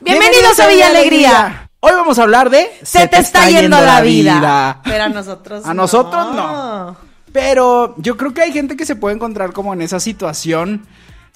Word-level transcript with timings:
Bienvenidos 0.00 0.58
a 0.60 0.68
Villa 0.68 0.88
Alegría. 0.88 1.70
Hoy 1.80 1.92
vamos 1.92 2.18
a 2.18 2.22
hablar 2.22 2.50
de 2.50 2.68
Se 2.82 3.06
te 3.08 3.18
está 3.18 3.48
yendo 3.48 3.80
la 3.80 4.00
vida. 4.00 4.80
Pero 4.84 5.04
a 5.04 5.08
nosotros 5.08 5.64
A 5.66 5.74
nosotros 5.74 6.34
no. 6.34 6.96
Pero 7.32 7.94
yo 7.98 8.16
creo 8.16 8.32
que 8.32 8.42
hay 8.42 8.52
gente 8.52 8.76
que 8.76 8.86
se 8.86 8.96
puede 8.96 9.14
encontrar 9.14 9.52
como 9.52 9.72
en 9.74 9.82
esa 9.82 10.00
situación 10.00 10.86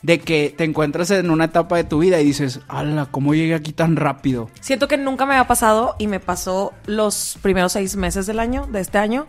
de 0.03 0.21
que 0.21 0.55
te 0.57 0.65
encuentras 0.65 1.11
en 1.11 1.31
una 1.31 1.45
etapa 1.47 1.77
de 1.77 1.85
tu 1.85 1.99
vida 1.99 2.21
y 2.21 2.25
dices, 2.25 2.61
ala, 2.69 3.07
¿cómo 3.11 3.35
llegué 3.35 3.55
aquí 3.55 3.73
tan 3.73 3.97
rápido? 3.97 4.51
Siento 4.61 4.89
que 4.89 4.97
nunca 4.97 5.27
me 5.27 5.35
había 5.35 5.47
pasado 5.47 5.97
y 5.99 6.07
me 6.07 6.21
pasó 6.21 6.73
los 6.87 7.39
primeros 7.43 7.73
seis 7.73 7.97
meses 7.97 8.27
del 8.27 8.39
año, 8.41 8.67
de 8.67 8.81
este 8.81 8.99
año. 8.99 9.27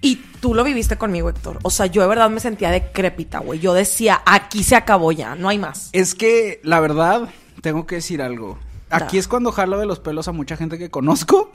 Y 0.00 0.16
tú 0.40 0.52
lo 0.52 0.64
viviste 0.64 0.98
conmigo, 0.98 1.30
Héctor. 1.30 1.60
O 1.62 1.70
sea, 1.70 1.86
yo 1.86 2.02
de 2.02 2.08
verdad 2.08 2.28
me 2.28 2.40
sentía 2.40 2.70
decrépita, 2.70 3.38
güey. 3.38 3.60
Yo 3.60 3.72
decía, 3.72 4.20
aquí 4.26 4.62
se 4.62 4.76
acabó 4.76 5.12
ya, 5.12 5.34
no 5.34 5.48
hay 5.48 5.58
más. 5.58 5.88
Es 5.92 6.14
que, 6.14 6.60
la 6.62 6.80
verdad, 6.80 7.28
tengo 7.64 7.86
que 7.86 7.94
decir 7.94 8.20
algo. 8.20 8.58
Aquí 8.90 9.16
es 9.16 9.26
cuando 9.26 9.50
jalo 9.50 9.78
de 9.78 9.86
los 9.86 9.98
pelos 9.98 10.28
a 10.28 10.32
mucha 10.32 10.56
gente 10.56 10.76
que 10.76 10.90
conozco, 10.90 11.50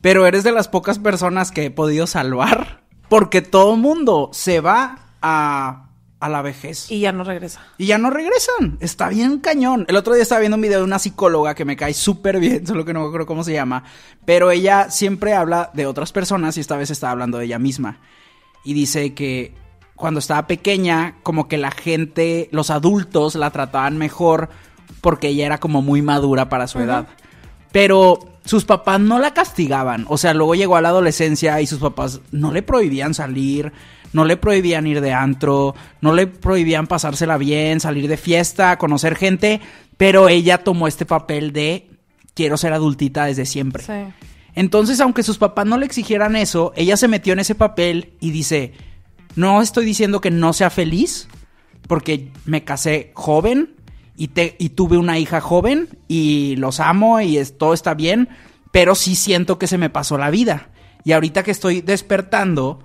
pero 0.00 0.24
eres 0.24 0.44
de 0.44 0.52
las 0.52 0.68
pocas 0.68 1.00
personas 1.00 1.50
que 1.50 1.66
he 1.66 1.70
podido 1.72 2.06
salvar 2.06 2.84
porque 3.08 3.42
todo 3.42 3.74
mundo 3.74 4.30
se 4.32 4.60
va 4.60 5.00
a, 5.20 5.88
a 6.20 6.28
la 6.28 6.42
vejez. 6.42 6.88
Y 6.92 7.00
ya 7.00 7.10
no 7.10 7.24
regresa. 7.24 7.60
Y 7.76 7.86
ya 7.86 7.98
no 7.98 8.10
regresan. 8.10 8.78
Está 8.78 9.08
bien 9.08 9.40
cañón. 9.40 9.84
El 9.88 9.96
otro 9.96 10.14
día 10.14 10.22
estaba 10.22 10.38
viendo 10.40 10.54
un 10.54 10.62
video 10.62 10.78
de 10.78 10.84
una 10.84 11.00
psicóloga 11.00 11.56
que 11.56 11.64
me 11.64 11.76
cae 11.76 11.92
súper 11.92 12.38
bien, 12.38 12.64
solo 12.68 12.84
que 12.84 12.92
no 12.92 13.00
me 13.00 13.06
acuerdo 13.06 13.26
cómo 13.26 13.42
se 13.42 13.52
llama. 13.52 13.82
Pero 14.24 14.52
ella 14.52 14.90
siempre 14.90 15.34
habla 15.34 15.72
de 15.74 15.86
otras 15.86 16.12
personas 16.12 16.56
y 16.56 16.60
esta 16.60 16.76
vez 16.76 16.90
estaba 16.90 17.10
hablando 17.10 17.38
de 17.38 17.46
ella 17.46 17.58
misma. 17.58 18.00
Y 18.62 18.74
dice 18.74 19.12
que 19.12 19.54
cuando 19.96 20.20
estaba 20.20 20.46
pequeña, 20.46 21.16
como 21.24 21.48
que 21.48 21.58
la 21.58 21.72
gente, 21.72 22.48
los 22.52 22.70
adultos 22.70 23.34
la 23.34 23.50
trataban 23.50 23.98
mejor 23.98 24.50
porque 25.00 25.28
ella 25.28 25.46
era 25.46 25.58
como 25.58 25.82
muy 25.82 26.02
madura 26.02 26.48
para 26.48 26.66
su 26.66 26.80
edad. 26.80 27.08
Pero 27.72 28.20
sus 28.44 28.64
papás 28.64 29.00
no 29.00 29.18
la 29.18 29.34
castigaban. 29.34 30.06
O 30.08 30.18
sea, 30.18 30.34
luego 30.34 30.54
llegó 30.54 30.76
a 30.76 30.80
la 30.80 30.88
adolescencia 30.88 31.60
y 31.60 31.66
sus 31.66 31.80
papás 31.80 32.20
no 32.32 32.52
le 32.52 32.62
prohibían 32.62 33.14
salir, 33.14 33.72
no 34.12 34.24
le 34.24 34.36
prohibían 34.36 34.86
ir 34.86 35.00
de 35.00 35.12
antro, 35.12 35.74
no 36.00 36.14
le 36.14 36.26
prohibían 36.26 36.86
pasársela 36.86 37.36
bien, 37.36 37.80
salir 37.80 38.08
de 38.08 38.16
fiesta, 38.16 38.78
conocer 38.78 39.16
gente. 39.16 39.60
Pero 39.96 40.28
ella 40.28 40.64
tomó 40.64 40.88
este 40.88 41.04
papel 41.04 41.52
de 41.52 41.90
quiero 42.34 42.56
ser 42.56 42.72
adultita 42.72 43.26
desde 43.26 43.44
siempre. 43.44 43.82
Sí. 43.82 44.14
Entonces, 44.54 45.00
aunque 45.00 45.22
sus 45.22 45.38
papás 45.38 45.66
no 45.66 45.76
le 45.76 45.86
exigieran 45.86 46.34
eso, 46.34 46.72
ella 46.74 46.96
se 46.96 47.06
metió 47.06 47.32
en 47.32 47.38
ese 47.38 47.54
papel 47.54 48.14
y 48.18 48.30
dice, 48.30 48.72
no 49.36 49.62
estoy 49.62 49.84
diciendo 49.84 50.20
que 50.20 50.30
no 50.30 50.52
sea 50.52 50.70
feliz, 50.70 51.28
porque 51.86 52.32
me 52.44 52.64
casé 52.64 53.12
joven 53.14 53.76
y, 54.18 54.68
tuve 54.70 54.98
una 54.98 55.18
hija 55.18 55.40
joven 55.40 55.88
y 56.08 56.56
los 56.56 56.80
amo 56.80 57.20
y 57.20 57.40
todo 57.56 57.72
está 57.72 57.94
bien, 57.94 58.28
pero 58.72 58.96
sí 58.96 59.14
siento 59.14 59.58
que 59.58 59.68
se 59.68 59.78
me 59.78 59.90
pasó 59.90 60.18
la 60.18 60.30
vida. 60.30 60.70
Y 61.04 61.12
ahorita 61.12 61.44
que 61.44 61.52
estoy 61.52 61.82
despertando, 61.82 62.80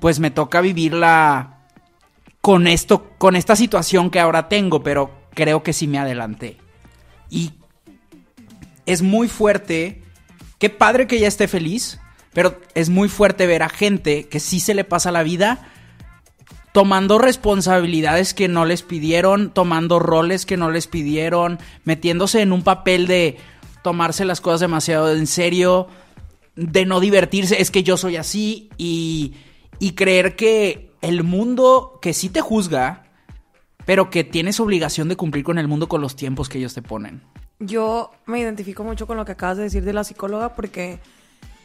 pues 0.00 0.18
me 0.18 0.30
toca 0.30 0.62
vivirla 0.62 1.66
con 2.40 2.66
esto, 2.66 3.10
con 3.18 3.36
esta 3.36 3.54
situación 3.54 4.10
que 4.10 4.18
ahora 4.18 4.48
tengo, 4.48 4.82
pero 4.82 5.10
creo 5.34 5.62
que 5.62 5.74
sí 5.74 5.86
me 5.86 5.98
adelanté. 5.98 6.56
Y 7.28 7.52
es 8.86 9.02
muy 9.02 9.28
fuerte. 9.28 10.02
Qué 10.58 10.70
padre 10.70 11.06
que 11.06 11.16
ella 11.16 11.28
esté 11.28 11.48
feliz, 11.48 12.00
pero 12.32 12.58
es 12.74 12.88
muy 12.88 13.10
fuerte 13.10 13.46
ver 13.46 13.62
a 13.62 13.68
gente 13.68 14.26
que 14.28 14.40
sí 14.40 14.58
se 14.58 14.72
le 14.72 14.84
pasa 14.84 15.12
la 15.12 15.22
vida 15.22 15.70
tomando 16.72 17.18
responsabilidades 17.18 18.34
que 18.34 18.48
no 18.48 18.64
les 18.64 18.82
pidieron, 18.82 19.50
tomando 19.50 19.98
roles 19.98 20.46
que 20.46 20.56
no 20.56 20.70
les 20.70 20.86
pidieron, 20.86 21.58
metiéndose 21.84 22.42
en 22.42 22.52
un 22.52 22.62
papel 22.62 23.06
de 23.06 23.36
tomarse 23.82 24.24
las 24.24 24.40
cosas 24.40 24.60
demasiado 24.60 25.12
en 25.12 25.26
serio, 25.26 25.88
de 26.56 26.84
no 26.86 27.00
divertirse, 27.00 27.60
es 27.60 27.70
que 27.70 27.82
yo 27.82 27.96
soy 27.96 28.16
así 28.16 28.68
y, 28.76 29.34
y 29.78 29.92
creer 29.92 30.36
que 30.36 30.92
el 31.00 31.22
mundo 31.22 31.98
que 32.02 32.12
sí 32.12 32.28
te 32.28 32.40
juzga, 32.40 33.04
pero 33.86 34.10
que 34.10 34.24
tienes 34.24 34.60
obligación 34.60 35.08
de 35.08 35.16
cumplir 35.16 35.44
con 35.44 35.58
el 35.58 35.68
mundo 35.68 35.88
con 35.88 36.00
los 36.00 36.16
tiempos 36.16 36.48
que 36.48 36.58
ellos 36.58 36.74
te 36.74 36.82
ponen. 36.82 37.22
Yo 37.60 38.10
me 38.26 38.40
identifico 38.40 38.84
mucho 38.84 39.06
con 39.06 39.16
lo 39.16 39.24
que 39.24 39.32
acabas 39.32 39.56
de 39.56 39.64
decir 39.64 39.84
de 39.84 39.92
la 39.92 40.04
psicóloga 40.04 40.54
porque 40.54 41.00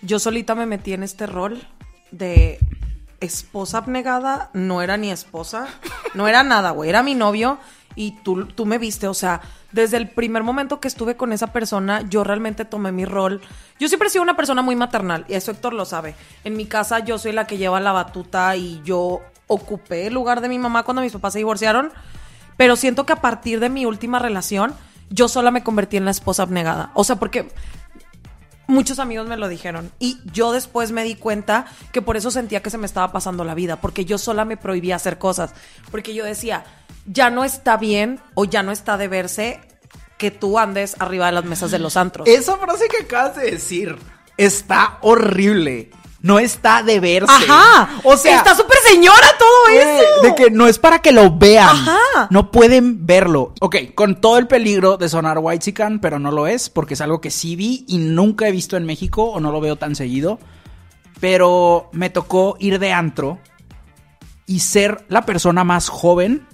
yo 0.02 0.20
solita 0.20 0.56
me 0.56 0.66
metí 0.66 0.94
en 0.94 1.04
este 1.04 1.28
rol 1.28 1.62
de 2.12 2.60
esposa 3.24 3.80
abnegada. 3.80 4.50
No 4.54 4.82
era 4.82 4.98
ni 4.98 5.12
esposa, 5.12 5.68
no 6.14 6.28
era 6.28 6.44
nada, 6.44 6.72
güey. 6.72 6.90
Era 6.90 7.04
mi 7.04 7.16
novio 7.16 7.58
y 7.96 8.12
tú, 8.24 8.46
tú 8.48 8.66
me 8.66 8.78
viste. 8.78 9.08
O 9.08 9.14
sea, 9.14 9.42
desde 9.72 9.98
el 9.98 10.10
primer 10.10 10.44
momento 10.44 10.80
que 10.80 10.88
estuve 10.88 11.16
con 11.16 11.34
esa 11.34 11.48
persona, 11.48 12.02
yo 12.10 12.24
realmente 12.24 12.66
tomé 12.66 12.92
mi 12.92 13.06
rol. 13.06 13.42
Yo 13.80 13.88
siempre 13.88 14.08
he 14.08 14.12
sido 14.12 14.24
una 14.24 14.36
persona 14.36 14.62
muy 14.62 14.76
maternal 14.76 15.26
y 15.28 15.34
eso 15.34 15.52
Héctor 15.52 15.74
lo 15.74 15.86
sabe. 15.86 16.16
En 16.44 16.56
mi 16.56 16.66
casa 16.66 17.00
yo 17.00 17.18
soy 17.18 17.32
la 17.32 17.48
que 17.48 17.58
lleva 17.58 17.80
la 17.80 17.92
batuta 17.92 18.56
y 18.56 18.82
yo 18.84 19.22
ocupé 19.48 20.08
el 20.08 20.14
lugar 20.14 20.42
de 20.42 20.50
mi 20.50 20.60
mamá 20.60 20.84
cuando 20.84 21.02
mis 21.02 21.14
papás 21.14 21.34
se 21.34 21.40
divorciaron. 21.40 21.92
Pero 22.58 22.76
siento 22.76 23.06
que 23.06 23.14
a 23.14 23.22
partir 23.22 23.60
de 23.60 23.70
mi 23.70 23.86
última 23.86 24.20
relación, 24.20 24.76
yo 25.10 25.28
sola 25.28 25.52
me 25.52 25.64
convertí 25.64 25.98
en 25.98 26.06
la 26.06 26.12
esposa 26.12 26.44
abnegada. 26.44 26.92
O 26.94 27.04
sea, 27.04 27.16
porque 27.16 27.52
muchos 28.68 29.00
amigos 29.00 29.28
me 29.28 29.38
lo 29.38 29.48
dijeron. 29.48 29.92
Y 30.00 30.20
yo 30.32 30.52
después 30.52 30.92
me 30.92 31.04
di 31.04 31.16
cuenta 31.16 31.66
que 31.92 32.02
por 32.02 32.18
eso 32.18 32.32
sentía 32.32 32.62
que 32.62 32.70
se 32.70 32.78
me 32.78 32.86
estaba 32.86 33.12
pasando 33.12 33.44
la 33.44 33.56
vida. 33.56 33.82
Porque 33.82 34.06
yo 34.06 34.18
sola 34.18 34.46
me 34.46 34.58
prohibía 34.58 34.96
hacer 34.96 35.18
cosas. 35.18 35.54
Porque 35.92 36.14
yo 36.14 36.26
decía, 36.26 36.66
ya 37.06 37.30
no 37.30 37.44
está 37.44 37.78
bien 37.78 38.20
o 38.36 38.46
ya 38.46 38.64
no 38.64 38.72
está 38.72 38.98
de 38.98 39.08
verse 39.08 39.60
que 40.18 40.32
tú 40.32 40.58
andes 40.60 40.96
arriba 41.00 41.26
de 41.26 41.34
las 41.34 41.46
mesas 41.46 41.72
de 41.72 41.80
los 41.80 41.98
antros. 41.98 42.28
Esa 42.28 42.58
frase 42.58 42.88
que 42.88 43.04
acabas 43.04 43.36
de 43.36 43.52
decir 43.52 43.98
está 44.38 44.98
horrible. 45.02 45.92
No 46.24 46.40
está 46.40 46.84
de 46.84 47.02
verse. 47.02 47.32
Ajá. 47.32 48.00
O 48.06 48.16
sea, 48.16 48.38
está 48.38 48.56
súper 48.56 48.78
señora 48.88 49.28
todo 49.38 49.68
eh, 49.74 50.00
eso. 50.00 50.22
de 50.24 50.36
que 50.36 50.50
no 50.50 50.68
es 50.68 50.80
para 50.80 51.00
que 51.00 51.12
lo 51.12 51.30
vean. 51.38 51.68
Ajá. 51.68 52.28
No 52.30 52.50
pueden 52.50 53.06
verlo. 53.06 53.54
Ok, 53.60 53.76
con 53.94 54.22
todo 54.22 54.38
el 54.38 54.48
peligro 54.48 54.96
de 54.96 55.10
sonar 55.10 55.40
white 55.42 55.74
pero 56.02 56.20
no 56.20 56.32
lo 56.32 56.48
es, 56.48 56.70
porque 56.70 56.94
es 56.94 57.02
algo 57.02 57.20
que 57.20 57.30
sí 57.30 57.58
vi 57.58 57.84
y 57.90 57.98
nunca 57.98 58.48
he 58.48 58.54
visto 58.54 58.78
en 58.78 58.86
México 58.86 59.26
o 59.26 59.42
no 59.42 59.52
lo 59.52 59.60
veo 59.60 59.76
tan 59.76 59.98
seguido. 59.98 60.40
Pero 61.20 61.90
me 61.92 62.10
tocó 62.10 62.56
ir 62.58 62.80
de 62.80 62.94
antro 62.94 63.40
y 64.46 64.62
ser 64.62 65.04
la 65.10 65.26
persona 65.26 65.66
más 65.66 65.90
joven 65.90 66.48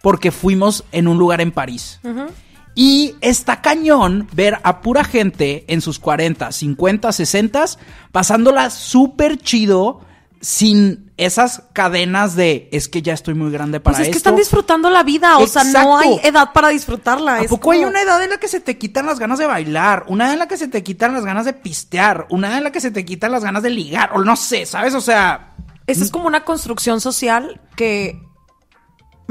porque 0.00 0.32
fuimos 0.32 0.82
en 0.90 1.06
un 1.06 1.16
lugar 1.18 1.40
en 1.40 1.52
París. 1.52 2.00
Y 2.74 3.16
está 3.20 3.60
cañón 3.60 4.28
ver 4.32 4.58
a 4.62 4.80
pura 4.80 5.04
gente 5.04 5.64
en 5.68 5.80
sus 5.80 5.98
40, 5.98 6.52
50, 6.52 7.12
60 7.12 7.64
pasándola 8.12 8.70
súper 8.70 9.38
chido 9.38 10.00
sin 10.42 11.12
esas 11.16 11.62
cadenas 11.72 12.34
de 12.34 12.68
es 12.72 12.88
que 12.88 13.00
ya 13.00 13.14
estoy 13.14 13.34
muy 13.34 13.52
grande 13.52 13.78
para 13.78 13.96
Pues 13.96 14.08
es 14.08 14.12
que 14.12 14.18
están 14.18 14.34
disfrutando 14.34 14.90
la 14.90 15.04
vida. 15.04 15.38
O 15.38 15.46
sea, 15.46 15.62
no 15.62 15.96
hay 15.96 16.18
edad 16.24 16.52
para 16.52 16.68
disfrutarla. 16.68 17.36
¿A 17.36 17.42
Es 17.42 17.48
poco 17.48 17.70
hay 17.70 17.84
una 17.84 18.02
edad 18.02 18.22
en 18.22 18.30
la 18.30 18.38
que 18.38 18.48
se 18.48 18.58
te 18.58 18.76
quitan 18.76 19.06
las 19.06 19.20
ganas 19.20 19.38
de 19.38 19.46
bailar? 19.46 20.04
Una 20.08 20.24
edad 20.24 20.32
en 20.32 20.38
la 20.40 20.48
que 20.48 20.56
se 20.56 20.66
te 20.66 20.82
quitan 20.82 21.14
las 21.14 21.24
ganas 21.24 21.44
de 21.44 21.52
pistear? 21.52 22.26
Una 22.28 22.48
edad 22.48 22.58
en 22.58 22.64
la 22.64 22.72
que 22.72 22.80
se 22.80 22.90
te 22.90 23.04
quitan 23.04 23.30
las 23.30 23.44
ganas 23.44 23.62
de 23.62 23.70
ligar? 23.70 24.10
O 24.14 24.24
no 24.24 24.34
sé, 24.34 24.66
¿sabes? 24.66 24.94
O 24.94 25.00
sea, 25.00 25.54
Esa 25.86 26.02
es 26.02 26.10
como 26.10 26.26
una 26.26 26.44
construcción 26.44 27.00
social 27.00 27.60
que 27.76 28.20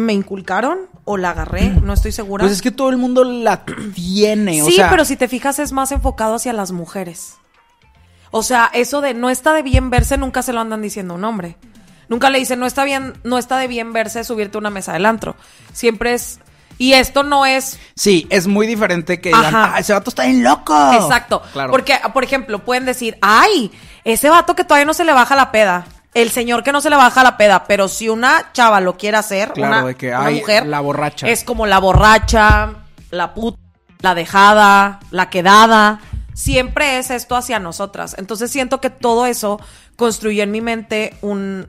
me 0.02 0.14
inculcaron 0.14 0.80
o 1.06 1.18
la 1.18 1.32
agarré, 1.32 1.70
no 1.70 1.94
estoy 1.94 2.12
segura. 2.12 2.44
pues 2.44 2.54
es 2.54 2.62
que 2.62 2.72
todo 2.72 2.90
el 2.90 2.98
mundo 2.98 3.24
la 3.24 3.64
tiene. 3.96 4.62
o 4.62 4.66
sí, 4.66 4.74
sea, 4.74 4.90
pero 4.90 5.06
si 5.06 5.16
te 5.16 5.28
fijas 5.28 5.60
es 5.60 5.72
más 5.72 5.92
enfocado 5.92 6.36
hacia 6.36 6.54
las 6.54 6.72
mujeres. 6.72 7.36
O 8.32 8.44
sea, 8.44 8.70
eso 8.74 9.02
de 9.02 9.14
no 9.14 9.30
está 9.30 9.54
de 9.54 9.62
bien 9.62 9.90
verse 9.90 10.18
nunca 10.18 10.42
se 10.42 10.54
lo 10.54 10.62
andan 10.62 10.82
diciendo 10.82 11.14
a 11.14 11.18
un 11.18 11.24
hombre. 11.26 11.58
Nunca 12.08 12.30
le 12.30 12.40
dicen 12.40 12.60
no 12.60 12.66
está 12.66 12.84
bien, 12.84 13.14
no 13.24 13.38
está 13.38 13.58
de 13.58 13.68
bien 13.68 13.94
verse 13.94 14.24
subirte 14.24 14.58
a 14.58 14.60
una 14.60 14.70
mesa 14.70 14.94
del 14.94 15.06
antro. 15.06 15.36
Siempre 15.74 16.14
es 16.14 16.40
y 16.78 16.94
esto 16.94 17.24
no 17.24 17.46
es 17.46 17.78
Sí, 17.96 18.26
es 18.30 18.48
muy 18.48 18.66
diferente 18.68 19.20
que 19.22 19.30
digan. 19.30 19.54
"Ah, 19.56 19.76
ese 19.80 19.94
vato 19.94 20.10
está 20.10 20.26
bien 20.26 20.44
loco. 20.44 20.74
Exacto. 20.94 21.42
Claro. 21.54 21.72
Porque, 21.72 22.00
por 22.14 22.24
ejemplo, 22.24 22.60
pueden 22.66 22.86
decir, 22.86 23.18
ay, 23.22 23.72
ese 24.04 24.30
vato 24.30 24.56
que 24.56 24.64
todavía 24.64 24.86
no 24.86 24.94
se 24.94 25.04
le 25.06 25.14
baja 25.14 25.36
la 25.36 25.52
peda. 25.52 25.86
El 26.14 26.30
señor 26.32 26.64
que 26.64 26.72
no 26.72 26.82
se 26.82 26.90
le 26.90 26.96
baja 26.96 27.24
la 27.24 27.38
peda, 27.38 27.66
pero 27.68 27.88
si 27.88 28.10
una 28.10 28.52
chava 28.54 28.82
lo 28.82 28.98
quiere 28.98 29.18
hacer, 29.18 29.54
Claro, 29.54 29.78
una, 29.80 29.86
de 29.88 29.96
que, 29.96 30.10
una 30.10 30.26
ay, 30.26 30.40
mujer, 30.42 30.66
la 30.66 30.80
borracha. 30.82 31.28
es 31.30 31.44
como 31.44 31.66
la 31.68 31.80
borracha, 31.80 32.74
la 33.12 33.34
puta, 33.34 33.58
la 34.00 34.14
dejada, 34.16 35.00
la 35.12 35.30
quedada. 35.30 36.00
Siempre 36.34 36.98
es 36.98 37.12
esto 37.12 37.36
hacia 37.36 37.60
nosotras. 37.60 38.16
Entonces 38.18 38.52
siento 38.52 38.82
que 38.82 38.90
todo 38.90 39.26
eso 39.26 39.60
construyó 39.96 40.44
en 40.44 40.52
mi 40.52 40.62
mente 40.62 41.16
un, 41.22 41.68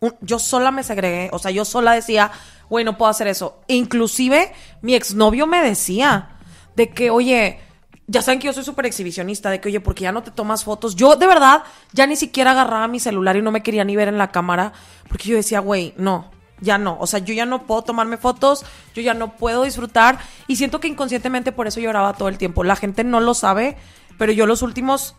un- 0.00 0.14
yo 0.22 0.38
sola 0.38 0.70
me 0.70 0.82
segregué, 0.82 1.28
o 1.32 1.38
sea, 1.38 1.50
yo 1.50 1.64
sola 1.64 1.92
decía, 1.92 2.30
güey, 2.70 2.84
no 2.84 2.96
puedo 2.96 3.10
hacer 3.10 3.26
eso. 3.28 3.60
Inclusive 3.66 4.52
mi 4.82 4.94
exnovio 4.94 5.46
me 5.46 5.62
decía 5.62 6.30
de 6.76 6.90
que, 6.90 7.10
oye, 7.10 7.60
ya 8.08 8.22
saben 8.22 8.40
que 8.40 8.46
yo 8.46 8.54
soy 8.54 8.64
súper 8.64 8.86
exhibicionista, 8.86 9.50
de 9.50 9.60
que, 9.60 9.68
oye, 9.68 9.80
porque 9.80 10.02
ya 10.02 10.12
no 10.12 10.22
te 10.22 10.30
tomas 10.30 10.64
fotos. 10.64 10.96
Yo, 10.96 11.16
de 11.16 11.26
verdad, 11.26 11.62
ya 11.92 12.06
ni 12.06 12.16
siquiera 12.16 12.52
agarraba 12.52 12.88
mi 12.88 13.00
celular 13.00 13.36
y 13.36 13.42
no 13.42 13.52
me 13.52 13.62
quería 13.62 13.84
ni 13.84 13.96
ver 13.96 14.08
en 14.08 14.16
la 14.16 14.32
cámara, 14.32 14.72
porque 15.08 15.28
yo 15.28 15.36
decía, 15.36 15.60
güey, 15.60 15.92
no, 15.98 16.30
ya 16.62 16.78
no. 16.78 16.96
O 17.00 17.06
sea, 17.06 17.20
yo 17.20 17.34
ya 17.34 17.44
no 17.44 17.66
puedo 17.66 17.82
tomarme 17.82 18.16
fotos, 18.16 18.64
yo 18.94 19.02
ya 19.02 19.12
no 19.12 19.36
puedo 19.36 19.62
disfrutar. 19.62 20.18
Y 20.46 20.56
siento 20.56 20.80
que 20.80 20.88
inconscientemente 20.88 21.52
por 21.52 21.66
eso 21.66 21.80
lloraba 21.80 22.14
todo 22.14 22.28
el 22.28 22.38
tiempo. 22.38 22.64
La 22.64 22.76
gente 22.76 23.04
no 23.04 23.20
lo 23.20 23.34
sabe, 23.34 23.76
pero 24.16 24.32
yo 24.32 24.46
los 24.46 24.62
últimos 24.62 25.14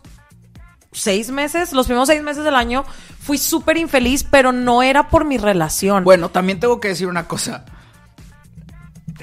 seis 0.90 1.30
meses, 1.30 1.72
los 1.72 1.86
primeros 1.86 2.08
seis 2.08 2.24
meses 2.24 2.42
del 2.42 2.56
año, 2.56 2.84
fui 3.20 3.38
súper 3.38 3.76
infeliz, 3.76 4.24
pero 4.24 4.50
no 4.50 4.82
era 4.82 5.08
por 5.08 5.24
mi 5.24 5.38
relación. 5.38 6.02
Bueno, 6.02 6.30
también 6.30 6.58
tengo 6.58 6.80
que 6.80 6.88
decir 6.88 7.06
una 7.06 7.28
cosa. 7.28 7.64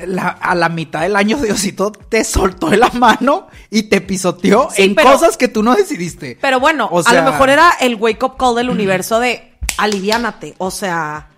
La- 0.05 0.27
a 0.29 0.53
la 0.55 0.69
mitad 0.69 1.01
del 1.01 1.15
año 1.15 1.37
Diosito 1.41 1.91
te 1.91 2.23
soltó 2.23 2.69
de 2.69 2.77
la 2.77 2.89
mano 2.91 3.47
y 3.69 3.83
te 3.83 4.01
pisoteó 4.01 4.69
Sí, 4.71 4.83
en 4.83 4.95
pero- 4.95 5.11
cosas 5.13 5.37
que 5.37 5.47
tú 5.47 5.63
no 5.63 5.73
decidiste. 5.75 6.37
Pero 6.41 6.59
bueno, 6.59 6.87
O 6.91 6.99
a 6.99 7.03
sea- 7.03 7.23
lo 7.23 7.31
mejor 7.31 7.49
era 7.49 7.71
el 7.79 7.95
wake 7.95 8.23
up 8.23 8.37
call 8.37 8.55
del 8.55 8.69
universo 8.69 9.19
de 9.19 9.53
aliviánate. 9.77 10.55
O 10.59 10.69
sea, 10.71 11.29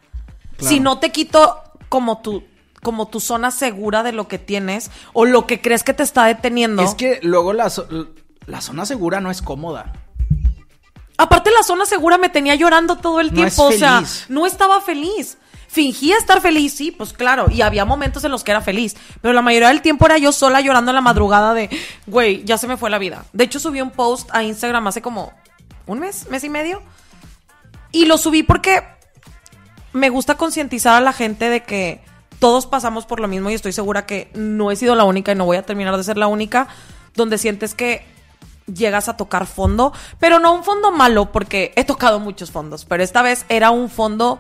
Claro. 0.58 0.70
si 0.70 0.80
no 0.80 1.00
te 1.00 1.12
quito 1.12 1.62
como 1.88 2.22
tu, 2.22 2.44
como 2.84 3.08
tu 3.08 3.20
zona 3.20 3.52
segura 3.52 4.04
de 4.04 4.12
lo 4.12 4.28
que 4.28 4.38
tienes 4.40 4.92
o 5.14 5.26
lo 5.26 5.46
que 5.48 5.62
crees 5.62 5.84
que 5.84 5.94
te 5.94 6.04
está 6.04 6.26
deteniendo. 6.26 6.82
Es 6.82 6.96
que 6.96 7.20
luego 7.24 7.54
la, 7.54 7.72
la 8.46 8.62
zona 8.62 8.86
segura 8.86 9.22
no 9.22 9.32
es 9.32 9.42
cómoda. 9.42 9.94
Aparte 11.18 11.52
la 11.52 11.64
zona 11.64 11.86
segura 11.86 12.18
me 12.18 12.30
tenía 12.30 12.56
llorando 12.56 12.96
todo 12.96 13.20
el 13.20 13.28
No 13.28 13.34
tiempo, 13.36 13.64
o 13.66 13.72
sea, 13.74 14.04
no 14.30 14.46
estaba 14.46 14.80
feliz. 14.80 15.38
Fingía 15.70 16.18
estar 16.18 16.42
feliz, 16.42 16.74
sí, 16.74 16.90
pues 16.90 17.14
claro, 17.14 17.46
y 17.52 17.62
había 17.62 17.86
momentos 17.86 18.24
en 18.24 18.32
los 18.32 18.44
que 18.44 18.50
era 18.50 18.60
feliz, 18.60 18.98
pero 19.22 19.36
la 19.36 19.44
mayoría 19.44 19.68
del 19.68 19.84
tiempo 19.84 20.08
era 20.08 20.18
yo 20.18 20.32
sola 20.32 20.62
llorando 20.62 20.90
en 20.90 20.96
la 20.96 21.02
madrugada 21.02 21.54
de, 21.54 21.70
güey, 22.08 22.44
ya 22.44 22.58
se 22.58 22.66
me 22.66 22.76
fue 22.76 22.90
la 22.90 22.98
vida. 22.98 23.26
De 23.34 23.44
hecho, 23.44 23.60
subí 23.60 23.80
un 23.80 23.92
post 23.92 24.28
a 24.34 24.42
Instagram 24.42 24.88
hace 24.88 25.04
como 25.04 25.32
un 25.86 26.00
mes, 26.00 26.28
mes 26.32 26.44
y 26.44 26.50
medio, 26.50 26.82
y 27.92 28.06
lo 28.06 28.18
subí 28.18 28.42
porque 28.42 28.84
me 29.94 30.10
gusta 30.10 30.38
concientizar 30.38 30.96
a 30.96 31.02
la 31.02 31.14
gente 31.14 31.50
de 31.50 31.62
que 31.62 32.02
todos 32.40 32.66
pasamos 32.66 33.06
por 33.06 33.20
lo 33.20 33.28
mismo 33.28 33.52
y 33.52 33.54
estoy 33.54 33.72
segura 33.72 34.08
que 34.08 34.32
no 34.34 34.72
he 34.72 34.76
sido 34.76 34.96
la 34.96 35.04
única 35.04 35.34
y 35.34 35.36
no 35.36 35.46
voy 35.46 35.58
a 35.58 35.64
terminar 35.64 35.96
de 35.98 36.04
ser 36.04 36.18
la 36.18 36.26
única, 36.26 36.68
donde 37.14 37.38
sientes 37.38 37.76
que 37.76 38.04
llegas 38.66 39.08
a 39.08 39.18
tocar 39.18 39.46
fondo, 39.46 39.94
pero 40.20 40.40
no 40.40 40.52
un 40.54 40.64
fondo 40.64 40.92
malo 40.92 41.32
porque 41.32 41.74
he 41.76 41.84
tocado 41.84 42.20
muchos 42.20 42.50
fondos, 42.50 42.86
pero 42.86 43.04
esta 43.04 43.22
vez 43.22 43.46
era 43.50 43.70
un 43.70 43.90
fondo 43.90 44.40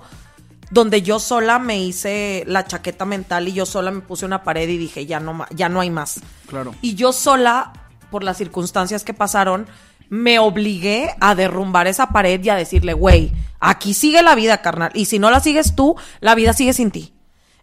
donde 0.69 1.01
yo 1.01 1.19
sola 1.19 1.60
me 1.60 1.80
hice 1.81 2.44
la 2.48 2.66
chaqueta 2.66 3.06
mental 3.06 3.48
y 3.48 3.54
yo 3.54 3.66
sola 3.66 3.92
me 3.92 4.01
puse 4.01 4.25
una 4.25 4.44
pared 4.44 4.69
y 4.69 4.77
dije, 4.77 5.06
ya 5.06 5.19
no, 5.19 5.45
ya 5.51 5.69
no 5.69 5.81
hay 5.81 5.89
más. 5.89 6.21
Claro. 6.48 6.75
Y 6.81 6.95
yo 6.95 7.12
sola, 7.12 7.74
por 8.12 8.24
las 8.24 8.38
circunstancias 8.38 9.04
que 9.04 9.13
pasaron, 9.13 9.68
me 10.10 10.39
obligué 10.39 11.16
a 11.19 11.36
derrumbar 11.36 11.88
esa 11.88 12.10
pared 12.10 12.44
y 12.44 12.50
a 12.50 12.56
decirle, 12.56 12.94
güey, 12.94 13.31
aquí 13.60 13.94
sigue 13.94 14.24
la 14.24 14.36
vida, 14.36 14.62
carnal. 14.62 14.92
Y 14.94 15.06
si 15.06 15.19
no 15.19 15.31
la 15.31 15.39
sigues 15.39 15.75
tú, 15.75 15.95
la 16.19 16.36
vida 16.36 16.54
sigue 16.54 16.74
sin 16.74 16.92
ti. 16.92 17.13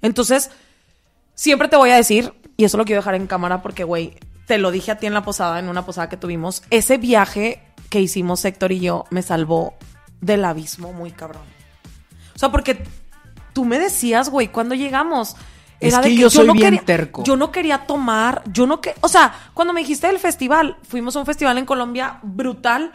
Entonces, 0.02 0.50
siempre 1.34 1.68
te 1.68 1.76
voy 1.76 1.90
a 1.90 1.96
decir, 1.96 2.32
y 2.56 2.64
eso 2.64 2.76
lo 2.78 2.84
quiero 2.84 3.00
dejar 3.00 3.16
en 3.16 3.26
cámara 3.26 3.62
porque, 3.62 3.84
güey, 3.84 4.16
te 4.46 4.58
lo 4.58 4.70
dije 4.70 4.92
a 4.92 4.98
ti 4.98 5.06
en 5.06 5.14
la 5.14 5.24
posada, 5.24 5.58
en 5.58 5.68
una 5.68 5.84
posada 5.84 6.08
que 6.08 6.16
tuvimos, 6.16 6.62
ese 6.70 6.98
viaje 6.98 7.62
que 7.90 8.00
hicimos 8.00 8.44
Héctor 8.44 8.72
y 8.72 8.80
yo 8.80 9.04
me 9.10 9.22
salvó 9.22 9.74
del 10.20 10.44
abismo 10.44 10.92
muy 10.92 11.10
cabrón. 11.10 11.55
O 12.36 12.38
sea, 12.38 12.50
porque 12.50 12.84
tú 13.52 13.64
me 13.64 13.78
decías, 13.78 14.28
güey, 14.28 14.48
cuando 14.48 14.74
llegamos. 14.74 15.34
Es 15.80 15.98
que 15.98 16.14
yo 16.14 16.30
soy 16.30 16.44
bien 16.52 16.58
quería, 16.58 16.84
terco. 16.84 17.24
Yo 17.24 17.36
no 17.36 17.50
quería 17.50 17.86
tomar, 17.86 18.42
yo 18.50 18.66
no 18.66 18.80
que, 18.80 18.94
o 19.00 19.08
sea, 19.08 19.34
cuando 19.52 19.74
me 19.74 19.80
dijiste 19.80 20.06
del 20.06 20.18
festival, 20.18 20.76
fuimos 20.88 21.16
a 21.16 21.18
un 21.20 21.26
festival 21.26 21.58
en 21.58 21.66
Colombia 21.66 22.18
brutal. 22.22 22.92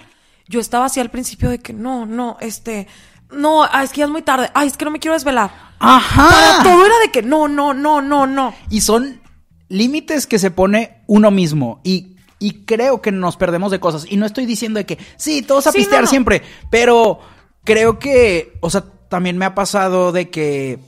Yo 0.48 0.60
estaba 0.60 0.86
así 0.86 1.00
al 1.00 1.10
principio 1.10 1.50
de 1.50 1.60
que 1.60 1.74
no, 1.74 2.06
no, 2.08 2.38
este, 2.40 2.88
no, 3.32 3.64
ah, 3.64 3.84
es 3.84 3.92
que 3.92 4.00
ya 4.00 4.06
es 4.06 4.12
muy 4.12 4.24
tarde, 4.24 4.50
ay, 4.54 4.68
es 4.68 4.78
que 4.78 4.86
no 4.86 4.92
me 4.92 5.00
quiero 5.00 5.14
desvelar. 5.14 5.52
¡Ajá! 5.80 6.28
Para 6.28 6.64
todo 6.64 6.86
era 6.86 7.00
de 7.00 7.12
que 7.12 7.22
no, 7.22 7.48
no, 7.48 7.74
no, 7.74 8.02
no, 8.02 8.26
no. 8.28 8.54
Y 8.70 8.82
son 8.82 9.22
límites 9.70 10.28
que 10.28 10.40
se 10.40 10.52
pone 10.52 11.04
uno 11.08 11.32
mismo. 11.32 11.82
Y, 11.84 12.16
y 12.40 12.66
creo 12.66 13.02
que 13.02 13.12
nos 13.12 13.38
perdemos 13.38 13.72
de 13.72 13.80
cosas. 13.80 14.06
Y 14.10 14.18
no 14.18 14.26
estoy 14.26 14.46
diciendo 14.46 14.80
de 14.80 14.86
que 14.86 14.98
sí, 15.18 15.42
todos 15.44 15.68
a 15.68 15.72
Sí, 15.72 15.80
pistear 15.80 16.02
no, 16.02 16.06
no. 16.06 16.10
siempre. 16.10 16.42
Pero 16.70 17.20
creo 17.64 18.00
que, 18.00 18.54
o 18.62 18.70
sea, 18.70 18.86
también 19.12 19.38
me 19.38 19.44
ha 19.44 19.54
pasado 19.54 20.14
de 20.14 20.30
que 20.30 20.80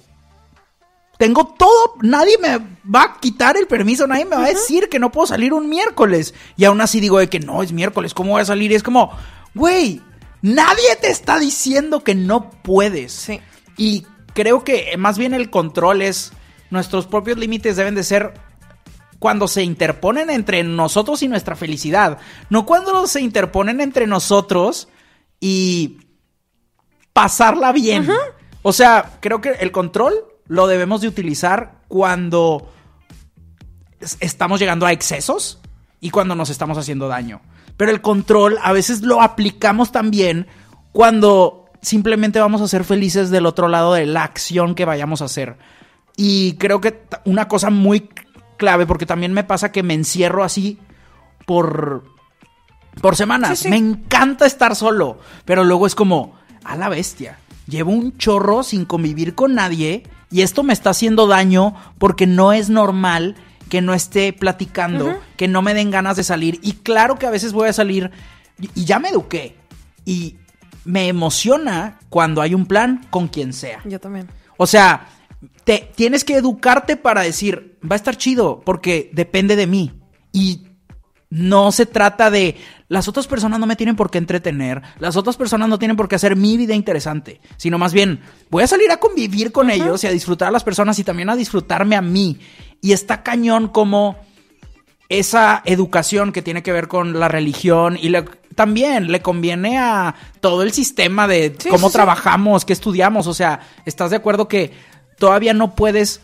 tengo 1.18 1.46
todo, 1.46 1.96
nadie 2.02 2.38
me 2.38 2.58
va 2.90 3.04
a 3.04 3.20
quitar 3.20 3.58
el 3.58 3.68
permiso, 3.68 4.08
nadie 4.08 4.24
me 4.24 4.38
va 4.38 4.46
a 4.46 4.50
decir 4.50 4.88
que 4.88 4.98
no 4.98 5.12
puedo 5.12 5.28
salir 5.28 5.52
un 5.52 5.68
miércoles. 5.68 6.34
Y 6.56 6.64
aún 6.64 6.80
así 6.80 7.02
digo 7.02 7.20
de 7.20 7.28
que 7.28 7.42
no, 7.42 7.62
es 7.62 7.74
miércoles, 7.74 8.14
¿cómo 8.14 8.32
voy 8.32 8.42
a 8.42 8.46
salir? 8.46 8.72
Y 8.72 8.76
es 8.76 8.82
como, 8.82 9.12
güey, 9.54 10.02
nadie 10.42 10.96
te 11.02 11.12
está 11.12 11.38
diciendo 11.38 12.02
que 12.02 12.16
no 12.16 12.50
puedes. 12.50 13.12
Sí. 13.12 13.42
Y 13.76 14.06
creo 14.34 14.64
que 14.64 14.96
más 14.98 15.18
bien 15.18 15.34
el 15.34 15.50
control 15.50 16.02
es, 16.02 16.32
nuestros 16.70 17.06
propios 17.06 17.38
límites 17.38 17.76
deben 17.76 17.94
de 17.94 18.04
ser 18.04 18.36
cuando 19.20 19.50
se 19.50 19.64
interponen 19.64 20.30
entre 20.30 20.64
nosotros 20.64 21.22
y 21.24 21.28
nuestra 21.28 21.58
felicidad, 21.58 22.20
no 22.50 22.66
cuando 22.66 23.06
se 23.06 23.20
interponen 23.20 23.82
entre 23.82 24.08
nosotros 24.08 24.88
y 25.42 25.98
pasarla 27.14 27.72
bien. 27.72 28.08
O 28.62 28.74
sea, 28.74 29.18
creo 29.20 29.40
que 29.42 29.52
el 29.60 29.72
control 29.72 30.14
lo 30.48 30.68
debemos 30.68 31.02
de 31.02 31.08
utilizar 31.08 31.82
cuando 31.88 32.72
es- 34.00 34.18
estamos 34.20 34.60
llegando 34.60 34.86
a 34.86 34.92
excesos 34.92 35.60
y 36.00 36.10
cuando 36.10 36.36
nos 36.36 36.50
estamos 36.50 36.78
haciendo 36.78 37.08
daño. 37.08 37.42
Pero 37.78 37.92
el 37.92 38.02
control 38.02 38.58
a 38.62 38.72
veces 38.74 39.02
lo 39.02 39.22
aplicamos 39.22 39.92
también 39.92 40.48
cuando 40.92 41.66
simplemente 41.82 42.40
vamos 42.40 42.62
a 42.62 42.68
ser 42.68 42.84
felices 42.84 43.30
del 43.30 43.46
otro 43.46 43.68
lado 43.68 43.94
de 43.94 44.06
la 44.06 44.24
acción 44.24 44.76
que 44.76 44.86
vayamos 44.86 45.22
a 45.22 45.26
hacer. 45.26 45.58
Y 46.16 46.54
creo 46.58 46.80
que 46.82 47.04
una 47.26 47.48
cosa 47.48 47.70
muy 47.70 48.10
clave, 48.58 48.86
porque 48.86 49.06
también 49.06 49.34
me 49.34 49.44
pasa 49.44 49.72
que 49.72 49.82
me 49.84 49.94
encierro 49.96 50.44
así 50.44 50.78
por, 51.46 52.04
por 53.02 53.16
semanas. 53.16 53.58
Sí, 53.58 53.64
sí. 53.64 53.70
Me 53.70 53.78
encanta 53.78 54.46
estar 54.46 54.76
solo, 54.76 55.20
pero 55.46 55.64
luego 55.64 55.88
es 55.88 55.96
como, 55.96 56.36
a 56.64 56.76
la 56.76 56.90
bestia. 56.90 57.38
Llevo 57.68 57.92
un 57.92 58.18
chorro 58.18 58.64
sin 58.64 58.86
convivir 58.86 59.36
con 59.36 59.56
nadie 59.56 60.04
y 60.32 60.42
esto 60.42 60.64
me 60.64 60.74
está 60.74 60.90
haciendo 60.92 61.28
daño 61.28 61.76
porque 61.98 62.28
no 62.28 62.52
es 62.54 62.70
normal 62.70 63.36
que 63.70 63.82
no 63.82 63.94
esté 63.94 64.34
platicando, 64.34 65.18
que 65.38 65.48
no 65.48 65.62
me 65.62 65.74
den 65.74 65.90
ganas 65.92 66.16
de 66.18 66.24
salir. 66.24 66.60
Y 66.62 66.74
claro 66.74 67.18
que 67.18 67.26
a 67.26 67.32
veces 67.32 67.54
voy 67.54 67.70
a 67.70 67.74
salir 67.74 68.12
y- 68.60 68.70
y 68.76 68.86
ya 68.86 69.00
me 69.00 69.10
eduqué. 69.10 69.56
Y 70.06 70.36
me 70.86 71.08
emociona 71.08 72.00
cuando 72.10 72.42
hay 72.42 72.54
un 72.54 72.66
plan 72.66 73.06
con 73.10 73.28
quien 73.30 73.54
sea. 73.54 73.82
Yo 73.86 74.00
también. 74.00 74.28
O 74.58 74.68
sea, 74.68 75.08
te 75.64 75.90
tienes 75.96 76.24
que 76.26 76.36
educarte 76.36 76.98
para 76.98 77.22
decir, 77.22 77.78
va 77.90 77.96
a 77.96 77.98
estar 77.98 78.18
chido, 78.18 78.62
porque 78.66 79.10
depende 79.14 79.56
de 79.56 79.66
mí. 79.68 79.94
Y 80.34 80.68
no 81.34 81.72
se 81.72 81.88
trata 81.88 82.30
de 82.30 82.58
las 82.90 83.08
otras 83.08 83.26
personas 83.26 83.60
no 83.60 83.66
me 83.66 83.76
tienen 83.76 83.96
por 83.96 84.12
qué 84.12 84.20
entretener, 84.20 84.84
las 85.00 85.16
otras 85.16 85.36
personas 85.36 85.68
no 85.68 85.80
tienen 85.80 85.98
por 85.98 86.08
qué 86.08 86.14
hacer 86.14 86.36
mi 86.36 86.58
vida 86.58 86.76
interesante, 86.76 87.42
sino 87.58 87.80
más 87.80 87.92
bien 87.92 88.20
voy 88.52 88.62
a 88.62 88.68
salir 88.68 88.92
a 88.92 88.98
convivir 88.98 89.52
con 89.52 89.72
ellos 89.72 90.04
y 90.04 90.08
a 90.08 90.12
disfrutar 90.12 90.50
a 90.50 90.52
las 90.52 90.64
personas 90.64 91.00
y 91.00 91.04
también 91.04 91.32
a 91.32 91.36
disfrutarme 91.36 91.96
a 91.96 92.04
mí. 92.04 92.40
Y 92.82 92.92
está 92.92 93.24
cañón 93.24 93.70
como 93.70 94.16
esa 95.10 95.64
educación 95.66 96.34
que 96.34 96.44
tiene 96.44 96.62
que 96.62 96.72
ver 96.72 96.88
con 96.88 97.20
la 97.20 97.30
religión 97.30 97.98
y 98.00 98.14
también 98.54 99.12
le 99.12 99.24
conviene 99.24 99.80
a 99.80 100.14
todo 100.40 100.62
el 100.62 100.72
sistema 100.72 101.28
de 101.28 101.56
Sí, 101.58 101.70
cómo 101.70 101.88
sí, 101.88 101.94
sí. 101.94 101.98
trabajamos, 101.98 102.64
qué 102.64 102.74
estudiamos. 102.74 103.26
O 103.26 103.34
sea, 103.34 103.62
¿estás 103.86 104.12
de 104.12 104.18
acuerdo 104.18 104.48
que 104.48 104.72
todavía 105.18 105.56
no 105.56 105.74
puedes 105.74 106.22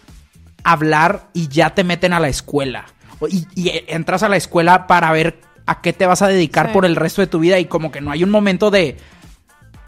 hablar 0.63 1.30
y 1.34 1.48
ya 1.48 1.74
te 1.74 1.84
meten 1.84 2.13
a 2.13 2.20
la 2.20 2.30
escuela? 2.30 2.86
Y, 3.27 3.47
y 3.55 3.71
entras 3.88 4.23
a 4.23 4.29
la 4.29 4.38
escuela 4.38 4.88
para 4.88 5.11
ver 5.11 5.39
a 5.65 5.81
qué 5.81 5.93
te 5.93 6.05
vas 6.05 6.21
a 6.21 6.27
dedicar 6.27 6.67
Sí. 6.67 6.73
por 6.73 6.85
el 6.85 6.95
resto 6.95 7.21
de 7.21 7.27
tu 7.27 7.39
vida 7.39 7.59
y 7.59 7.65
como 7.65 7.91
que 7.91 8.01
no 8.01 8.11
hay 8.11 8.23
un 8.23 8.29
momento 8.29 8.71
de 8.71 8.97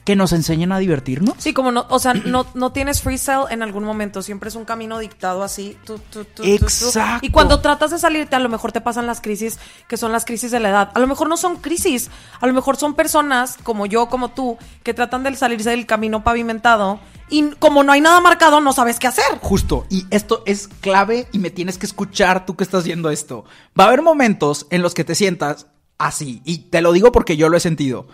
que 0.03 0.15
nos 0.15 0.33
enseñen 0.33 0.71
a 0.71 0.79
divertirnos. 0.79 1.35
Sí, 1.37 1.53
como 1.53 1.71
no, 1.71 1.85
o 1.89 1.99
sea, 1.99 2.13
no, 2.13 2.47
no 2.53 2.71
tienes 2.71 3.01
freestyle 3.01 3.45
en 3.49 3.61
algún 3.61 3.83
momento, 3.83 4.21
siempre 4.21 4.49
es 4.49 4.55
un 4.55 4.65
camino 4.65 4.97
dictado 4.99 5.43
así. 5.43 5.77
tú, 5.85 5.99
tú, 6.09 6.25
tú, 6.25 6.43
tú, 6.43 6.43
tú. 6.43 6.65
Exacto. 6.65 7.25
Y 7.25 7.29
cuando 7.29 7.61
tratas 7.61 7.91
de 7.91 7.99
salirte, 7.99 8.35
a 8.35 8.39
lo 8.39 8.49
mejor 8.49 8.71
te 8.71 8.81
pasan 8.81 9.05
las 9.05 9.21
crisis 9.21 9.59
que 9.87 9.97
son 9.97 10.11
las 10.11 10.25
crisis 10.25 10.51
de 10.51 10.59
la 10.59 10.69
edad. 10.69 10.91
A 10.93 10.99
lo 10.99 11.07
mejor 11.07 11.29
no 11.29 11.37
son 11.37 11.57
crisis, 11.57 12.09
a 12.39 12.47
lo 12.47 12.53
mejor 12.53 12.77
son 12.77 12.95
personas 12.95 13.57
como 13.63 13.85
yo, 13.85 14.07
como 14.07 14.29
tú, 14.29 14.57
que 14.83 14.93
tratan 14.93 15.23
de 15.23 15.35
salirse 15.35 15.69
del 15.69 15.85
camino 15.85 16.23
pavimentado 16.23 16.99
y 17.31 17.51
como 17.51 17.83
no 17.83 17.93
hay 17.93 18.01
nada 18.01 18.19
marcado, 18.19 18.59
no 18.59 18.73
sabes 18.73 18.99
qué 18.99 19.07
hacer. 19.07 19.39
Justo, 19.41 19.85
y 19.89 20.05
esto 20.11 20.43
es 20.45 20.67
clave 20.67 21.27
y 21.31 21.39
me 21.39 21.49
tienes 21.49 21.77
que 21.77 21.85
escuchar 21.85 22.45
tú 22.45 22.55
que 22.55 22.63
estás 22.63 22.83
viendo 22.83 23.09
esto. 23.09 23.45
Va 23.79 23.85
a 23.85 23.87
haber 23.87 24.01
momentos 24.01 24.67
en 24.69 24.81
los 24.81 24.93
que 24.93 25.05
te 25.05 25.15
sientas 25.15 25.67
así, 25.97 26.41
y 26.43 26.69
te 26.69 26.81
lo 26.81 26.91
digo 26.91 27.11
porque 27.11 27.37
yo 27.37 27.47
lo 27.47 27.57
he 27.57 27.61
sentido. 27.61 28.07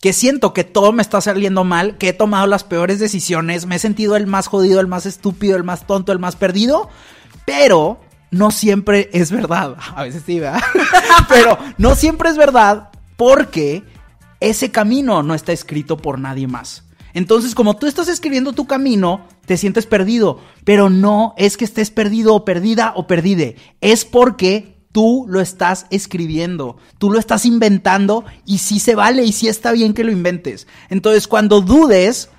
Que 0.00 0.12
siento 0.12 0.52
que 0.52 0.64
todo 0.64 0.92
me 0.92 1.02
está 1.02 1.20
saliendo 1.20 1.64
mal, 1.64 1.96
que 1.96 2.10
he 2.10 2.12
tomado 2.12 2.46
las 2.46 2.64
peores 2.64 2.98
decisiones, 2.98 3.66
me 3.66 3.76
he 3.76 3.78
sentido 3.78 4.16
el 4.16 4.26
más 4.26 4.46
jodido, 4.46 4.80
el 4.80 4.86
más 4.86 5.06
estúpido, 5.06 5.56
el 5.56 5.64
más 5.64 5.86
tonto, 5.86 6.12
el 6.12 6.18
más 6.18 6.36
perdido, 6.36 6.90
pero 7.46 8.00
no 8.30 8.50
siempre 8.50 9.08
es 9.12 9.30
verdad. 9.30 9.76
A 9.96 10.02
veces 10.02 10.22
sí, 10.26 10.40
¿verdad? 10.40 10.60
pero 11.28 11.58
no 11.78 11.94
siempre 11.94 12.28
es 12.28 12.36
verdad 12.36 12.90
porque 13.16 13.84
ese 14.40 14.70
camino 14.70 15.22
no 15.22 15.34
está 15.34 15.52
escrito 15.52 15.96
por 15.96 16.18
nadie 16.18 16.46
más. 16.46 16.84
Entonces, 17.14 17.54
como 17.54 17.76
tú 17.76 17.86
estás 17.86 18.08
escribiendo 18.08 18.52
tu 18.52 18.66
camino, 18.66 19.26
te 19.46 19.56
sientes 19.56 19.86
perdido, 19.86 20.40
pero 20.64 20.90
no 20.90 21.32
es 21.38 21.56
que 21.56 21.64
estés 21.64 21.90
perdido 21.90 22.34
o 22.34 22.44
perdida 22.44 22.92
o 22.96 23.06
perdide, 23.06 23.56
es 23.80 24.04
porque 24.04 24.73
tú 24.94 25.26
lo 25.28 25.40
estás 25.40 25.86
escribiendo, 25.90 26.76
tú 26.98 27.10
lo 27.10 27.18
estás 27.18 27.46
inventando 27.46 28.24
y 28.46 28.58
sí 28.58 28.78
se 28.78 28.94
vale 28.94 29.24
y 29.24 29.32
sí 29.32 29.48
está 29.48 29.72
bien 29.72 29.92
que 29.92 30.04
lo 30.04 30.12
inventes. 30.12 30.68
Entonces, 30.88 31.26
cuando 31.26 31.60
dudes, 31.60 32.30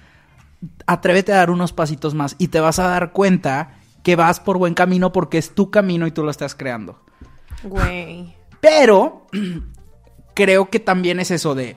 atrévete 0.87 1.33
a 1.33 1.35
dar 1.35 1.49
unos 1.49 1.73
pasitos 1.73 2.13
más 2.13 2.37
y 2.37 2.47
te 2.47 2.61
vas 2.61 2.79
a 2.79 2.87
dar 2.87 3.11
cuenta 3.11 3.77
que 4.03 4.15
vas 4.15 4.39
por 4.39 4.57
buen 4.57 4.73
camino 4.73 5.11
porque 5.11 5.37
es 5.37 5.53
tu 5.53 5.69
camino 5.69 6.07
y 6.07 6.11
tú 6.11 6.23
lo 6.23 6.31
estás 6.31 6.55
creando. 6.55 7.03
Güey. 7.63 8.33
Pero 8.61 9.27
creo 10.33 10.69
que 10.69 10.79
también 10.79 11.19
es 11.19 11.31
eso 11.31 11.55
de, 11.55 11.75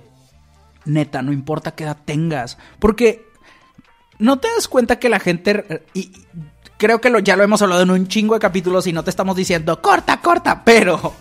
neta, 0.85 1.23
no 1.23 1.33
importa 1.33 1.73
qué 1.73 1.83
edad 1.83 1.99
tengas, 2.05 2.57
porque 2.79 3.27
no 4.21 4.39
te 4.39 4.47
das 4.55 4.69
cuenta 4.69 5.01
que 5.01 5.09
la 5.09 5.19
gente, 5.19 5.83
y 5.93 6.13
creo 6.79 7.01
que 7.01 7.11
lo, 7.11 7.19
ya 7.19 7.37
lo 7.37 7.43
hemos 7.43 7.61
hablado 7.61 7.83
en 7.83 7.91
un 7.91 8.09
chingo 8.09 8.35
de 8.35 8.41
capítulos 8.41 8.87
y 8.87 8.93
no 8.93 9.05
te 9.05 9.11
estamos 9.11 9.37
diciendo, 9.37 9.83
corta, 9.83 10.21
corta, 10.21 10.65
pero 10.65 11.15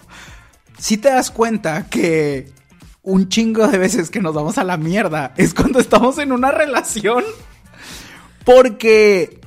si 0.78 0.98
te 0.98 1.10
das 1.10 1.32
cuenta 1.32 1.88
que 1.90 2.52
un 3.02 3.28
chingo 3.28 3.68
de 3.68 3.78
veces 3.78 4.10
que 4.10 4.22
nos 4.22 4.34
vamos 4.34 4.58
a 4.58 4.64
la 4.64 4.78
mierda 4.78 5.34
es 5.36 5.54
cuando 5.54 5.80
estamos 5.80 6.18
en 6.20 6.32
una 6.32 6.52
relación, 6.52 7.24
porque 8.46 9.42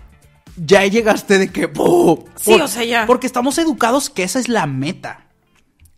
ya 0.57 0.85
llegaste 0.87 1.39
de 1.39 1.51
que... 1.51 1.71
¡oh! 1.79 2.25
Sí, 2.37 2.53
o 2.53 2.69
sea, 2.69 2.85
ya. 2.85 3.07
Porque 3.07 3.27
estamos 3.27 3.57
educados 3.59 4.11
que 4.11 4.25
esa 4.25 4.39
es 4.39 4.49
la 4.49 4.67
meta. 4.67 5.27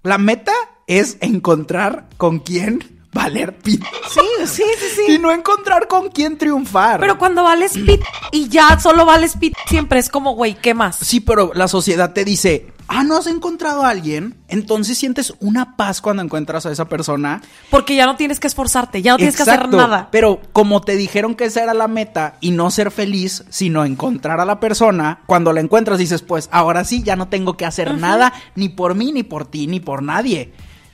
La 0.03 0.19
meta 0.19 0.53
es 0.87 1.17
encontrar 1.21 2.09
con 2.17 2.41
quién 2.41 3.02
valer 3.13 3.57
pit. 3.59 3.85
Sí, 4.11 4.47
sí, 4.47 4.65
sí, 4.79 4.87
sí. 4.97 5.13
Y 5.15 5.19
no 5.19 5.31
encontrar 5.33 5.87
con 5.87 6.09
quién 6.09 6.39
triunfar. 6.39 7.01
Pero 7.01 7.19
cuando 7.19 7.43
vales 7.45 7.73
pit 7.73 8.01
y 8.31 8.49
ya 8.49 8.79
solo 8.81 9.05
vales 9.05 9.37
pit, 9.37 9.55
siempre 9.67 9.99
es 9.99 10.09
como, 10.09 10.35
güey, 10.35 10.55
¿qué 10.55 10.75
más? 10.75 10.97
Sí, 10.97 11.21
pero 11.21 11.53
la 11.55 11.69
sociedad 11.69 12.13
te 12.13 12.25
dice, 12.25 12.73
ah, 12.89 13.05
no 13.05 13.17
has 13.17 13.27
encontrado 13.27 13.85
a 13.85 13.91
alguien, 13.91 14.37
entonces 14.49 14.99
sientes 14.99 15.35
una 15.41 15.77
paz 15.77 16.01
cuando 16.01 16.23
encuentras 16.23 16.67
a 16.67 16.73
esa 16.73 16.87
persona. 16.87 17.43
Porque 17.71 17.97
ya 17.97 18.07
no 18.07 18.17
tienes 18.17 18.41
que 18.41 18.47
esforzarte, 18.47 19.03
ya 19.03 19.13
no 19.13 19.19
tienes 19.19 19.37
que 19.37 19.43
hacer 19.43 19.69
nada. 19.69 20.09
Pero 20.11 20.41
como 20.53 20.81
te 20.81 20.97
dijeron 20.97 21.35
que 21.35 21.45
esa 21.45 21.63
era 21.63 21.75
la 21.75 21.89
meta 21.89 22.37
y 22.41 22.51
no 22.51 22.71
ser 22.71 22.91
feliz, 22.91 23.45
sino 23.51 23.85
encontrar 23.85 24.41
a 24.41 24.45
la 24.45 24.61
persona, 24.61 25.21
cuando 25.27 25.53
la 25.53 25.61
encuentras 25.61 25.99
dices, 25.99 26.23
pues 26.23 26.49
ahora 26.51 26.85
sí, 26.85 27.03
ya 27.03 27.17
no 27.17 27.29
tengo 27.29 27.57
que 27.57 27.67
hacer 27.67 27.95
nada, 27.99 28.33
ni 28.55 28.69
por 28.69 28.95
mí, 28.95 29.13
ni 29.13 29.23
por 29.23 29.47
ti, 29.47 29.67
ni 29.67 29.81
por 29.81 30.03
nadie. 30.03 30.53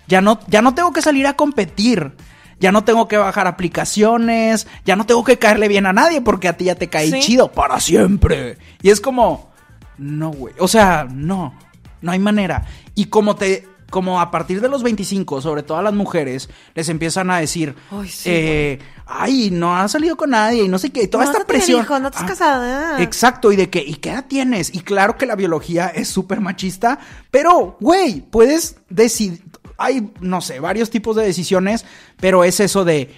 Ya 0.09 0.21
no, 0.21 0.41
ya 0.49 0.63
no 0.63 0.75
tengo 0.75 0.93
que 0.93 1.03
salir 1.03 1.27
a 1.27 1.35
competir. 1.35 2.13
Ya 2.61 2.73
no 2.73 2.83
tengo 2.83 3.07
que 3.07 3.17
bajar 3.17 3.47
aplicaciones, 3.47 4.67
ya 4.85 4.97
no 4.97 5.07
tengo 5.07 5.23
que 5.23 5.39
caerle 5.39 5.69
bien 5.69 5.87
a 5.87 5.93
nadie 5.93 6.21
porque 6.21 6.49
a 6.49 6.57
ti 6.57 6.65
ya 6.65 6.75
te 6.75 6.89
caí 6.89 7.11
Sí. 7.13 7.21
chido 7.21 7.53
para 7.53 7.79
siempre. 7.81 8.59
Y 8.83 8.91
es 8.91 9.01
como, 9.01 9.51
no, 9.97 10.31
güey. 10.31 10.55
O 10.59 10.67
sea, 10.69 11.07
no, 11.09 11.55
no 12.01 12.11
hay 12.13 12.19
manera. 12.19 12.67
Y 12.97 13.07
como 13.07 13.37
te, 13.37 13.69
como 13.91 14.21
a 14.21 14.31
partir 14.33 14.61
de 14.61 14.69
los 14.69 14.83
25, 14.83 15.41
sobre 15.41 15.63
todo 15.63 15.79
a 15.79 15.83
las 15.83 15.95
mujeres, 15.95 16.51
les 16.75 16.89
empiezan 16.89 17.31
a 17.31 17.39
decir, 17.39 17.77
Ay, 17.93 18.09
sí, 18.09 18.23
eh, 18.29 18.79
ay, 19.07 19.51
no 19.53 19.77
has 19.77 19.93
salido 19.93 20.17
con 20.17 20.31
nadie 20.31 20.65
y 20.65 20.69
no 20.69 20.79
sé 20.79 20.91
qué, 20.91 21.05
y 21.05 21.09
toda 21.09 21.25
No 21.27 21.31
esta 21.31 21.45
presión. 21.45 21.87
no 22.03 22.11
te 22.11 22.17
has 22.19 22.25
Ah, 22.25 22.27
casado. 22.27 22.99
Exacto, 22.99 23.53
y 23.53 23.57
de 23.57 23.71
que, 23.71 23.81
¿y 23.83 23.95
qué 23.95 24.11
edad 24.11 24.25
tienes? 24.29 24.75
Y 24.75 24.81
claro 24.81 25.17
que 25.17 25.27
la 25.27 25.37
biología 25.37 25.87
es 25.89 26.09
súper 26.09 26.41
machista, 26.41 26.99
pero, 27.31 27.77
güey, 27.81 28.21
puedes 28.21 28.77
decidir, 28.91 29.43
hay, 29.79 30.13
no 30.21 30.41
sé, 30.41 30.61
varios 30.61 30.91
tipos 30.91 31.17
de 31.17 31.25
decisiones, 31.25 31.87
pero 32.21 32.45
es 32.45 32.61
eso 32.61 32.85
de, 32.85 33.15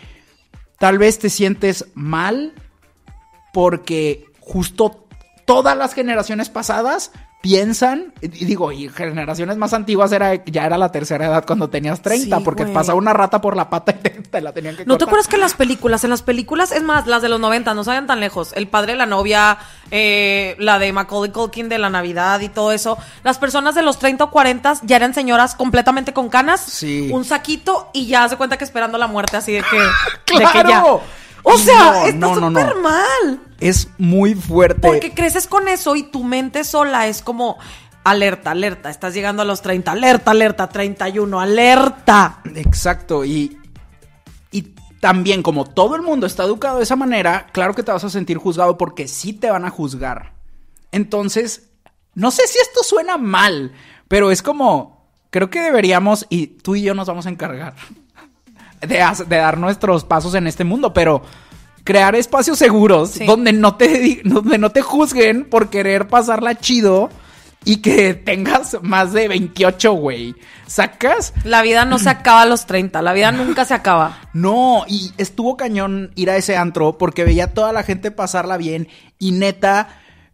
tal 0.79 0.99
vez 0.99 1.19
te 1.19 1.31
sientes 1.31 1.87
mal 1.95 2.53
porque 3.53 4.27
justo 4.39 5.07
todas 5.47 5.77
las 5.77 5.95
generaciones 5.95 6.51
pasadas 6.51 7.11
piensan, 7.41 8.13
y 8.21 8.29
digo, 8.45 8.71
y 8.71 8.89
generaciones 8.91 9.57
más 9.57 9.73
antiguas 9.73 10.13
era, 10.13 10.45
ya 10.45 10.67
era 10.67 10.77
la 10.77 10.93
tercera 10.93 11.27
edad 11.27 11.45
cuando 11.47 11.71
tenías 11.71 12.03
30, 12.03 12.37
Sí, 12.39 12.43
porque 12.45 12.65
güey. 12.65 12.75
pasaba 12.75 12.99
una 12.99 13.13
rata 13.15 13.41
por 13.41 13.57
la 13.57 13.71
pata 13.71 13.93
y 13.93 14.03
te, 14.03 14.11
te 14.11 14.41
la 14.43 14.53
tenían 14.53 14.77
que 14.77 14.85
¿No 14.85 14.99
te 14.99 15.05
acuerdas 15.05 15.27
que 15.27 15.37
en 15.37 15.41
las 15.41 15.55
películas, 15.55 16.05
en 16.05 16.11
las 16.11 16.21
películas, 16.23 16.71
es 16.71 16.83
más, 16.83 17.07
las 17.07 17.23
de 17.23 17.31
los 17.31 17.41
90, 17.41 17.73
no 17.73 17.83
salgan 17.83 18.07
tan 18.07 18.21
lejos, 18.21 18.53
el 18.55 18.69
padre 18.69 18.93
de 18.93 18.99
la 18.99 19.07
novia, 19.07 19.57
eh, 19.91 20.55
la 20.59 20.79
de 20.79 20.93
Macaulay 20.93 21.31
Culkin 21.33 21.69
de 21.71 21.79
la 21.79 21.89
Navidad 21.89 22.41
y 22.41 22.51
todo 22.51 22.73
eso, 22.73 22.99
las 23.25 23.39
personas 23.39 23.75
de 23.75 23.83
los 23.83 23.99
30 23.99 24.25
o 24.25 24.31
40 24.31 24.75
ya 24.83 24.97
eran 24.97 25.15
señoras 25.15 25.55
completamente 25.55 26.13
con 26.13 26.29
canas, 26.29 26.61
Sí. 26.61 27.09
un 27.13 27.25
saquito 27.25 27.89
y 27.95 28.07
ya 28.07 28.29
se 28.29 28.37
cuenta 28.37 28.59
que 28.59 28.65
esperando 28.65 28.99
la 28.99 29.07
muerte 29.07 29.39
así 29.39 29.53
de 29.53 29.63
que, 29.63 29.79
de 30.39 30.45
que 30.45 30.51
¡Claro! 30.61 30.69
ya. 30.69 30.85
O 31.43 31.59
sea, 31.59 31.93
No, 31.93 32.07
está 32.07 32.19
no, 32.19 32.35
súper 32.35 32.77
mal. 32.77 33.41
Es 33.61 33.89
muy 33.99 34.35
fuerte. 34.35 34.89
Porque 34.89 35.13
creces 35.15 35.47
con 35.47 35.69
eso 35.69 35.97
y 35.97 36.03
tu 36.05 36.25
mente 36.25 36.65
sola 36.65 37.07
es 37.07 37.23
como 37.23 37.59
alerta, 38.05 38.53
alerta, 38.53 38.91
estás 38.91 39.15
llegando 39.15 39.43
a 39.43 39.45
los 39.45 39.63
30, 39.63 39.93
alerta, 39.93 40.31
alerta, 40.31 40.69
31, 40.69 41.41
alerta. 41.41 42.41
Exacto, 42.55 43.25
y, 43.25 43.59
y 44.51 44.63
también 45.01 45.43
como 45.43 45.67
todo 45.67 45.97
el 45.97 46.03
mundo 46.03 46.27
está 46.27 46.45
educado 46.45 46.79
de 46.79 46.85
esa 46.85 46.97
manera, 46.97 47.47
claro 47.53 47.75
que 47.75 47.83
te 47.83 47.93
vas 47.93 48.05
a 48.05 48.11
sentir 48.11 48.39
juzgado 48.39 48.79
porque 48.79 49.07
sí 49.07 49.33
te 49.33 49.51
van 49.51 49.65
a 49.65 49.71
juzgar. 49.71 50.33
Entonces, 50.93 51.69
no 52.15 52.31
sé 52.31 52.47
si 52.47 52.59
esto 52.59 52.83
suena 52.83 53.19
mal, 53.19 53.73
pero 54.09 54.31
es 54.31 54.43
como, 54.43 55.07
creo 55.31 55.51
que 55.51 55.61
deberíamos, 55.61 56.27
y 56.31 56.47
tú 56.47 56.77
y 56.77 56.83
yo 56.83 56.95
nos 56.95 57.07
vamos 57.07 57.27
a 57.27 57.31
encargar 57.31 57.75
de, 58.81 58.99
dar 59.37 59.59
nuestros 59.59 60.05
pasos 60.05 60.35
en 60.35 60.47
este 60.47 60.65
mundo, 60.65 60.93
pero 60.93 61.23
crear 61.85 62.15
espacios 62.15 62.59
seguros 62.59 63.11
Sí. 63.11 63.27
donde, 63.27 63.53
no 63.53 63.77
te, 63.77 64.21
donde 64.25 64.59
no 64.59 64.71
te 64.71 64.83
juzguen 64.83 65.49
por 65.49 65.71
querer 65.71 66.09
pasarla 66.09 66.57
chido 66.57 67.11
y 67.65 67.79
que 67.79 68.15
tengas 68.15 68.79
más 68.83 69.13
de 69.13 69.29
28, 69.29 69.93
güey. 69.93 70.35
¿Sacas? 70.67 71.35
La 71.45 71.63
vida 71.63 71.85
no 71.85 71.99
se 71.99 72.09
acaba 72.09 72.43
a 72.43 72.47
los 72.47 72.67
30, 72.67 73.03
la 73.03 73.13
vida 73.13 73.33
nunca 73.33 73.65
se 73.65 73.75
acaba. 73.75 74.19
No, 74.33 74.85
y 74.89 75.13
estuvo 75.19 75.57
cañón 75.57 76.13
ir 76.15 76.31
a 76.31 76.37
ese 76.37 76.57
antro 76.57 76.97
porque 76.97 77.25
veía 77.25 77.45
a 77.45 77.55
toda 77.55 77.73
la 77.73 77.83
gente 77.83 78.11
pasarla 78.11 78.57
bien 78.57 78.89
y 79.19 79.33
neta 79.33 79.89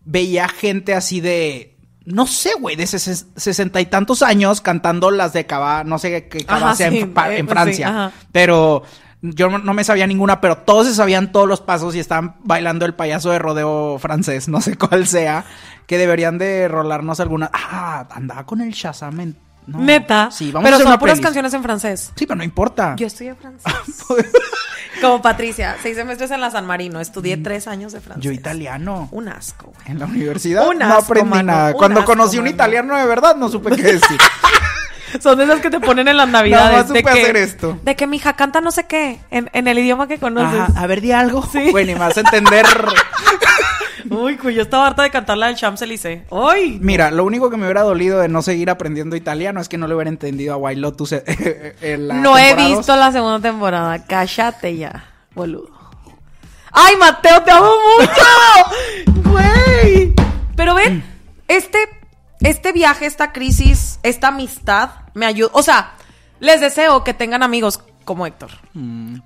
veía 0.04 0.48
gente 0.48 0.94
así 0.94 1.20
de, 1.20 1.75
no 2.06 2.26
sé, 2.26 2.52
güey, 2.58 2.76
de 2.76 2.84
ses- 2.84 3.26
sesenta 3.36 3.80
y 3.80 3.86
tantos 3.86 4.22
años 4.22 4.60
cantando 4.60 5.10
las 5.10 5.32
de 5.32 5.44
Cava, 5.46 5.84
no 5.84 5.98
sé 5.98 6.28
qué 6.28 6.44
Cava 6.44 6.74
sea 6.74 6.90
sí, 6.90 7.00
en, 7.00 7.08
eh, 7.08 7.38
en 7.38 7.46
pues 7.46 7.54
Francia, 7.54 8.10
sí, 8.12 8.26
pero 8.32 8.82
yo 9.22 9.50
no 9.50 9.58
no 9.58 9.74
me 9.74 9.82
sabía 9.84 10.06
ninguna, 10.06 10.40
pero 10.40 10.58
todos 10.58 10.86
se 10.86 10.94
sabían 10.94 11.32
todos 11.32 11.48
los 11.48 11.60
pasos 11.60 11.94
y 11.94 11.98
estaban 11.98 12.36
bailando 12.44 12.84
el 12.86 12.94
payaso 12.94 13.30
de 13.30 13.38
rodeo 13.40 13.98
francés, 13.98 14.48
no 14.48 14.60
sé 14.60 14.76
cuál 14.76 15.06
sea, 15.06 15.44
que 15.86 15.98
deberían 15.98 16.38
de 16.38 16.68
rolarnos 16.68 17.20
alguna. 17.20 17.50
Ah, 17.52 18.06
andaba 18.10 18.46
con 18.46 18.60
el 18.60 18.70
Shazam 18.72 19.20
en- 19.20 19.36
no. 19.66 19.78
Neta. 19.80 20.30
Sí, 20.30 20.52
vamos 20.52 20.64
pero 20.66 20.74
a 20.74 20.76
hacer 20.76 20.84
son 20.84 20.92
una 20.92 20.98
puras 20.98 21.12
playlist. 21.14 21.24
canciones 21.24 21.54
en 21.54 21.62
francés. 21.62 22.12
Sí, 22.14 22.26
pero 22.26 22.36
no 22.36 22.44
importa. 22.44 22.94
Yo 22.96 23.06
estudié 23.06 23.34
francés. 23.34 23.72
Como 25.00 25.20
Patricia, 25.20 25.76
seis 25.82 25.96
semestres 25.96 26.30
en 26.30 26.40
la 26.40 26.50
San 26.50 26.66
Marino, 26.66 27.00
estudié 27.00 27.36
tres 27.36 27.66
años 27.68 27.92
de 27.92 28.00
francés. 28.00 28.24
Yo 28.24 28.30
italiano. 28.32 29.08
Un 29.12 29.28
asco, 29.28 29.72
güey. 29.74 29.90
En 29.90 29.98
la 29.98 30.06
universidad 30.06 30.66
Un 30.68 30.78
no 30.78 30.86
asco, 30.86 31.12
aprendí 31.12 31.30
mano, 31.30 31.52
nada. 31.52 31.66
un 31.72 31.76
Cuando 31.76 32.00
asco, 32.00 32.12
conocí 32.12 32.38
un 32.38 32.44
mano. 32.44 32.54
italiano 32.54 32.96
de 32.96 33.06
verdad, 33.06 33.36
no 33.36 33.48
supe 33.50 33.76
qué 33.76 33.82
decir. 33.82 34.18
Son 35.20 35.38
de 35.38 35.44
esas 35.44 35.60
que 35.60 35.70
te 35.70 35.80
ponen 35.80 36.08
en 36.08 36.16
las 36.16 36.28
navidades. 36.30 36.64
Nada 36.66 36.78
más 36.78 36.88
de 36.92 37.00
supe 37.00 37.12
que, 37.12 37.20
hacer 37.22 37.36
esto. 37.36 37.78
De 37.82 37.94
que 37.96 38.06
mi 38.06 38.16
hija 38.16 38.34
canta 38.34 38.60
no 38.60 38.70
sé 38.70 38.84
qué, 38.86 39.20
en, 39.30 39.50
en 39.52 39.68
el 39.68 39.78
idioma 39.78 40.08
que 40.08 40.18
conoces. 40.18 40.60
Ajá, 40.60 40.72
a 40.80 40.86
ver, 40.86 41.00
di 41.00 41.12
algo. 41.12 41.46
Sí. 41.50 41.70
Bueno, 41.70 41.90
y 41.90 41.94
me 41.94 42.00
vas 42.00 42.16
a 42.16 42.20
entender. 42.20 42.66
Uy, 44.16 44.36
cuyo 44.36 44.62
estaba 44.62 44.86
harta 44.86 45.02
de 45.02 45.10
cantar 45.10 45.36
la 45.36 45.46
del 45.48 45.56
Champs-Élysées. 45.56 46.22
¡Ay! 46.30 46.78
Mira, 46.80 47.10
lo 47.10 47.24
único 47.24 47.50
que 47.50 47.56
me 47.56 47.64
hubiera 47.64 47.82
dolido 47.82 48.18
de 48.20 48.28
no 48.28 48.40
seguir 48.42 48.70
aprendiendo 48.70 49.14
italiano 49.16 49.60
es 49.60 49.68
que 49.68 49.76
no 49.76 49.86
le 49.86 49.94
hubiera 49.94 50.08
entendido 50.08 50.54
a 50.54 50.56
White 50.56 50.80
Lotus 50.80 51.12
en 51.82 52.08
la 52.08 52.14
No 52.14 52.38
he 52.38 52.54
visto 52.54 52.92
dos. 52.92 52.98
la 52.98 53.12
segunda 53.12 53.40
temporada. 53.40 54.04
Cállate 54.06 54.76
ya, 54.76 55.04
boludo. 55.34 55.70
Ay, 56.72 56.94
Mateo, 56.98 57.42
te 57.42 57.50
amo 57.50 57.70
mucho. 57.98 59.30
Güey. 59.30 60.14
Pero 60.56 60.74
ven, 60.74 61.04
este, 61.48 61.78
este 62.40 62.72
viaje, 62.72 63.06
esta 63.06 63.32
crisis, 63.32 63.98
esta 64.02 64.28
amistad 64.28 64.90
me 65.14 65.26
ayuda. 65.26 65.50
O 65.52 65.62
sea, 65.62 65.92
les 66.40 66.60
deseo 66.60 67.04
que 67.04 67.12
tengan 67.14 67.42
amigos 67.42 67.80
como 68.04 68.26
Héctor. 68.26 68.50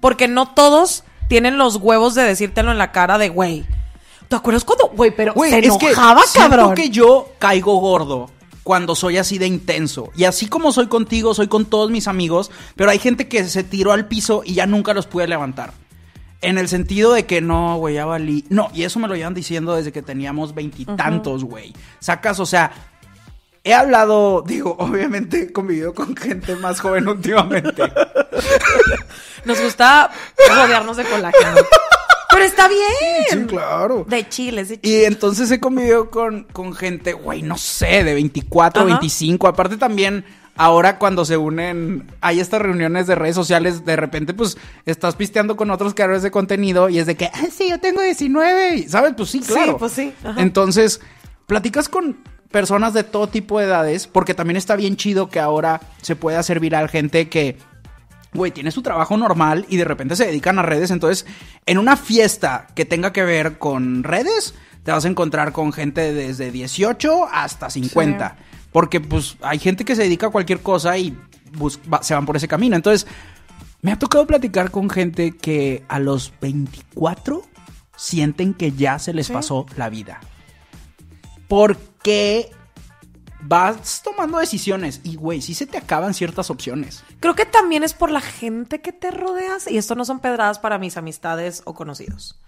Porque 0.01 0.27
no 0.27 0.49
todos 0.55 1.05
tienen 1.29 1.59
los 1.59 1.77
huevos 1.77 2.15
de 2.15 2.23
decírtelo 2.25 2.73
en 2.73 2.79
la 2.79 2.91
cara 2.93 3.19
de 3.19 3.29
güey. 3.29 3.65
¿Te 4.31 4.37
acuerdas 4.37 4.63
cuando, 4.63 4.87
güey, 4.95 5.11
pero 5.11 5.35
Güey, 5.35 5.51
se 5.51 5.59
es 5.59 5.77
que 5.77 5.89
enojaba, 5.89 6.23
siento 6.23 6.51
cabrón? 6.51 6.75
que 6.77 6.89
yo 6.89 7.33
caigo 7.41 7.75
gordo 7.81 8.31
cuando 8.63 8.95
soy 8.95 9.19
así 9.19 9.39
de 9.39 9.49
intenso. 9.49 10.11
Y 10.15 10.23
así 10.23 10.47
como 10.47 10.71
soy 10.71 10.87
contigo, 10.87 11.35
soy 11.35 11.49
con 11.49 11.65
todos 11.65 11.91
mis 11.91 12.07
amigos, 12.07 12.53
pero 12.77 12.93
hay 12.93 13.01
gente 13.01 13.27
que 13.27 13.43
se 13.49 13.65
tiró 13.65 13.91
al 13.91 14.07
piso 14.07 14.43
y 14.45 14.55
ya 14.55 14.67
nunca 14.67 14.95
los 14.95 15.07
pude 15.07 15.27
levantar. 15.27 15.73
En 16.43 16.59
el 16.59 16.69
sentido 16.69 17.13
de 17.13 17.27
que 17.27 17.41
no, 17.41 17.77
güey, 17.79 17.97
ya 17.97 18.07
valí. 18.07 18.45
No, 18.51 18.71
y 18.73 18.85
eso 18.85 19.01
me 19.01 19.09
lo 19.09 19.17
llevan 19.17 19.35
diciendo 19.35 19.75
desde 19.75 19.91
que 19.91 20.01
teníamos 20.01 20.55
veintitantos, 20.55 21.43
güey. 21.43 21.75
Sacas, 21.99 22.39
o 22.39 22.47
sea, 22.47 22.71
he 23.65 23.75
hablado, 23.75 24.43
digo, 24.47 24.77
obviamente 24.79 25.43
he 25.43 25.53
convivido 25.53 25.93
con 25.93 26.15
gente 26.15 26.55
más 26.55 26.79
joven 26.81 27.09
últimamente. 27.09 27.83
Nos 29.45 29.61
gusta 29.61 30.09
rodearnos 30.49 30.97
de 30.97 31.03
colágeno. 31.05 31.57
Pero 32.41 32.49
está 32.49 32.69
bien. 32.69 33.41
Sí, 33.43 33.47
claro. 33.47 34.07
De 34.09 34.29
chiles, 34.29 34.69
de 34.71 34.75
Y 34.77 34.79
chiles. 34.79 35.07
entonces 35.09 35.51
he 35.51 35.61
convivido 35.61 36.11
con, 36.11 36.45
con 36.53 36.75
gente, 36.75 37.13
güey, 37.13 37.43
no 37.43 37.59
sé, 37.59 38.03
de 38.05 38.15
24, 38.15 38.83
Ajá. 38.83 38.91
25. 38.99 39.47
Aparte 39.47 39.77
también, 39.77 40.25
ahora 40.57 40.99
cuando 40.99 41.25
se 41.25 41.37
unen, 41.37 42.11
hay 42.21 42.41
estas 42.41 42.63
reuniones 42.63 43.07
de 43.07 43.15
redes 43.15 43.35
sociales, 43.35 43.85
de 43.85 43.97
repente 43.97 44.33
pues 44.35 44.57
estás 44.87 45.17
pisteando 45.17 45.57
con 45.57 45.71
otros 45.71 45.93
creadores 45.95 46.23
de 46.23 46.31
contenido 46.31 46.89
y 46.89 46.99
es 46.99 47.07
de 47.07 47.17
que, 47.17 47.27
ah, 47.27 47.47
sí, 47.51 47.69
yo 47.69 47.79
tengo 47.79 48.01
19, 48.03 48.77
y, 48.77 48.89
¿sabes? 48.89 49.13
Pues 49.17 49.31
sí, 49.31 49.41
Sí, 49.43 49.53
claro. 49.53 49.77
pues 49.79 49.93
sí, 49.93 50.13
ajá. 50.25 50.41
Entonces, 50.41 51.01
platicas 51.47 51.89
con 51.89 52.17
personas 52.51 52.95
de 52.95 53.05
todo 53.05 53.29
tipo 53.29 53.59
de 53.61 53.67
edades, 53.67 54.07
porque 54.07 54.35
también 54.35 54.57
está 54.57 54.77
bien 54.77 54.97
chido 54.97 55.29
que 55.29 55.41
ahora 55.41 55.81
se 56.03 56.17
puede 56.17 56.37
hacer 56.37 56.59
viral 56.59 56.89
gente 56.89 57.29
que 57.29 57.57
güey, 58.33 58.53
tiene 58.53 58.71
su 58.71 58.83
trabajo 58.83 59.17
normal 59.17 59.67
y 59.69 59.77
de 59.77 59.85
repente 59.85 60.17
se 60.17 60.27
dedican 60.27 60.59
a 60.59 60.63
redes. 60.63 60.91
Entonces, 60.91 61.27
en 61.67 61.79
una 61.79 61.97
fiesta 61.97 62.67
que 62.75 62.85
tenga 62.85 63.13
que 63.13 63.25
ver 63.25 63.59
con 63.59 64.03
redes, 64.05 64.55
te 64.85 64.93
vas 64.93 65.05
a 65.05 65.09
encontrar 65.09 65.53
con 65.53 65.73
gente 65.73 66.13
desde 66.15 66.51
18 66.51 67.27
hasta 67.33 67.71
50. 67.71 68.37
Porque, 68.73 69.01
pues, 69.01 69.37
hay 69.43 69.59
gente 69.59 69.85
que 69.85 69.97
se 69.97 70.03
dedica 70.03 70.29
a 70.29 70.31
cualquier 70.31 70.61
cosa 70.61 70.97
y 70.97 71.17
se 72.03 72.15
van 72.15 72.25
por 72.27 72.37
ese 72.37 72.47
camino. 72.49 72.77
Entonces, 72.77 73.07
me 73.83 73.93
ha 73.93 73.99
tocado 73.99 74.27
platicar 74.27 74.71
con 74.71 74.89
gente 74.91 75.33
que 75.37 75.83
a 75.89 75.99
los 75.99 76.33
24 76.41 77.43
sienten 77.97 78.55
que 78.55 78.73
ya 78.73 78.99
se 78.99 79.13
les 79.13 79.27
Sí. 79.27 79.33
pasó 79.33 79.67
la 79.77 79.89
vida. 79.91 80.21
Porque 81.49 82.51
vas 83.43 84.03
tomando 84.03 84.39
decisiones 84.39 85.01
y, 85.05 85.17
güey, 85.17 85.43
sí 85.43 85.55
se 85.55 85.67
te 85.67 85.79
acaban 85.79 86.15
ciertas 86.15 86.51
opciones. 86.51 87.05
Creo 87.21 87.35
que 87.35 87.47
también 87.47 87.83
es 87.83 87.95
por 87.95 88.11
la 88.11 88.21
gente 88.21 88.81
que 88.81 88.93
te 88.93 89.11
rodeas. 89.11 89.71
Y 89.71 89.79
esto 89.79 89.95
no 89.95 90.05
son 90.05 90.21
pedradas 90.21 90.59
para 90.59 90.79
mis 90.79 90.97
amistades 90.97 91.63
o 91.65 91.75
conocidos. 91.75 92.39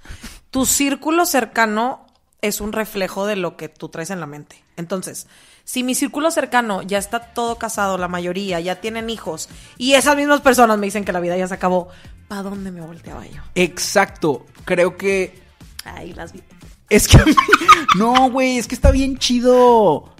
Tu 0.50 0.66
círculo 0.66 1.26
cercano 1.26 2.06
es 2.42 2.60
un 2.60 2.72
reflejo 2.72 3.24
de 3.26 3.36
lo 3.36 3.56
que 3.56 3.68
tú 3.68 3.88
traes 3.88 4.10
en 4.10 4.20
la 4.20 4.26
mente. 4.26 4.62
Entonces, 4.76 5.28
si 5.64 5.84
mi 5.84 5.94
círculo 5.94 6.30
cercano 6.30 6.82
ya 6.82 6.98
está 6.98 7.20
todo 7.20 7.56
casado, 7.56 7.98
la 7.98 8.08
mayoría 8.08 8.58
ya 8.60 8.80
tienen 8.80 9.10
hijos, 9.10 9.48
y 9.78 9.94
esas 9.94 10.16
mismas 10.16 10.40
personas 10.40 10.76
me 10.78 10.86
dicen 10.86 11.04
que 11.04 11.12
la 11.12 11.20
vida 11.20 11.36
ya 11.36 11.46
se 11.46 11.54
acabó, 11.54 11.88
¿para 12.28 12.42
dónde 12.42 12.72
me 12.72 12.80
volteaba 12.80 13.26
yo? 13.26 13.42
Exacto. 13.54 14.46
Creo 14.64 14.96
que. 14.96 15.40
Ay, 15.84 16.12
las 16.14 16.32
vi. 16.32 16.42
Es 16.88 17.06
que. 17.06 17.18
no, 17.96 18.30
güey, 18.30 18.58
es 18.58 18.66
que 18.66 18.74
está 18.74 18.90
bien 18.90 19.18
chido. 19.18 20.12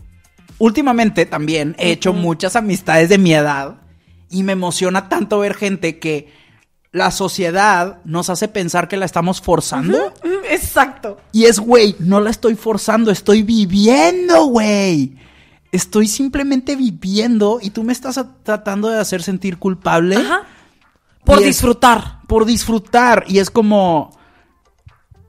Últimamente 0.59 1.27
también 1.27 1.75
he 1.79 1.91
hecho 1.93 2.13
muchas 2.13 2.57
amistades 2.57 3.09
de 3.09 3.19
mi 3.19 3.35
edad. 3.35 3.77
Y 4.31 4.43
me 4.45 4.53
emociona 4.53 5.09
tanto 5.09 5.39
ver 5.41 5.55
gente 5.55 5.99
que 5.99 6.33
la 6.91 7.11
sociedad 7.11 7.99
nos 8.05 8.31
hace 8.31 8.49
pensar 8.49 8.89
que 8.89 8.97
la 8.97 9.07
estamos 9.07 9.41
forzando. 9.41 10.13
Exacto. 10.51 11.19
Y 11.33 11.45
es, 11.45 11.59
güey, 11.59 11.97
no 11.99 12.21
la 12.21 12.31
estoy 12.31 12.55
forzando, 12.55 13.11
estoy 13.11 13.43
viviendo, 13.43 14.45
güey. 14.47 15.17
Estoy 15.71 16.07
simplemente 16.07 16.77
viviendo 16.77 17.59
y 17.63 17.71
tú 17.71 17.83
me 17.83 17.93
estás 17.95 18.21
tratando 18.43 18.89
de 18.89 18.99
hacer 19.01 19.23
sentir 19.23 19.59
culpable 19.59 20.17
Ajá. 20.17 20.43
Por 21.25 21.39
Y 21.39 21.43
es- 21.43 21.47
disfrutar. 21.49 22.21
por 22.27 22.45
disfrutar. 22.45 23.25
Y 23.29 23.39
es 23.39 23.51
como. 23.51 24.11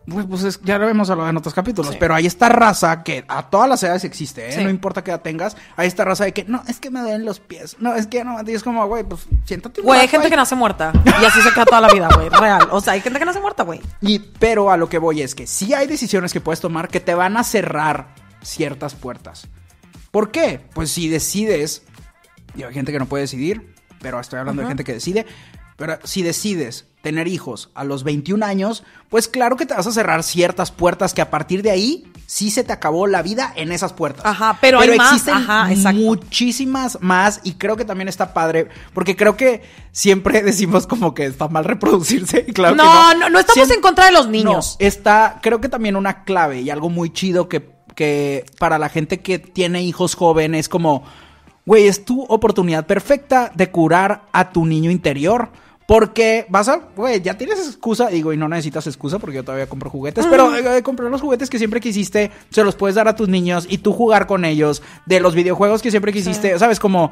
Pues, 0.05 0.25
pues 0.29 0.43
es- 0.43 0.61
ya 0.63 0.77
lo 0.77 0.89
hemos 0.89 1.09
hablado 1.09 1.29
en 1.29 1.37
otros 1.37 1.53
capítulos, 1.53 1.91
Sí. 1.93 1.97
pero 1.99 2.13
hay 2.13 2.25
esta 2.25 2.49
raza 2.49 3.03
que 3.03 3.23
a 3.27 3.43
todas 3.49 3.69
las 3.69 3.81
edades 3.83 4.03
existe, 4.03 4.49
¿eh? 4.49 4.51
Sí. 4.51 4.63
No 4.63 4.69
importa 4.69 5.01
qué 5.03 5.11
edad 5.11 5.21
tengas, 5.21 5.55
hay 5.77 5.87
esta 5.87 6.03
raza 6.03 6.25
de 6.25 6.33
que 6.33 6.43
no, 6.43 6.61
es 6.67 6.79
que 6.79 6.89
me 6.91 6.99
duelen 6.99 7.23
los 7.23 7.39
pies, 7.39 7.77
no, 7.79 7.95
es 7.95 8.07
que 8.07 8.23
no, 8.25 8.37
y 8.45 8.51
es 8.53 8.63
como, 8.63 8.85
güey, 8.87 9.03
pues 9.05 9.21
siéntate 9.45 9.79
un 9.79 9.87
Güey, 9.87 10.01
hay 10.01 10.07
gente 10.09 10.25
ahí. 10.25 10.31
que 10.31 10.35
nace 10.35 10.55
muerta. 10.55 10.91
Y 11.05 11.25
así 11.25 11.41
se 11.41 11.51
queda 11.53 11.65
toda 11.65 11.79
la 11.81 11.87
vida, 11.93 12.09
güey. 12.13 12.27
Real. 12.29 12.67
O 12.71 12.81
sea, 12.81 12.93
hay 12.93 13.01
gente 13.01 13.17
que 13.17 13.25
nace 13.25 13.39
muerta, 13.39 13.63
güey. 13.63 13.79
Y, 14.01 14.19
pero 14.19 14.71
a 14.71 14.75
lo 14.77 14.89
que 14.89 14.97
voy 14.97 15.21
es 15.21 15.35
que 15.35 15.47
sí 15.47 15.73
hay 15.73 15.87
decisiones 15.87 16.33
que 16.33 16.41
puedes 16.41 16.59
tomar 16.59 16.89
que 16.89 16.99
te 16.99 17.13
van 17.15 17.37
a 17.37 17.43
cerrar 17.45 18.07
ciertas 18.41 18.95
puertas. 18.95 19.47
¿Por 20.11 20.31
qué? 20.31 20.59
Pues 20.73 20.91
si 20.91 21.07
decides, 21.07 21.83
y 22.55 22.63
hay 22.63 22.73
gente 22.73 22.91
que 22.91 22.99
no 22.99 23.05
puede 23.05 23.21
decidir, 23.23 23.73
pero 24.01 24.19
estoy 24.19 24.39
hablando 24.39 24.61
de 24.63 24.67
gente 24.67 24.83
que 24.83 24.91
decide, 24.93 25.25
pero 25.77 25.97
si 26.03 26.21
decides 26.23 26.85
tener 27.01 27.27
hijos 27.27 27.69
a 27.75 27.83
los 27.83 28.03
21 28.05 28.45
años, 28.45 28.83
pues 29.09 29.27
claro 29.27 29.57
que 29.57 29.65
te 29.65 29.73
vas 29.73 29.85
a 29.87 29.91
cerrar 29.91 30.23
ciertas 30.23 30.71
puertas 30.71 31.13
que 31.13 31.21
a 31.21 31.29
partir 31.29 31.61
de 31.61 31.69
ahí 31.71 32.05
sí 32.27 32.49
se 32.49 32.63
te 32.63 32.71
acabó 32.71 33.07
la 33.07 33.21
vida 33.21 33.51
en 33.57 33.73
esas 33.73 33.91
puertas. 33.91 34.25
Ajá, 34.25 34.57
pero 34.61 34.79
hay 34.79 34.97
más, 34.97 35.11
existen 35.11 35.35
ajá, 35.35 35.67
muchísimas 35.93 36.97
más 37.01 37.41
y 37.43 37.53
creo 37.55 37.75
que 37.75 37.85
también 37.85 38.07
está 38.07 38.33
padre, 38.33 38.69
porque 38.93 39.15
creo 39.17 39.35
que 39.35 39.61
siempre 39.91 40.41
decimos 40.43 40.87
como 40.87 41.13
que 41.13 41.25
está 41.25 41.47
mal 41.49 41.65
reproducirse. 41.65 42.45
y 42.47 42.53
Claro 42.53 42.75
que 42.75 42.81
no, 42.83 43.13
no, 43.15 43.29
no 43.29 43.39
estamos 43.39 43.67
Siem- 43.69 43.75
en 43.75 43.81
contra 43.81 44.05
de 44.05 44.13
los 44.13 44.27
niños. 44.29 44.77
no, 44.79 44.85
está, 44.87 45.39
creo 45.41 45.59
que 45.59 45.69
también 45.69 45.95
una 45.97 46.23
clave 46.23 46.61
y 46.61 46.69
algo 46.69 46.89
muy 46.89 47.11
chido 47.11 47.49
que, 47.49 47.69
que 47.95 48.45
para 48.59 48.79
la 48.79 48.87
gente 48.87 49.19
que 49.19 49.39
tiene 49.39 49.83
hijos 49.83 50.15
jóvenes, 50.15 50.69
como, 50.69 51.03
güey, 51.65 51.87
es 51.87 52.05
tu 52.05 52.23
oportunidad 52.23 52.85
perfecta 52.85 53.51
de 53.55 53.71
curar 53.71 54.23
a 54.31 54.51
tu 54.51 54.65
niño 54.65 54.91
interior. 54.91 55.49
Porque 55.85 56.45
vas 56.47 56.69
a, 56.69 56.77
güey, 56.95 57.21
ya 57.21 57.37
tienes 57.37 57.59
excusa, 57.59 58.07
digo, 58.07 58.31
y 58.31 58.37
no 58.37 58.47
necesitas 58.47 58.87
excusa 58.87 59.19
porque 59.19 59.35
yo 59.35 59.43
todavía 59.43 59.67
compro 59.67 59.89
juguetes, 59.89 60.25
pero 60.27 60.55
eh, 60.55 60.81
comprar 60.81 61.11
los 61.11 61.19
juguetes 61.19 61.49
que 61.49 61.57
siempre 61.57 61.81
quisiste, 61.81 62.31
se 62.51 62.63
los 62.63 62.75
puedes 62.75 62.95
dar 62.95 63.09
a 63.09 63.17
tus 63.17 63.27
niños 63.27 63.67
y 63.69 63.79
tú 63.79 63.91
jugar 63.91 64.25
con 64.25 64.45
ellos, 64.45 64.81
de 65.05 65.19
los 65.19 65.35
videojuegos 65.35 65.81
que 65.81 65.91
siempre 65.91 66.13
quisiste, 66.13 66.57
¿sabes? 66.57 66.79
Como, 66.79 67.11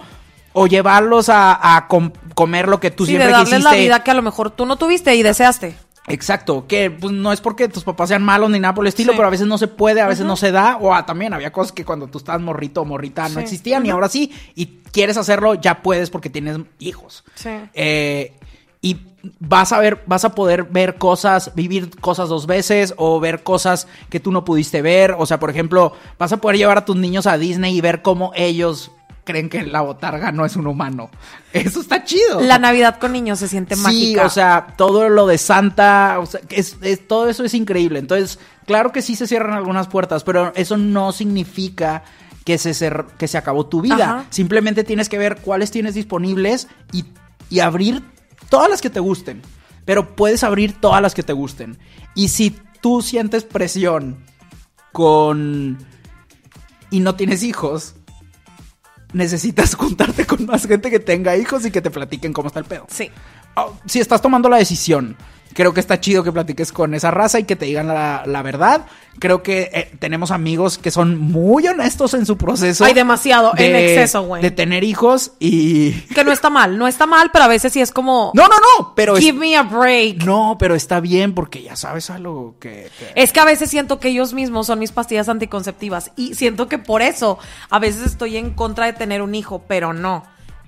o 0.54 0.68
llevarlos 0.68 1.28
a, 1.28 1.76
a 1.76 1.90
com- 1.90 2.14
comer 2.34 2.70
lo 2.70 2.80
que 2.80 2.92
tú 2.92 3.06
sí, 3.06 3.12
de 3.12 3.18
siempre 3.18 3.32
darles 3.34 3.50
quisiste. 3.50 3.70
la 3.70 3.76
vida 3.76 4.04
que 4.06 4.12
a 4.12 4.14
lo 4.14 4.22
mejor 4.22 4.52
tú 4.52 4.66
no 4.66 4.78
tuviste 4.78 5.14
y 5.16 5.22
deseaste. 5.22 5.76
Exacto, 6.12 6.65
que 6.67 6.91
pues, 6.91 7.13
no 7.13 7.32
es 7.32 7.41
porque 7.41 7.67
tus 7.67 7.84
papás 7.84 8.10
sean 8.10 8.24
malos 8.24 8.50
ni 8.50 8.60
nada 8.60 8.74
por 8.74 8.84
el 8.86 8.89
estilo, 8.89 9.13
Sí. 9.13 9.17
pero 9.17 9.28
a 9.28 9.32
veces 9.32 9.47
no 9.47 9.58
se 9.58 9.67
puede, 9.67 10.02
a 10.02 10.08
veces 10.08 10.26
no 10.26 10.36
se 10.36 10.52
da, 10.52 10.78
o 10.78 10.93
ah, 10.93 11.06
también 11.06 11.34
había 11.34 11.52
cosas 11.52 11.71
que 11.71 11.86
cuando 11.86 12.08
tú 12.08 12.17
estabas 12.17 12.41
morrito 12.41 12.82
o 12.82 12.86
morrita 12.86 13.30
no 13.30 13.39
existían 13.39 13.86
y 13.86 13.89
ahora 13.89 14.10
sí, 14.10 14.32
y 14.56 14.65
quieres 14.91 15.17
hacerlo, 15.17 15.54
ya 15.56 15.82
puedes 15.82 16.10
porque 16.10 16.30
tienes 16.30 16.58
hijos. 16.80 17.24
Sí. 17.36 17.50
Eh, 17.74 18.34
y 18.82 18.97
vas 19.39 19.71
a 19.71 19.80
ver, 19.80 20.02
vas 20.08 20.26
a 20.26 20.34
poder 20.34 20.63
ver 20.63 20.95
cosas, 20.95 21.54
vivir 21.54 21.91
cosas 22.00 22.30
dos 22.30 22.47
veces 22.47 22.95
o 22.97 23.19
ver 23.19 23.43
cosas 23.43 23.88
que 24.10 24.19
tú 24.19 24.32
no 24.32 24.43
pudiste 24.43 24.82
ver. 24.82 25.15
O 25.19 25.28
sea, 25.28 25.39
por 25.39 25.52
ejemplo, 25.52 25.93
vas 26.17 26.34
a 26.34 26.38
poder 26.38 26.58
llevar 26.58 26.80
a 26.80 26.86
tus 26.86 26.95
niños 26.95 27.28
a 27.28 27.38
Disney 27.38 27.78
y 27.78 27.82
ver 27.82 28.02
cómo 28.02 28.32
ellos 28.36 28.91
creen 29.24 29.50
que 29.50 29.64
la 29.64 29.82
botarga 29.82 30.32
no 30.32 30.46
es 30.46 30.56
un 30.56 30.68
humano. 30.68 31.10
Eso 31.54 31.82
está 31.82 32.04
chido. 32.04 32.42
La 32.42 32.58
Navidad 32.60 32.98
con 33.00 33.12
niños 33.14 33.40
se 33.40 33.48
siente 33.48 33.76
Sí, 33.76 33.82
mágica. 33.82 34.26
o 34.26 34.30
sea, 34.30 34.68
todo 34.78 35.10
lo 35.10 35.28
de 35.28 35.38
Santa, 35.38 36.18
o 36.20 36.26
sea, 36.26 36.42
es, 36.50 36.78
es- 36.82 37.08
todo 37.08 37.30
eso 37.30 37.44
es 37.44 37.54
increíble. 37.54 38.00
Entonces, 38.00 38.40
claro 38.66 38.92
que 38.92 39.02
sí 39.02 39.16
se 39.16 39.28
cierran 39.28 39.54
algunas 39.54 39.88
puertas, 39.88 40.24
pero 40.24 40.52
eso 40.56 40.78
no 40.78 41.12
significa 41.12 42.04
que 42.46 42.58
se, 42.58 42.72
cer- 42.72 43.06
que 43.18 43.28
se 43.28 43.38
acabó 43.38 43.68
tu 43.68 43.82
vida. 43.82 44.04
Ajá. 44.04 44.26
Simplemente 44.32 44.84
tienes 44.84 45.08
que 45.10 45.18
ver 45.20 45.38
cuáles 45.42 45.70
tienes 45.72 45.94
disponibles 45.94 46.68
y, 46.92 47.06
y 47.50 47.60
abrir 47.60 48.04
todas 48.50 48.70
las 48.70 48.82
que 48.82 48.90
te 48.90 49.00
gusten. 49.00 49.42
Pero 49.86 50.16
puedes 50.16 50.44
abrir 50.44 50.80
todas 50.80 51.02
las 51.02 51.14
que 51.14 51.24
te 51.24 51.34
gusten. 51.34 51.78
Y 52.16 52.30
si 52.30 52.56
tú 52.82 53.02
sientes 53.02 53.44
presión 53.44 54.24
con... 54.92 55.78
y 56.90 57.00
no 57.00 57.16
tienes 57.16 57.44
hijos, 57.44 57.96
necesitas 59.13 59.76
juntarte 59.76 60.26
con 60.26 60.45
más 60.45 60.67
gente 60.67 60.89
que 60.89 61.00
tenga 61.00 61.36
hijos 61.38 61.65
y 61.65 61.71
que 61.71 61.82
te 61.82 61.91
platiquen 61.91 62.34
cómo 62.34 62.47
está 62.47 62.60
el 62.60 62.65
pedo. 62.65 62.86
Sí. 62.89 63.10
Oh, 63.56 63.78
si 63.86 64.00
estás 64.00 64.21
tomando 64.21 64.47
la 64.50 64.58
decisión 64.58 65.17
Creo 65.54 65.74
que 65.74 65.80
está 65.80 66.00
chido 66.00 66.24
que 66.24 66.32
platiques 66.32 66.72
con 66.72 66.94
esa 66.94 67.12
raza 67.12 67.40
y 67.40 67.44
que 67.44 67.56
te 67.56 67.66
digan 67.66 67.88
la, 67.88 68.24
la 68.26 68.42
verdad. 68.42 68.86
Creo 69.20 69.44
que 69.44 69.70
eh, 69.74 69.92
tenemos 70.00 70.32
amigos 70.32 70.78
que 70.78 70.90
son 70.92 71.18
muy 71.18 71.68
honestos 71.68 72.14
en 72.14 72.26
su 72.26 72.38
proceso. 72.38 72.86
Hay 72.86 72.94
demasiado, 72.94 73.52
en 73.58 73.76
exceso, 73.76 74.22
güey. 74.24 74.42
De 74.42 74.52
tener 74.52 74.86
hijos 74.86 75.34
y... 75.40 75.92
Que 75.92 76.24
no 76.24 76.32
está 76.32 76.50
mal, 76.50 76.78
no 76.78 76.88
está 76.88 77.06
mal, 77.06 77.30
pero 77.34 77.44
a 77.46 77.48
veces 77.50 77.74
sí 77.74 77.82
es 77.82 77.92
como... 77.92 78.32
No, 78.34 78.44
no, 78.48 78.56
no, 78.80 78.94
pero... 78.96 79.18
es- 79.18 79.24
Give 79.24 79.38
me 79.38 79.58
a 79.58 79.64
break. 79.64 80.24
No, 80.24 80.56
pero 80.58 80.76
está 80.76 81.02
bien 81.02 81.34
porque 81.34 81.62
ya 81.62 81.76
sabes 81.76 82.10
algo 82.10 82.56
que... 82.60 82.90
que- 82.98 83.12
Es 83.16 83.34
que 83.34 83.42
a 83.42 83.46
veces 83.46 83.70
siento 83.70 84.00
que 84.00 84.08
ellos 84.08 84.34
mismos 84.34 84.68
son 84.68 84.80
mis 84.80 84.94
pastillas 84.94 85.28
anticonceptivas 85.28 86.12
y 86.16 86.36
siento 86.36 86.70
que 86.70 86.78
por 86.78 87.02
eso 87.02 87.38
a 87.70 87.80
veces 87.80 88.04
estoy 88.06 88.38
en 88.38 88.52
contra 88.52 88.86
de 88.86 88.94
tener 88.94 89.22
un 89.22 89.36
hijo, 89.36 89.64
pero 89.68 89.92
no. 89.94 90.24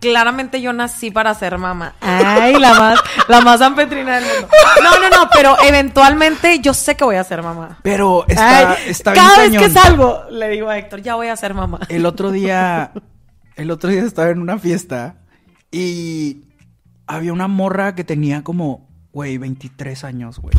Claramente 0.10 0.62
yo 0.62 0.74
nací 0.74 1.12
para 1.12 1.34
ser 1.34 1.58
mamá. 1.58 1.96
Ay, 2.02 2.56
la 2.60 2.74
más, 2.74 3.00
la 3.28 3.42
más 3.42 3.62
ampetrina 3.62 4.20
del 4.20 4.26
mundo. 4.26 4.48
No, 4.84 5.00
no, 5.00 5.10
no, 5.10 5.30
pero 5.34 5.56
eventualmente 5.63 6.60
yo 6.60 6.74
sé 6.74 6.96
que 6.96 7.04
voy 7.04 7.16
a 7.16 7.24
ser 7.24 7.42
mamá. 7.42 7.80
Pero 7.84 8.26
está, 8.28 8.72
Ay, 8.74 8.84
está 8.88 9.13
bien 9.13 9.24
cada 9.26 9.38
vez 9.38 9.48
cañón. 9.52 9.63
que 9.63 9.70
salgo, 9.70 10.24
le 10.30 10.50
digo 10.50 10.70
a 10.70 10.78
Héctor, 10.78 11.02
ya 11.02 11.16
voy 11.16 11.28
a 11.28 11.36
ser 11.36 11.54
mamá. 11.54 11.80
El 11.89 12.06
otro 12.06 12.32
día, 12.32 12.92
el 13.56 13.72
otro 13.72 13.89
día 13.89 14.04
estaba 14.04 14.30
en 14.30 14.39
una 14.42 14.60
fiesta 14.60 15.16
y 15.72 16.46
había 17.08 17.34
una 17.34 17.48
morra 17.48 17.96
que 17.96 18.04
tenía 18.04 18.44
como, 18.44 18.89
güey, 19.12 19.38
23 19.38 20.04
años, 20.04 20.39
güey. 20.39 20.56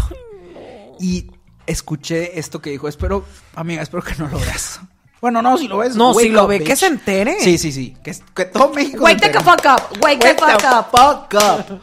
Y 1.01 1.31
escuché 1.67 2.39
esto 2.39 2.61
que 2.61 2.71
dijo, 2.71 2.89
espero, 2.89 3.25
amiga, 3.55 3.83
espero 3.83 4.03
que 4.03 4.15
no 4.17 4.29
lo 4.29 4.39
veas. 4.39 4.81
Bueno, 5.25 5.41
no, 5.41 5.57
si 5.57 5.69
lo 5.69 5.79
ves. 5.79 5.97
No, 5.97 6.13
si 6.13 6.29
lo 6.29 6.47
ve, 6.47 6.59
bitch. 6.59 6.69
que 6.69 6.77
se 6.77 6.85
entere. 6.85 7.39
Sí, 7.41 7.57
sí, 7.57 7.73
sí. 7.73 7.97
Que, 8.05 8.15
que 8.35 8.45
todo 8.45 8.75
México. 8.75 9.03
Wake 9.03 9.33
the 9.33 9.41
fuck 9.41 9.65
up, 9.65 9.99
wake 10.03 10.19
the 10.21 10.35
fuck 10.35 10.63
up. 10.63 10.91
fuck 10.91 11.35
up. 11.35 11.81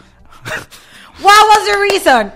What 1.23 1.47
was 1.49 1.65
the 1.65 1.75
reason? 1.89 2.31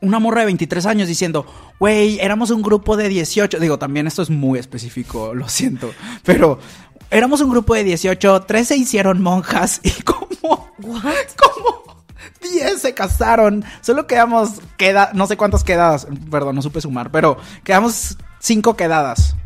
una 0.00 0.18
morra 0.18 0.40
de 0.40 0.46
23 0.46 0.86
años 0.86 1.06
diciendo, 1.06 1.44
güey, 1.78 2.18
éramos 2.18 2.48
un 2.48 2.62
grupo 2.62 2.96
de 2.96 3.10
18. 3.10 3.60
Digo, 3.60 3.78
también 3.78 4.06
esto 4.06 4.22
es 4.22 4.30
muy 4.30 4.58
específico, 4.58 5.34
lo 5.34 5.50
siento. 5.50 5.92
Pero 6.24 6.58
éramos 7.10 7.42
un 7.42 7.50
grupo 7.50 7.74
de 7.74 7.84
18, 7.84 8.44
tres 8.44 8.68
se 8.68 8.76
hicieron 8.78 9.20
monjas 9.20 9.82
y 9.82 9.90
como, 10.02 10.72
What? 10.78 11.12
como 11.36 12.06
10 12.40 12.80
se 12.80 12.94
casaron. 12.94 13.66
Solo 13.82 14.06
quedamos, 14.06 14.62
queda, 14.78 15.10
no 15.12 15.26
sé 15.26 15.36
cuántas 15.36 15.62
quedadas, 15.62 16.06
perdón, 16.30 16.56
no 16.56 16.62
supe 16.62 16.80
sumar, 16.80 17.10
pero 17.10 17.36
quedamos 17.64 18.16
5 18.38 18.76
quedadas. 18.78 19.36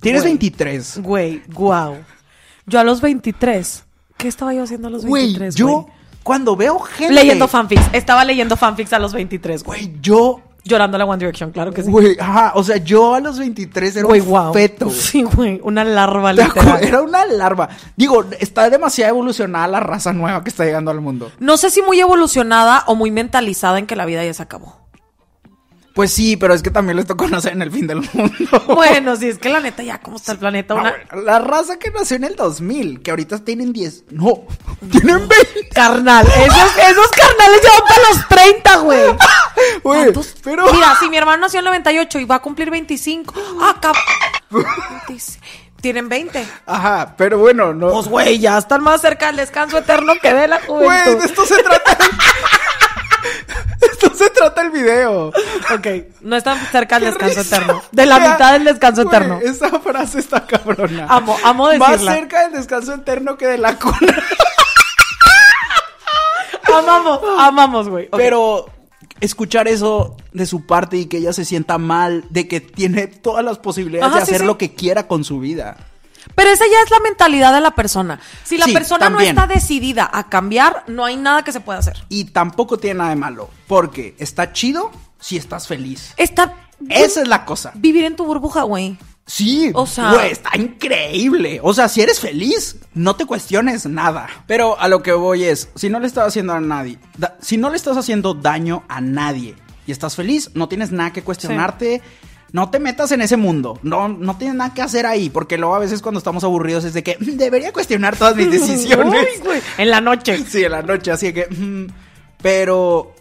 Tienes 0.00 0.22
Güey. 0.22 0.32
23. 0.32 0.98
Güey, 1.02 1.42
wow. 1.48 1.96
Yo 2.66 2.80
a 2.80 2.84
los 2.84 3.00
23, 3.00 3.84
¿qué 4.16 4.28
estaba 4.28 4.54
yo 4.54 4.62
haciendo 4.62 4.88
a 4.88 4.90
los 4.90 5.04
Güey, 5.04 5.24
23? 5.24 5.54
yo 5.54 5.66
güey? 5.68 5.86
cuando 6.22 6.56
veo 6.56 6.78
gente... 6.80 7.14
Leyendo 7.14 7.48
fanfics. 7.48 7.82
Estaba 7.92 8.24
leyendo 8.24 8.56
fanfics 8.56 8.92
a 8.92 8.98
los 8.98 9.12
23, 9.12 9.64
güey. 9.64 9.86
Güey, 9.86 10.00
yo... 10.00 10.42
Llorando 10.62 10.98
la 10.98 11.06
One 11.06 11.16
Direction, 11.18 11.52
claro 11.52 11.72
que 11.72 11.82
sí. 11.82 11.90
Güey, 11.90 12.18
ajá, 12.20 12.52
o 12.54 12.62
sea, 12.62 12.76
yo 12.76 13.14
a 13.14 13.20
los 13.20 13.38
23 13.38 13.96
era 13.96 14.06
Güey, 14.06 14.20
un 14.20 14.28
wow. 14.28 14.52
feto. 14.52 14.84
güey. 14.86 14.96
Sí, 15.00 15.22
güey, 15.22 15.58
una 15.64 15.84
larva 15.84 16.34
literal. 16.34 16.84
Era 16.84 17.00
una 17.00 17.24
larva. 17.24 17.70
Digo, 17.96 18.26
está 18.38 18.68
demasiado 18.68 19.08
evolucionada 19.10 19.66
la 19.68 19.80
raza 19.80 20.12
nueva 20.12 20.44
que 20.44 20.50
está 20.50 20.66
llegando 20.66 20.90
al 20.90 21.00
mundo. 21.00 21.32
No 21.40 21.56
sé 21.56 21.70
si 21.70 21.80
muy 21.80 21.98
evolucionada 21.98 22.84
o 22.88 22.94
muy 22.94 23.10
mentalizada 23.10 23.78
en 23.78 23.86
que 23.86 23.96
la 23.96 24.04
vida 24.04 24.22
ya 24.22 24.34
se 24.34 24.42
acabó. 24.42 24.76
Pues 26.00 26.14
sí, 26.14 26.38
pero 26.38 26.54
es 26.54 26.62
que 26.62 26.70
también 26.70 26.96
les 26.96 27.06
tocó 27.06 27.28
nacer 27.28 27.52
en 27.52 27.60
el 27.60 27.70
fin 27.70 27.86
del 27.86 28.00
mundo. 28.14 28.32
Bueno, 28.74 29.16
sí, 29.16 29.28
es 29.28 29.36
que 29.36 29.50
la 29.50 29.60
neta 29.60 29.82
ya, 29.82 29.98
¿cómo 30.00 30.16
está 30.16 30.32
el 30.32 30.38
planeta? 30.38 30.72
Una 30.74 30.94
güey, 31.10 31.24
la 31.26 31.38
raza 31.40 31.78
que 31.78 31.90
nació 31.90 32.16
en 32.16 32.24
el 32.24 32.36
2000, 32.36 33.02
que 33.02 33.10
ahorita 33.10 33.44
tienen 33.44 33.70
10. 33.74 34.04
No, 34.08 34.44
tienen 34.90 35.28
20. 35.28 35.68
carnal. 35.74 36.26
Esos, 36.26 36.76
esos 36.88 37.08
carnales 37.08 37.60
ya 37.62 37.70
van 37.70 37.82
para 37.86 38.08
los 38.08 38.28
30, 38.28 38.76
güey. 38.78 39.00
Güey, 39.82 40.12
pero. 40.42 40.72
Mira, 40.72 40.94
si 40.98 41.10
mi 41.10 41.18
hermano 41.18 41.42
nació 41.42 41.58
en 41.60 41.66
el 41.66 41.70
98 41.72 42.18
y 42.20 42.24
va 42.24 42.36
a 42.36 42.38
cumplir 42.40 42.70
25. 42.70 43.34
Ah, 43.60 43.76
cabrón. 43.78 44.64
Tienen 45.82 46.08
20. 46.08 46.46
Ajá, 46.64 47.14
pero 47.18 47.36
bueno, 47.40 47.74
no. 47.74 47.90
Pues, 47.90 48.08
güey, 48.08 48.38
ya 48.38 48.56
están 48.56 48.82
más 48.82 49.02
cerca 49.02 49.26
del 49.26 49.36
descanso 49.36 49.76
eterno 49.76 50.14
que 50.22 50.32
de 50.32 50.48
la 50.48 50.60
Güey, 50.60 50.88
juventud. 50.88 51.20
de 51.20 51.26
esto 51.26 51.44
se 51.44 51.62
trata. 51.62 51.98
esto 54.02 54.14
se 54.24 54.30
trata 54.30 54.62
el 54.62 54.70
video. 54.70 55.28
Ok, 55.28 55.86
no 56.22 56.36
están 56.36 56.58
cerca 56.72 56.98
del 56.98 57.10
descanso 57.10 57.40
risa. 57.42 57.56
eterno. 57.56 57.82
De 57.92 58.06
la 58.06 58.16
O 58.16 58.20
sea, 58.20 58.30
mitad 58.32 58.52
del 58.54 58.64
descanso 58.64 59.04
güey, 59.04 59.16
eterno. 59.16 59.40
Esa 59.42 59.80
frase 59.80 60.18
está 60.20 60.46
cabrona. 60.46 61.06
Amo, 61.08 61.36
amo 61.44 61.64
Más 61.78 61.92
decirla. 61.92 62.14
cerca 62.14 62.42
del 62.42 62.52
descanso 62.52 62.94
eterno 62.94 63.36
que 63.36 63.46
de 63.46 63.58
la 63.58 63.76
cuna. 63.78 63.96
Amamos, 66.72 67.20
amamos, 67.38 67.88
güey. 67.88 68.08
Pero 68.16 68.66
escuchar 69.20 69.66
eso 69.68 70.16
de 70.32 70.46
su 70.46 70.66
parte 70.66 70.96
y 70.98 71.06
que 71.06 71.18
ella 71.18 71.32
se 71.32 71.44
sienta 71.44 71.78
mal, 71.78 72.24
de 72.30 72.46
que 72.48 72.60
tiene 72.60 73.06
todas 73.08 73.44
las 73.44 73.58
posibilidades 73.58 74.08
Ajá, 74.12 74.20
de 74.20 74.26
sí, 74.26 74.30
hacer 74.30 74.40
sí. 74.42 74.46
lo 74.46 74.56
que 74.56 74.74
quiera 74.74 75.06
con 75.08 75.24
su 75.24 75.40
vida. 75.40 75.76
Pero 76.34 76.50
esa 76.50 76.64
ya 76.70 76.82
es 76.84 76.90
la 76.90 77.00
mentalidad 77.00 77.52
de 77.54 77.60
la 77.60 77.72
persona. 77.72 78.20
Si 78.44 78.58
la 78.58 78.66
Sí, 78.66 78.72
persona 78.72 79.06
también. 79.06 79.34
no 79.34 79.42
está 79.42 79.52
decidida 79.54 80.08
a 80.12 80.28
cambiar, 80.28 80.84
no 80.86 81.04
hay 81.04 81.16
nada 81.16 81.42
que 81.44 81.52
se 81.52 81.60
pueda 81.60 81.78
hacer. 81.78 81.96
Y 82.08 82.24
tampoco 82.26 82.78
tiene 82.78 82.98
nada 82.98 83.10
de 83.10 83.16
malo, 83.16 83.50
porque 83.66 84.14
está 84.18 84.52
chido 84.52 84.90
si 85.18 85.36
estás 85.36 85.66
feliz. 85.68 86.12
Está. 86.16 86.54
Esa 86.88 87.22
es 87.22 87.28
la 87.28 87.44
cosa. 87.44 87.72
Vivir 87.74 88.04
en 88.04 88.16
tu 88.16 88.24
burbuja, 88.24 88.62
güey. 88.62 88.96
Sí, 89.26 89.70
O 89.74 89.86
sea- 89.86 90.12
güey, 90.14 90.32
está 90.32 90.50
increíble. 90.56 91.60
O 91.62 91.72
sea, 91.72 91.88
si 91.88 92.00
eres 92.00 92.18
feliz, 92.18 92.76
no 92.94 93.14
te 93.16 93.26
cuestiones 93.26 93.86
nada. 93.86 94.28
Pero 94.46 94.78
a 94.80 94.88
lo 94.88 95.02
que 95.02 95.12
voy 95.12 95.44
es, 95.44 95.68
si 95.76 95.88
no 95.88 96.00
le 96.00 96.06
estás 96.06 96.26
haciendo 96.26 96.52
a 96.52 96.60
nadie, 96.60 96.98
da- 97.16 97.36
si 97.40 97.56
no 97.56 97.70
le 97.70 97.76
estás 97.76 97.96
haciendo 97.96 98.34
daño 98.34 98.82
a 98.88 99.00
nadie 99.00 99.54
y 99.86 99.92
estás 99.92 100.16
feliz, 100.16 100.50
no 100.54 100.68
tienes 100.68 100.90
nada 100.90 101.12
que 101.12 101.22
cuestionarte. 101.22 102.02
No 102.52 102.70
te 102.70 102.78
metas 102.80 103.12
en 103.12 103.20
ese 103.22 103.36
mundo. 103.36 103.78
No, 103.82 104.08
no 104.08 104.36
tienes 104.36 104.56
nada 104.56 104.74
que 104.74 104.82
hacer 104.82 105.06
ahí. 105.06 105.30
Porque 105.30 105.56
luego 105.58 105.74
a 105.74 105.78
veces 105.78 106.02
cuando 106.02 106.18
estamos 106.18 106.42
aburridos 106.44 106.84
es 106.84 106.94
de 106.94 107.02
que 107.02 107.16
"Mm, 107.20 107.36
debería 107.36 107.72
cuestionar 107.72 108.16
todas 108.16 108.36
mis 108.36 108.50
decisiones. 108.50 109.26
Uy, 109.36 109.42
güey. 109.44 109.60
En 109.78 109.90
la 109.90 110.00
noche. 110.00 110.44
Sí, 110.48 110.64
en 110.64 110.72
la 110.72 110.82
noche, 110.82 111.10
así 111.12 111.32
que. 111.32 111.46
mm, 111.46 111.86
pero 112.42 113.14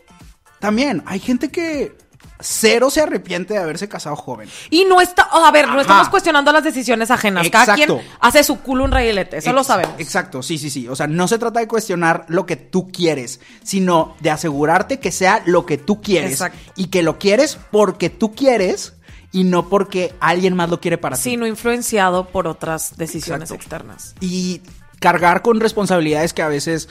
también 0.60 1.04
hay 1.06 1.20
gente 1.20 1.50
que 1.50 1.98
cero 2.42 2.90
se 2.90 3.02
arrepiente 3.02 3.54
de 3.54 3.60
haberse 3.60 3.90
casado 3.90 4.16
joven. 4.16 4.50
Y 4.70 4.86
no 4.86 5.02
está, 5.02 5.24
a 5.24 5.52
ver, 5.52 5.66
no 5.68 5.74
Ajá. 5.74 5.82
estamos 5.82 6.10
cuestionando 6.10 6.54
las 6.54 6.64
decisiones 6.64 7.12
ajenas. 7.12 7.50
Cada 7.50 7.76
quien 7.76 7.90
Exacto. 7.92 8.16
hace 8.22 8.44
su 8.46 8.62
culo 8.62 8.86
un 8.86 8.92
reguilete, 8.92 9.38
eso 9.40 9.52
lo 9.52 9.62
sabemos. 9.66 9.96
Exacto, 10.00 10.42
sí, 10.42 10.58
sí, 10.58 10.70
sí. 10.70 10.88
O 10.88 10.96
sea, 10.96 11.08
no 11.08 11.28
se 11.28 11.38
trata 11.38 11.60
de 11.60 11.68
cuestionar 11.68 12.24
lo 12.30 12.46
que 12.46 12.56
tú 12.56 12.92
quieres, 12.94 13.42
sino 13.62 14.16
de 14.22 14.32
asegurarte 14.32 15.00
que 15.00 15.12
sea 15.12 15.42
lo 15.46 15.66
que 15.66 15.78
tú 15.78 16.02
quieres. 16.02 16.32
Exacto. 16.32 16.58
Y 16.78 16.88
que 16.88 17.04
lo 17.04 17.20
quieres 17.20 17.58
porque 17.72 18.10
tú 18.10 18.34
quieres 18.34 18.94
y 19.32 19.44
no 19.44 19.70
porque 19.70 20.14
alguien 20.20 20.56
más 20.56 20.70
lo 20.70 20.80
quiere 20.80 20.98
para 20.98 21.16
ti. 21.16 21.24
Sino 21.24 21.46
influenciado 21.46 22.28
por 22.30 22.48
otras 22.48 22.98
decisiones 22.98 23.52
Exacto. 23.52 23.56
externas. 23.56 24.16
Y 24.20 24.62
cargar 25.00 25.42
con 25.42 25.60
responsabilidades 25.60 26.34
que 26.34 26.42
a 26.42 26.48
veces 26.48 26.90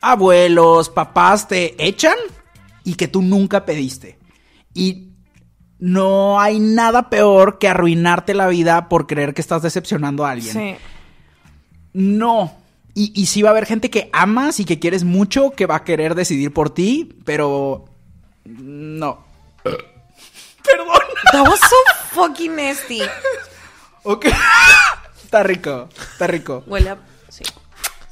abuelos, 0.00 0.90
papás 0.90 1.48
te 1.48 1.74
echan 1.84 2.16
y 2.84 2.94
que 2.94 3.08
tú 3.08 3.22
nunca 3.22 3.64
pediste. 3.64 4.18
Y 4.74 5.12
no 5.78 6.40
hay 6.40 6.60
nada 6.60 7.10
peor 7.10 7.58
que 7.58 7.68
arruinarte 7.68 8.34
la 8.34 8.46
vida 8.48 8.88
por 8.88 9.06
creer 9.06 9.34
que 9.34 9.40
estás 9.40 9.62
decepcionando 9.62 10.24
a 10.24 10.30
alguien. 10.30 10.52
Sí. 10.52 10.74
No. 11.92 12.56
Y, 12.94 13.12
y 13.20 13.26
sí 13.26 13.42
va 13.42 13.48
a 13.48 13.52
haber 13.52 13.66
gente 13.66 13.90
que 13.90 14.08
amas 14.12 14.60
y 14.60 14.64
que 14.64 14.78
quieres 14.78 15.02
mucho, 15.02 15.50
que 15.50 15.66
va 15.66 15.76
a 15.76 15.84
querer 15.84 16.14
decidir 16.14 16.52
por 16.52 16.70
ti, 16.70 17.16
pero 17.24 17.86
no. 18.44 19.24
Perdón. 19.64 21.01
That 21.30 21.46
was 21.46 21.60
so 21.60 21.76
fucking 22.10 22.56
nasty. 22.56 23.02
Ok. 24.02 24.26
está 25.22 25.42
rico, 25.42 25.88
está 26.12 26.26
rico. 26.26 26.64
Huele 26.66 26.90
a. 26.90 26.98
Sí. 27.28 27.44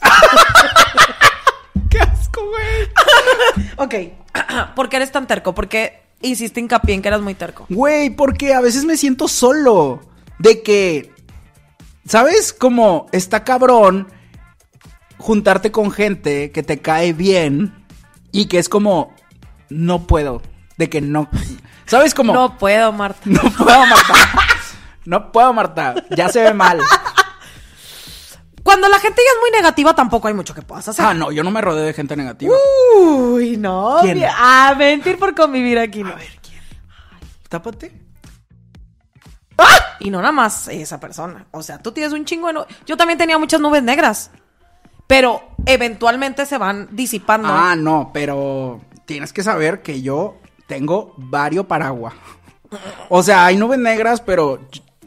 Qué 1.90 1.98
asco, 1.98 2.40
güey. 2.46 2.88
Ok. 3.76 3.94
¿Por 4.76 4.88
qué 4.88 4.96
eres 4.96 5.12
tan 5.12 5.26
terco? 5.26 5.54
¿Por 5.54 5.68
qué 5.68 6.02
hiciste 6.22 6.60
hincapié 6.60 6.94
en 6.94 7.02
que 7.02 7.08
eras 7.08 7.20
muy 7.20 7.34
terco? 7.34 7.66
Güey, 7.68 8.10
porque 8.10 8.54
a 8.54 8.60
veces 8.60 8.84
me 8.84 8.96
siento 8.96 9.28
solo. 9.28 10.00
De 10.38 10.62
que, 10.62 11.12
¿sabes? 12.06 12.52
Como 12.52 13.06
está 13.12 13.44
cabrón 13.44 14.08
juntarte 15.18 15.70
con 15.70 15.90
gente 15.90 16.50
que 16.50 16.62
te 16.62 16.78
cae 16.80 17.12
bien 17.12 17.74
y 18.32 18.46
que 18.46 18.58
es 18.58 18.68
como, 18.68 19.14
no 19.68 20.06
puedo. 20.06 20.40
De 20.78 20.88
que 20.88 21.00
no. 21.00 21.28
¿Sabes? 21.90 22.14
Como, 22.14 22.32
No 22.32 22.56
puedo, 22.56 22.92
Marta. 22.92 23.20
no 23.24 23.40
puedo, 23.42 23.86
Marta. 23.86 24.14
No 25.04 25.32
puedo, 25.32 25.52
Marta. 25.52 25.94
Ya 26.10 26.28
se 26.28 26.40
ve 26.42 26.54
mal. 26.54 26.80
Cuando 28.62 28.88
la 28.88 29.00
gente 29.00 29.20
ya 29.24 29.32
es 29.32 29.40
muy 29.40 29.50
negativa, 29.50 29.94
tampoco 29.94 30.28
hay 30.28 30.34
mucho 30.34 30.54
que 30.54 30.62
puedas 30.62 30.86
hacer. 30.86 31.04
Ah, 31.04 31.14
no, 31.14 31.32
yo 31.32 31.42
no 31.42 31.50
me 31.50 31.60
rodeo 31.60 31.84
de 31.84 31.92
gente 31.92 32.14
negativa. 32.14 32.54
Uy, 33.00 33.56
no. 33.56 33.98
¿Quién? 34.02 34.22
Ah, 34.36 34.74
mentir 34.78 35.18
por 35.18 35.34
convivir 35.34 35.78
aquí, 35.78 36.02
no. 36.04 36.14
Tápate. 37.48 37.92
Y 39.98 40.10
no 40.10 40.18
nada 40.20 40.32
más 40.32 40.68
esa 40.68 40.98
persona. 41.00 41.46
O 41.50 41.62
sea, 41.62 41.78
tú 41.78 41.92
tienes 41.92 42.12
un 42.14 42.24
chingo 42.24 42.46
de... 42.46 42.54
nu- 42.54 42.64
Yo 42.86 42.96
también 42.96 43.18
tenía 43.18 43.36
muchas 43.38 43.60
nubes 43.60 43.82
negras. 43.82 44.30
Pero 45.06 45.42
eventualmente 45.66 46.46
se 46.46 46.56
van 46.56 46.88
disipando. 46.92 47.48
Ah, 47.50 47.74
no, 47.76 48.10
pero 48.14 48.80
tienes 49.04 49.32
que 49.32 49.42
saber 49.42 49.82
que 49.82 50.00
yo 50.00 50.36
tengo 50.70 51.12
vario 51.16 51.66
paraguas. 51.66 52.14
O 53.08 53.24
sea, 53.24 53.44
hay 53.44 53.56
nubes 53.56 53.80
negras, 53.80 54.20
pero 54.20 54.60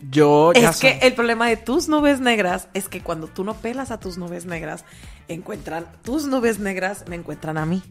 yo 0.09 0.51
ya 0.51 0.69
Es 0.71 0.79
que 0.81 0.99
el 1.01 1.13
problema 1.13 1.47
de 1.47 1.55
tus 1.55 1.87
nubes 1.87 2.19
negras 2.19 2.67
es 2.73 2.89
que 2.89 2.99
cuando 3.01 3.27
tú 3.27 3.45
no 3.45 3.53
pelas 3.53 3.89
a 3.89 3.97
tus 4.01 4.17
nubes 4.17 4.45
negras, 4.45 4.83
encuentran 5.29 5.85
tus 6.03 6.25
nubes 6.25 6.59
negras, 6.59 7.05
me 7.07 7.15
encuentran 7.15 7.57
a 7.57 7.65
mí. 7.65 7.81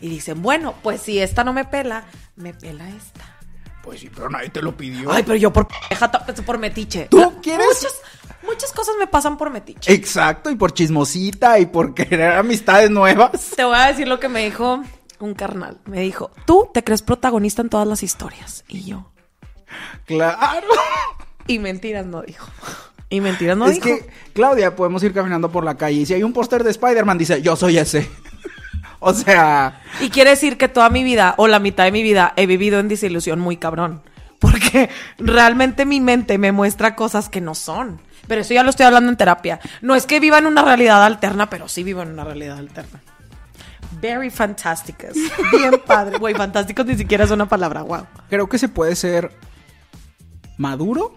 Y 0.00 0.08
dicen, 0.08 0.42
bueno, 0.42 0.74
pues 0.82 1.02
si 1.02 1.20
esta 1.20 1.44
no 1.44 1.52
me 1.52 1.64
pela, 1.64 2.02
me 2.34 2.52
pela 2.52 2.88
esta. 2.88 3.24
Pues 3.84 4.00
sí, 4.00 4.10
pero 4.12 4.28
nadie 4.28 4.48
te 4.48 4.60
lo 4.60 4.76
pidió. 4.76 5.12
Ay, 5.12 5.22
pero 5.22 5.36
yo 5.36 5.52
por 5.52 5.68
ta- 5.68 6.26
por 6.44 6.58
metiche. 6.58 7.06
¿Tú 7.08 7.34
quieres? 7.40 7.64
Muchas, 7.68 7.94
muchas 8.42 8.72
cosas 8.72 8.96
me 8.98 9.06
pasan 9.06 9.36
por 9.36 9.50
metiche. 9.50 9.92
Exacto, 9.92 10.50
y 10.50 10.56
por 10.56 10.72
chismosita 10.74 11.60
y 11.60 11.66
por 11.66 11.94
querer 11.94 12.32
amistades 12.32 12.90
nuevas. 12.90 13.52
Te 13.54 13.62
voy 13.62 13.76
a 13.78 13.86
decir 13.86 14.08
lo 14.08 14.18
que 14.18 14.28
me 14.28 14.44
dijo 14.44 14.82
un 15.24 15.34
carnal. 15.34 15.78
Me 15.86 16.00
dijo, 16.00 16.30
tú 16.46 16.68
te 16.72 16.84
crees 16.84 17.02
protagonista 17.02 17.62
en 17.62 17.68
todas 17.68 17.86
las 17.88 18.02
historias. 18.02 18.64
Y 18.68 18.84
yo, 18.84 19.10
Claro. 20.06 20.66
y 21.46 21.58
mentiras 21.58 22.06
no 22.06 22.22
dijo. 22.22 22.46
Y 23.10 23.20
mentiras 23.20 23.56
no 23.56 23.66
es 23.66 23.74
dijo. 23.80 23.84
que, 23.86 24.08
Claudia, 24.32 24.74
podemos 24.76 25.02
ir 25.02 25.12
caminando 25.12 25.50
por 25.50 25.64
la 25.64 25.76
calle 25.76 26.00
y 26.00 26.06
si 26.06 26.14
hay 26.14 26.22
un 26.22 26.32
póster 26.32 26.64
de 26.64 26.70
Spider-Man, 26.70 27.18
dice, 27.18 27.42
yo 27.42 27.56
soy 27.56 27.78
ese. 27.78 28.08
o 29.00 29.12
sea, 29.14 29.80
Y 30.00 30.10
quiere 30.10 30.30
decir 30.30 30.56
que 30.58 30.68
toda 30.68 30.90
mi 30.90 31.04
vida, 31.04 31.34
o 31.38 31.46
la 31.48 31.58
mitad 31.58 31.84
de 31.84 31.92
mi 31.92 32.02
vida, 32.02 32.32
he 32.36 32.46
vivido 32.46 32.80
en 32.80 32.88
desilusión 32.88 33.40
muy 33.40 33.56
cabrón. 33.56 34.02
Porque 34.40 34.90
realmente 35.18 35.86
mi 35.86 36.00
mente 36.00 36.36
me 36.38 36.52
muestra 36.52 36.96
cosas 36.96 37.28
que 37.28 37.40
no 37.40 37.54
son. 37.54 38.00
Pero 38.26 38.40
eso 38.40 38.52
ya 38.54 38.62
lo 38.62 38.70
estoy 38.70 38.84
hablando 38.86 39.10
en 39.10 39.16
terapia. 39.16 39.60
No 39.80 39.94
es 39.94 40.06
que 40.06 40.20
viva 40.20 40.38
en 40.38 40.46
una 40.46 40.62
realidad 40.62 41.04
alterna, 41.04 41.48
pero 41.48 41.68
sí 41.68 41.82
vivo 41.82 42.02
en 42.02 42.08
una 42.10 42.24
realidad 42.24 42.58
alterna. 42.58 43.00
Very 44.04 44.28
fantásticas. 44.28 45.14
Bien 45.50 45.80
padre. 45.86 46.18
Güey, 46.18 46.34
fantásticos 46.34 46.84
ni 46.84 46.94
siquiera 46.94 47.24
es 47.24 47.30
una 47.30 47.48
palabra, 47.48 47.80
wow. 47.80 48.06
creo 48.28 48.50
que 48.50 48.58
se 48.58 48.68
puede 48.68 48.96
ser 48.96 49.34
maduro 50.58 51.14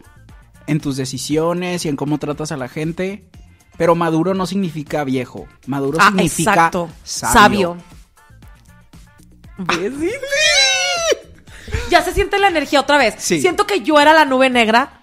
en 0.67 0.79
tus 0.79 0.95
decisiones 0.95 1.83
y 1.83 1.89
en 1.89 1.97
cómo 1.97 2.17
tratas 2.17 2.53
a 2.53 2.57
la 2.57 2.69
gente. 2.69 3.29
Pero 3.77 3.93
maduro 3.93 4.33
no 4.33 4.45
significa 4.47 5.03
viejo. 5.03 5.47
Maduro 5.65 5.97
Ah, 5.99 6.07
significa 6.07 6.51
exacto. 6.53 6.89
sabio. 7.03 7.75
¿Ves? 9.57 9.91
Ya 11.89 12.01
se 12.01 12.13
siente 12.13 12.39
la 12.39 12.47
energía 12.47 12.79
otra 12.79 12.97
vez. 12.97 13.15
Sí. 13.17 13.41
Siento 13.41 13.67
que 13.67 13.81
yo 13.81 13.99
era 13.99 14.13
la 14.13 14.23
nube 14.23 14.49
negra 14.49 15.01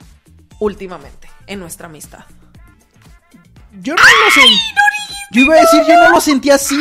últimamente 0.58 1.28
en 1.46 1.60
nuestra 1.60 1.86
amistad. 1.88 2.24
Yo 3.80 3.94
no 3.94 4.02
lo 4.02 4.30
sentí. 4.30 4.56
Yo 5.32 5.42
iba 5.42 5.54
a 5.54 5.60
decir, 5.60 5.82
yo 5.86 5.94
no 6.02 6.10
lo 6.10 6.20
sentí 6.20 6.48
así. 6.50 6.80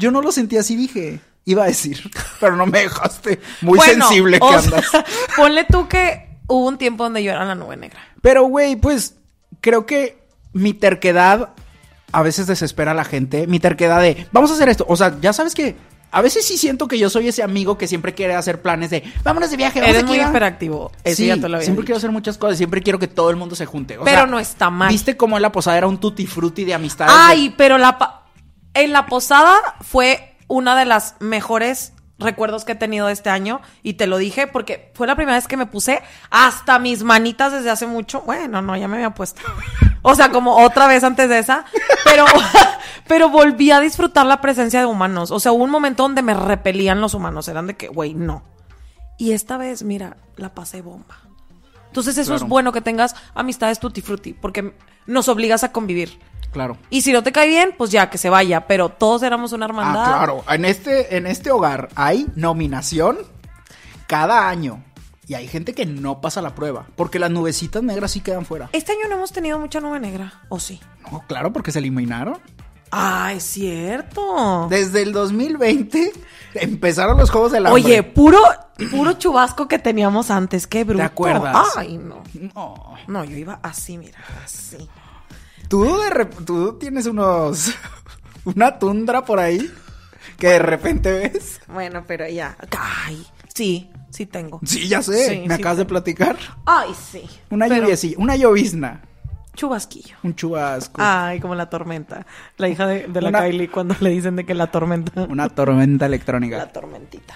Yo 0.00 0.10
no 0.10 0.20
lo 0.22 0.32
sentí 0.32 0.56
así, 0.56 0.74
dije. 0.76 1.20
Iba 1.44 1.64
a 1.64 1.66
decir, 1.66 2.10
pero 2.40 2.56
no 2.56 2.66
me 2.66 2.80
dejaste 2.80 3.40
muy 3.62 3.78
Bueno, 3.78 4.06
sensible 4.08 4.40
que 4.40 4.48
sea, 4.48 4.58
andas. 4.58 4.84
ponle 5.36 5.64
tú 5.64 5.88
que 5.88 6.38
hubo 6.48 6.66
un 6.68 6.76
tiempo 6.78 7.04
donde 7.04 7.22
yo 7.22 7.30
era 7.32 7.44
la 7.44 7.54
nube 7.54 7.76
negra. 7.76 8.00
Pero, 8.20 8.44
güey, 8.44 8.76
pues 8.76 9.14
creo 9.60 9.86
que 9.86 10.18
mi 10.52 10.74
terquedad 10.74 11.50
a 12.12 12.22
veces 12.22 12.46
desespera 12.46 12.90
a 12.90 12.94
la 12.94 13.04
gente. 13.04 13.46
Mi 13.46 13.58
terquedad 13.60 14.00
de, 14.02 14.26
vamos 14.32 14.50
a 14.50 14.54
hacer 14.54 14.68
esto. 14.68 14.84
O 14.88 14.96
sea, 14.96 15.16
ya 15.20 15.32
sabes 15.32 15.54
que 15.54 15.76
a 16.12 16.20
veces 16.22 16.44
sí 16.44 16.58
siento 16.58 16.88
que 16.88 16.98
yo 16.98 17.08
soy 17.08 17.28
ese 17.28 17.42
amigo 17.42 17.78
que 17.78 17.86
siempre 17.86 18.14
quiere 18.14 18.34
hacer 18.34 18.60
planes 18.60 18.90
de, 18.90 19.02
vámonos 19.22 19.50
de 19.50 19.56
viaje, 19.56 19.80
vamos 19.80 19.94
Eres 19.94 20.04
muy 20.06 20.18
va". 20.18 20.28
hiperactivo. 20.28 20.90
Eso 21.04 21.16
Sí, 21.18 21.26
ya 21.26 21.36
te 21.36 21.48
lo 21.48 21.54
había 21.56 21.64
siempre 21.64 21.82
dicho. 21.82 21.86
quiero 21.86 21.98
hacer 21.98 22.10
muchas 22.10 22.36
cosas, 22.36 22.58
siempre 22.58 22.82
quiero 22.82 22.98
que 22.98 23.06
todo 23.08 23.30
el 23.30 23.36
mundo 23.36 23.54
se 23.54 23.64
junte. 23.64 23.96
O 23.96 24.04
Pero 24.04 24.16
sea, 24.18 24.26
no 24.26 24.38
está 24.40 24.70
mal. 24.70 24.88
¿Viste 24.90 25.16
cómo 25.16 25.36
en 25.36 25.42
la 25.42 25.52
posada 25.52 25.78
era 25.78 25.86
un 25.86 25.98
tutti 25.98 26.26
frutti 26.26 26.64
de 26.64 26.74
amistades? 26.74 27.14
Ay, 27.16 27.54
pero 27.56 27.78
la 27.78 27.96
pa- 27.96 28.19
en 28.74 28.92
la 28.92 29.06
posada 29.06 29.54
fue 29.80 30.36
una 30.48 30.76
de 30.76 30.84
las 30.84 31.14
mejores 31.20 31.92
recuerdos 32.18 32.64
que 32.66 32.72
he 32.72 32.76
tenido 32.76 33.08
este 33.08 33.30
año 33.30 33.62
y 33.82 33.94
te 33.94 34.06
lo 34.06 34.18
dije 34.18 34.46
porque 34.46 34.92
fue 34.94 35.06
la 35.06 35.16
primera 35.16 35.38
vez 35.38 35.48
que 35.48 35.56
me 35.56 35.64
puse 35.66 36.02
hasta 36.30 36.78
mis 36.78 37.02
manitas 37.02 37.50
desde 37.52 37.70
hace 37.70 37.86
mucho. 37.86 38.20
Bueno, 38.22 38.60
no, 38.60 38.76
ya 38.76 38.88
me 38.88 38.96
había 38.96 39.10
puesto. 39.14 39.40
O 40.02 40.14
sea, 40.14 40.30
como 40.30 40.56
otra 40.62 40.86
vez 40.86 41.02
antes 41.02 41.28
de 41.28 41.38
esa, 41.38 41.64
pero 42.04 42.24
pero 43.08 43.28
volví 43.30 43.70
a 43.70 43.80
disfrutar 43.80 44.26
la 44.26 44.40
presencia 44.40 44.80
de 44.80 44.86
humanos. 44.86 45.30
O 45.30 45.40
sea, 45.40 45.52
hubo 45.52 45.64
un 45.64 45.70
momento 45.70 46.02
donde 46.02 46.22
me 46.22 46.34
repelían 46.34 47.00
los 47.00 47.14
humanos, 47.14 47.48
eran 47.48 47.66
de 47.66 47.76
que, 47.76 47.88
güey, 47.88 48.14
no. 48.14 48.44
Y 49.18 49.32
esta 49.32 49.56
vez, 49.56 49.82
mira, 49.82 50.16
la 50.36 50.54
pasé 50.54 50.82
bomba. 50.82 51.18
Entonces 51.86 52.16
eso 52.18 52.30
Claro. 52.32 52.44
es 52.44 52.48
bueno 52.48 52.72
que 52.72 52.80
tengas 52.80 53.16
amistades 53.34 53.80
tutti 53.80 54.00
frutti 54.00 54.32
porque 54.32 54.74
nos 55.06 55.28
obligas 55.28 55.64
a 55.64 55.72
convivir. 55.72 56.20
Claro. 56.52 56.76
Y 56.90 57.02
si 57.02 57.12
no 57.12 57.22
te 57.22 57.32
cae 57.32 57.48
bien, 57.48 57.74
pues 57.76 57.90
ya, 57.90 58.10
que 58.10 58.18
se 58.18 58.30
vaya. 58.30 58.66
Pero 58.66 58.88
todos 58.88 59.22
éramos 59.22 59.52
una 59.52 59.66
hermandad. 59.66 60.02
Ah, 60.04 60.16
claro. 60.18 60.44
En 60.48 60.64
este, 60.64 61.16
en 61.16 61.26
este 61.26 61.50
hogar 61.50 61.88
hay 61.94 62.26
nominación 62.34 63.18
cada 64.06 64.48
año. 64.48 64.82
Y 65.26 65.34
hay 65.34 65.46
gente 65.46 65.74
que 65.74 65.86
no 65.86 66.20
pasa 66.20 66.42
la 66.42 66.56
prueba. 66.56 66.86
Porque 66.96 67.20
las 67.20 67.30
nubecitas 67.30 67.84
negras 67.84 68.10
sí 68.10 68.20
quedan 68.20 68.44
fuera. 68.44 68.68
Este 68.72 68.92
año 68.92 69.02
no 69.08 69.14
hemos 69.14 69.30
tenido 69.30 69.60
mucha 69.60 69.78
nube 69.78 70.00
negra, 70.00 70.42
¿o 70.48 70.58
sí? 70.58 70.80
No, 71.10 71.22
claro, 71.28 71.52
porque 71.52 71.70
se 71.70 71.78
eliminaron. 71.78 72.38
Ah, 72.90 73.32
es 73.32 73.44
cierto. 73.44 74.66
Desde 74.68 75.02
el 75.02 75.12
2020 75.12 76.12
empezaron 76.54 77.16
los 77.16 77.30
Juegos 77.30 77.52
del 77.52 77.66
Hambre. 77.66 77.80
Oye, 77.80 78.02
puro, 78.02 78.40
puro 78.90 79.12
chubasco 79.12 79.68
que 79.68 79.78
teníamos 79.78 80.32
antes, 80.32 80.66
qué 80.66 80.82
bruto. 80.82 81.04
acuerdas? 81.04 81.76
Ay, 81.76 81.96
no. 81.98 82.24
No. 82.54 82.94
No, 83.06 83.24
yo 83.24 83.36
iba 83.36 83.60
así, 83.62 83.96
mira, 83.96 84.18
así. 84.44 84.88
Tú, 85.70 85.84
de 85.84 86.24
tú 86.44 86.76
tienes 86.78 87.06
unos... 87.06 87.72
Una 88.44 88.78
tundra 88.78 89.24
por 89.24 89.38
ahí 89.38 89.70
que 90.38 90.48
de 90.48 90.58
repente 90.58 91.12
ves. 91.12 91.60
Bueno, 91.68 92.04
pero 92.06 92.26
ya. 92.26 92.56
Ay, 92.78 93.24
sí, 93.54 93.90
sí 94.10 94.24
tengo. 94.26 94.60
Sí, 94.64 94.88
ya 94.88 95.02
sé. 95.02 95.28
Sí, 95.28 95.38
Me 95.46 95.54
sí 95.56 95.60
acabas 95.60 95.78
de 95.78 95.84
platicar. 95.84 96.36
Ay, 96.66 96.90
sí. 97.12 97.22
Una 97.50 97.68
Pero- 97.68 97.82
lluviecilla, 97.82 98.16
una 98.18 98.36
llovizna. 98.36 99.02
Chubasquillo. 99.54 100.16
Un 100.22 100.34
chubasco. 100.34 101.00
Ay, 101.04 101.38
como 101.38 101.54
la 101.54 101.68
tormenta. 101.68 102.26
La 102.56 102.68
hija 102.68 102.86
de, 102.86 103.08
de 103.08 103.20
la 103.20 103.28
Una- 103.28 103.40
Kylie 103.42 103.68
cuando 103.70 103.94
le 104.00 104.10
dicen 104.10 104.36
de 104.36 104.46
que 104.46 104.54
la 104.54 104.68
tormenta. 104.70 105.24
Una 105.28 105.48
tormenta 105.50 106.06
electrónica. 106.06 106.56
La 106.56 106.72
tormentita. 106.72 107.34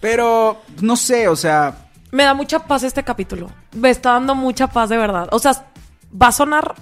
Pero, 0.00 0.62
no 0.80 0.96
sé, 0.96 1.26
o 1.28 1.34
sea... 1.36 1.88
Me 2.12 2.22
da 2.22 2.32
mucha 2.32 2.60
paz 2.60 2.84
este 2.84 3.02
capítulo. 3.02 3.50
Me 3.72 3.90
está 3.90 4.12
dando 4.12 4.34
mucha 4.36 4.68
paz 4.68 4.88
de 4.88 4.96
verdad. 4.96 5.28
O 5.32 5.38
sea, 5.40 5.66
va 6.10 6.28
a 6.28 6.32
sonar 6.32 6.74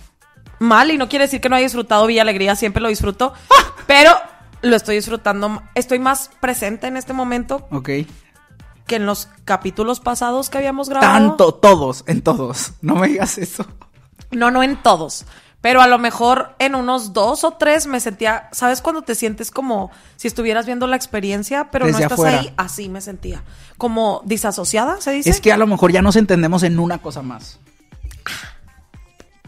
mal 0.59 0.91
y 0.91 0.99
no 0.99 1.09
quiere 1.09 1.25
decir 1.27 1.41
que 1.41 1.49
no 1.49 1.57
haya 1.57 1.65
disfrutado 1.65 2.07
Villa 2.07 2.23
Alegría, 2.23 2.57
siempre 2.57 2.83
lo 2.83 2.89
disfruto, 2.89 3.33
pero 3.87 4.13
lo 4.63 4.77
estoy 4.77 4.97
disfrutando. 4.97 5.63
Estoy 5.75 5.99
más 5.99 6.31
presente 6.41 6.87
en 6.87 6.97
este 6.97 7.13
momento 7.13 7.67
Ok. 7.71 7.91
que 8.87 8.97
en 8.97 9.07
los 9.07 9.29
capítulos 9.45 10.01
pasados 10.01 10.51
que 10.51 10.59
habíamos 10.59 10.89
grabado. 10.89 11.13
Tanto, 11.13 11.55
todos, 11.55 12.05
en 12.07 12.23
todos. 12.23 12.73
No 12.81 12.95
me 12.97 13.09
digas 13.09 13.39
eso. 13.39 13.67
No, 14.31 14.51
no 14.51 14.63
en 14.63 14.77
todos. 14.83 15.25
Pero 15.61 15.81
a 15.83 15.89
lo 15.89 15.99
mejor 15.99 16.55
en 16.61 16.75
unos 16.77 17.13
dos 17.13 17.43
o 17.43 17.53
tres 17.53 17.87
me 17.87 17.99
sentía, 17.99 18.49
¿sabes 18.53 18.81
cuando 18.83 19.03
te 19.03 19.17
sientes 19.17 19.51
como 19.51 19.91
si 20.15 20.29
estuvieras 20.29 20.65
viendo 20.67 20.87
la 20.87 20.95
experiencia, 20.95 21.71
pero 21.73 21.87
no 21.87 21.93
estás 21.93 22.13
afuera. 22.13 22.39
ahí? 22.41 22.55
Así 22.57 22.89
me 22.89 23.01
sentía. 23.01 23.43
Como 23.77 24.23
disasociada, 24.25 25.01
se 25.01 25.11
dice. 25.11 25.31
Es 25.31 25.41
que 25.41 25.53
a 25.53 25.57
lo 25.57 25.67
mejor 25.67 25.91
ya 25.91 26.03
nos 26.03 26.15
entendemos 26.15 26.63
en 26.63 26.79
una 26.79 26.99
cosa 26.99 27.23
más. 27.23 27.59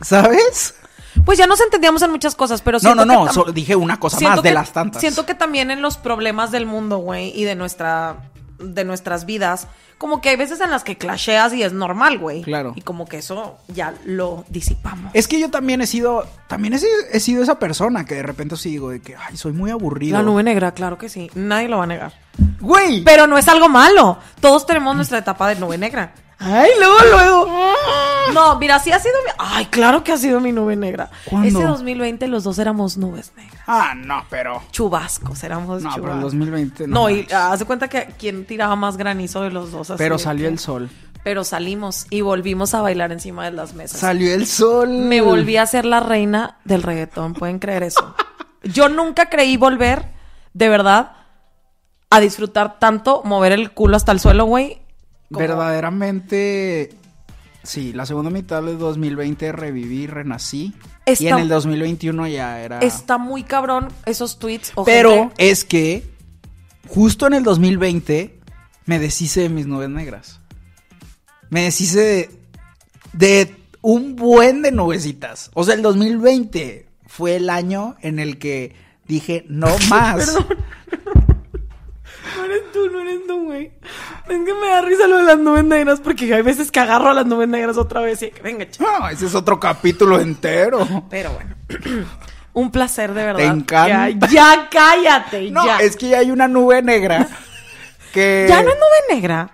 ¿Sabes? 0.00 0.74
Pues 1.24 1.38
ya 1.38 1.46
nos 1.46 1.60
entendíamos 1.60 2.02
en 2.02 2.10
muchas 2.10 2.34
cosas, 2.34 2.62
pero 2.62 2.78
No, 2.82 2.94
no, 2.94 3.04
no. 3.04 3.32
solo 3.32 3.52
dije 3.52 3.76
una 3.76 3.98
cosa 4.00 4.18
más 4.20 4.42
de 4.42 4.52
las 4.52 4.72
tantas. 4.72 5.00
Siento 5.00 5.26
que 5.26 5.34
también 5.34 5.70
en 5.70 5.82
los 5.82 5.96
problemas 5.96 6.50
del 6.50 6.66
mundo, 6.66 6.98
güey, 6.98 7.32
y 7.38 7.44
de 7.44 7.54
nuestra 7.54 8.16
de 8.58 8.84
nuestras 8.84 9.24
vidas, 9.24 9.68
como 9.98 10.20
que 10.20 10.30
hay 10.30 10.36
veces 10.36 10.60
en 10.60 10.70
las 10.72 10.82
que 10.82 10.98
clasheas 10.98 11.52
y 11.54 11.62
es 11.62 11.72
normal, 11.72 12.18
güey. 12.18 12.42
Claro. 12.42 12.72
Y 12.74 12.82
como 12.82 13.06
que 13.06 13.18
eso 13.18 13.56
ya 13.68 13.94
lo 14.04 14.44
disipamos. 14.48 15.12
Es 15.14 15.28
que 15.28 15.38
yo 15.38 15.48
también 15.48 15.80
he 15.80 15.86
sido, 15.86 16.26
también 16.48 16.74
he 16.74 16.78
sido, 16.78 16.92
he 17.12 17.20
sido 17.20 17.42
esa 17.42 17.58
persona 17.60 18.04
que 18.04 18.16
de 18.16 18.22
repente 18.24 18.56
sí 18.56 18.70
digo 18.70 18.90
de 18.90 19.00
que, 19.00 19.14
ay, 19.16 19.36
soy 19.36 19.52
muy 19.52 19.70
aburrido. 19.70 20.16
La 20.16 20.24
nube 20.24 20.42
negra, 20.42 20.72
claro 20.72 20.98
que 20.98 21.08
sí. 21.08 21.30
Nadie 21.34 21.68
lo 21.68 21.78
va 21.78 21.84
a 21.84 21.86
negar. 21.86 22.12
Güey. 22.60 23.04
Pero 23.04 23.28
no 23.28 23.38
es 23.38 23.46
algo 23.46 23.68
malo. 23.68 24.18
Todos 24.40 24.66
tenemos 24.66 24.96
nuestra 24.96 25.18
etapa 25.18 25.48
de 25.48 25.54
nube 25.54 25.78
negra. 25.78 26.12
Ay, 26.40 26.70
luego, 26.78 26.96
luego. 27.10 27.48
No, 28.32 28.58
mira, 28.58 28.78
sí 28.78 28.92
ha 28.92 28.98
sido 29.00 29.14
mi... 29.24 29.30
Ay, 29.38 29.66
claro 29.66 30.04
que 30.04 30.12
ha 30.12 30.16
sido 30.18 30.38
mi 30.40 30.52
nube 30.52 30.76
negra. 30.76 31.10
¿Cuándo? 31.24 31.48
Ese 31.48 31.62
2020 31.66 32.28
los 32.28 32.44
dos 32.44 32.58
éramos 32.58 32.96
nubes 32.96 33.32
negras. 33.36 33.62
Ah, 33.66 33.94
no, 33.96 34.24
pero. 34.30 34.62
Chubascos, 34.70 35.42
éramos 35.42 35.82
No, 35.82 35.90
pero 35.96 36.14
el 36.14 36.20
2020 36.20 36.86
no 36.86 36.94
No, 36.94 37.10
y 37.10 37.16
manches. 37.18 37.34
haz 37.34 37.58
de 37.58 37.64
cuenta 37.64 37.88
que 37.88 38.06
quien 38.18 38.44
tiraba 38.46 38.76
más 38.76 38.96
granizo 38.96 39.42
de 39.42 39.50
los 39.50 39.72
dos. 39.72 39.90
así 39.90 39.98
Pero 39.98 40.16
de 40.16 40.22
salió 40.22 40.46
que- 40.46 40.52
el 40.52 40.58
sol. 40.58 40.88
Pero 41.24 41.42
salimos 41.44 42.06
y 42.10 42.20
volvimos 42.20 42.74
a 42.74 42.80
bailar 42.80 43.10
encima 43.12 43.44
de 43.44 43.50
las 43.50 43.74
mesas. 43.74 43.98
Salió 44.00 44.32
el 44.32 44.46
sol. 44.46 44.88
Me 44.88 45.20
volví 45.20 45.56
a 45.56 45.66
ser 45.66 45.84
la 45.84 45.98
reina 46.00 46.58
del 46.64 46.82
reggaetón, 46.84 47.34
pueden 47.34 47.58
creer 47.58 47.82
eso. 47.82 48.14
Yo 48.62 48.88
nunca 48.88 49.28
creí 49.28 49.56
volver, 49.56 50.06
de 50.54 50.68
verdad, 50.68 51.12
a 52.10 52.20
disfrutar 52.20 52.78
tanto, 52.78 53.22
mover 53.24 53.52
el 53.52 53.72
culo 53.72 53.96
hasta 53.96 54.12
el 54.12 54.20
suelo, 54.20 54.44
güey. 54.44 54.80
Verdaderamente. 55.30 56.90
Sí, 57.62 57.92
la 57.92 58.06
segunda 58.06 58.30
mitad 58.30 58.62
del 58.62 58.78
2020 58.78 59.52
reviví, 59.52 60.06
renací. 60.06 60.72
Y 61.18 61.26
en 61.26 61.38
el 61.38 61.48
2021 61.48 62.26
ya 62.28 62.60
era. 62.60 62.80
Está 62.80 63.18
muy 63.18 63.42
cabrón 63.42 63.88
esos 64.06 64.38
tweets. 64.38 64.72
o 64.74 64.84
Pero 64.84 65.10
gente- 65.10 65.50
es 65.50 65.64
que 65.64 66.04
justo 66.86 67.26
en 67.26 67.34
el 67.34 67.42
2020 67.44 68.38
me 68.86 68.98
deshice 68.98 69.42
de 69.42 69.48
mis 69.48 69.66
nubes 69.66 69.88
negras. 69.90 70.40
Me 71.50 71.62
deshice 71.64 71.98
de, 72.00 72.30
de 73.12 73.56
un 73.82 74.16
buen 74.16 74.62
de 74.62 74.70
nubecitas. 74.72 75.50
O 75.54 75.64
sea, 75.64 75.74
el 75.74 75.82
2020 75.82 76.86
fue 77.06 77.36
el 77.36 77.48
año 77.50 77.96
en 78.02 78.18
el 78.18 78.38
que 78.38 78.74
dije, 79.06 79.44
no 79.48 79.68
más. 79.88 80.26
Perdón. 80.26 80.46
No 82.36 82.44
eres 82.44 82.72
tú, 82.72 82.88
no 82.90 83.00
eres 83.00 83.26
tú, 83.26 83.44
güey. 83.44 83.72
Es 84.28 84.44
que 84.44 84.54
me 84.54 84.68
da 84.68 84.80
risa 84.82 85.06
lo 85.06 85.16
de 85.18 85.22
las 85.24 85.38
nubes 85.38 85.64
negras 85.64 86.00
porque 86.00 86.32
hay 86.34 86.42
veces 86.42 86.70
que 86.70 86.80
agarro 86.80 87.10
a 87.10 87.14
las 87.14 87.26
nubes 87.26 87.48
negras 87.48 87.76
otra 87.76 88.00
vez 88.00 88.22
y 88.22 88.30
que 88.30 88.42
venga, 88.42 88.68
chico. 88.70 88.84
No, 88.84 89.08
ese 89.08 89.26
es 89.26 89.34
otro 89.34 89.58
capítulo 89.58 90.20
entero. 90.20 90.86
Pero 91.10 91.30
bueno. 91.32 91.56
Un 92.52 92.70
placer 92.70 93.14
de 93.14 93.24
verdad. 93.24 93.38
Te 93.38 93.44
encanta. 93.46 94.08
Ya, 94.10 94.28
ya 94.28 94.68
cállate, 94.70 95.50
No, 95.50 95.64
ya. 95.64 95.78
es 95.78 95.96
que 95.96 96.08
ya 96.08 96.18
hay 96.18 96.30
una 96.30 96.48
nube 96.48 96.82
negra 96.82 97.28
que... 98.12 98.46
Ya 98.48 98.62
no 98.62 98.70
es 98.70 98.76
nube 98.76 99.14
negra. 99.14 99.50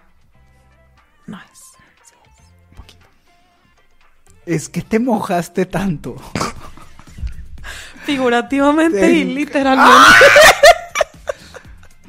No 1.26 1.38
es. 1.38 1.60
Es 4.46 4.68
que 4.68 4.82
te 4.82 4.98
mojaste 4.98 5.66
tanto. 5.66 6.16
Figurativamente 8.04 9.00
Te 9.00 9.10
y 9.12 9.24
literalmente. 9.24 9.92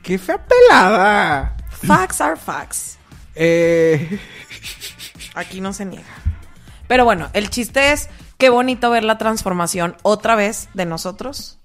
¡Qué 0.06 0.20
fea 0.20 0.38
pelada! 0.46 1.58
Facts 1.70 2.22
are 2.22 2.36
facts. 2.38 2.98
Eh... 3.34 4.20
Aquí 5.34 5.60
no 5.62 5.74
se 5.74 5.84
niega. 5.86 6.06
Pero 6.88 7.04
bueno, 7.06 7.30
el 7.34 7.50
chiste 7.50 7.92
es 7.92 8.08
qué 8.38 8.50
bonito 8.50 8.90
ver 8.92 9.04
la 9.04 9.18
transformación 9.18 9.98
otra 10.04 10.36
vez 10.36 10.70
de 10.76 10.86
nosotros 10.86 11.58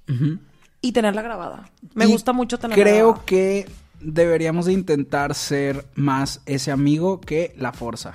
y 0.80 0.92
tenerla 0.92 1.20
grabada. 1.22 1.70
Me 1.94 2.06
Y 2.06 2.12
gusta 2.12 2.32
mucho 2.32 2.58
tenerla 2.58 2.82
Creo 2.82 3.06
grabada. 3.08 3.24
que 3.26 3.70
deberíamos 4.00 4.64
de 4.66 4.72
intentar 4.72 5.34
ser 5.34 5.86
más 5.94 6.40
ese 6.46 6.72
amigo 6.72 7.20
que 7.20 7.54
la 7.58 7.72
forza. 7.72 8.14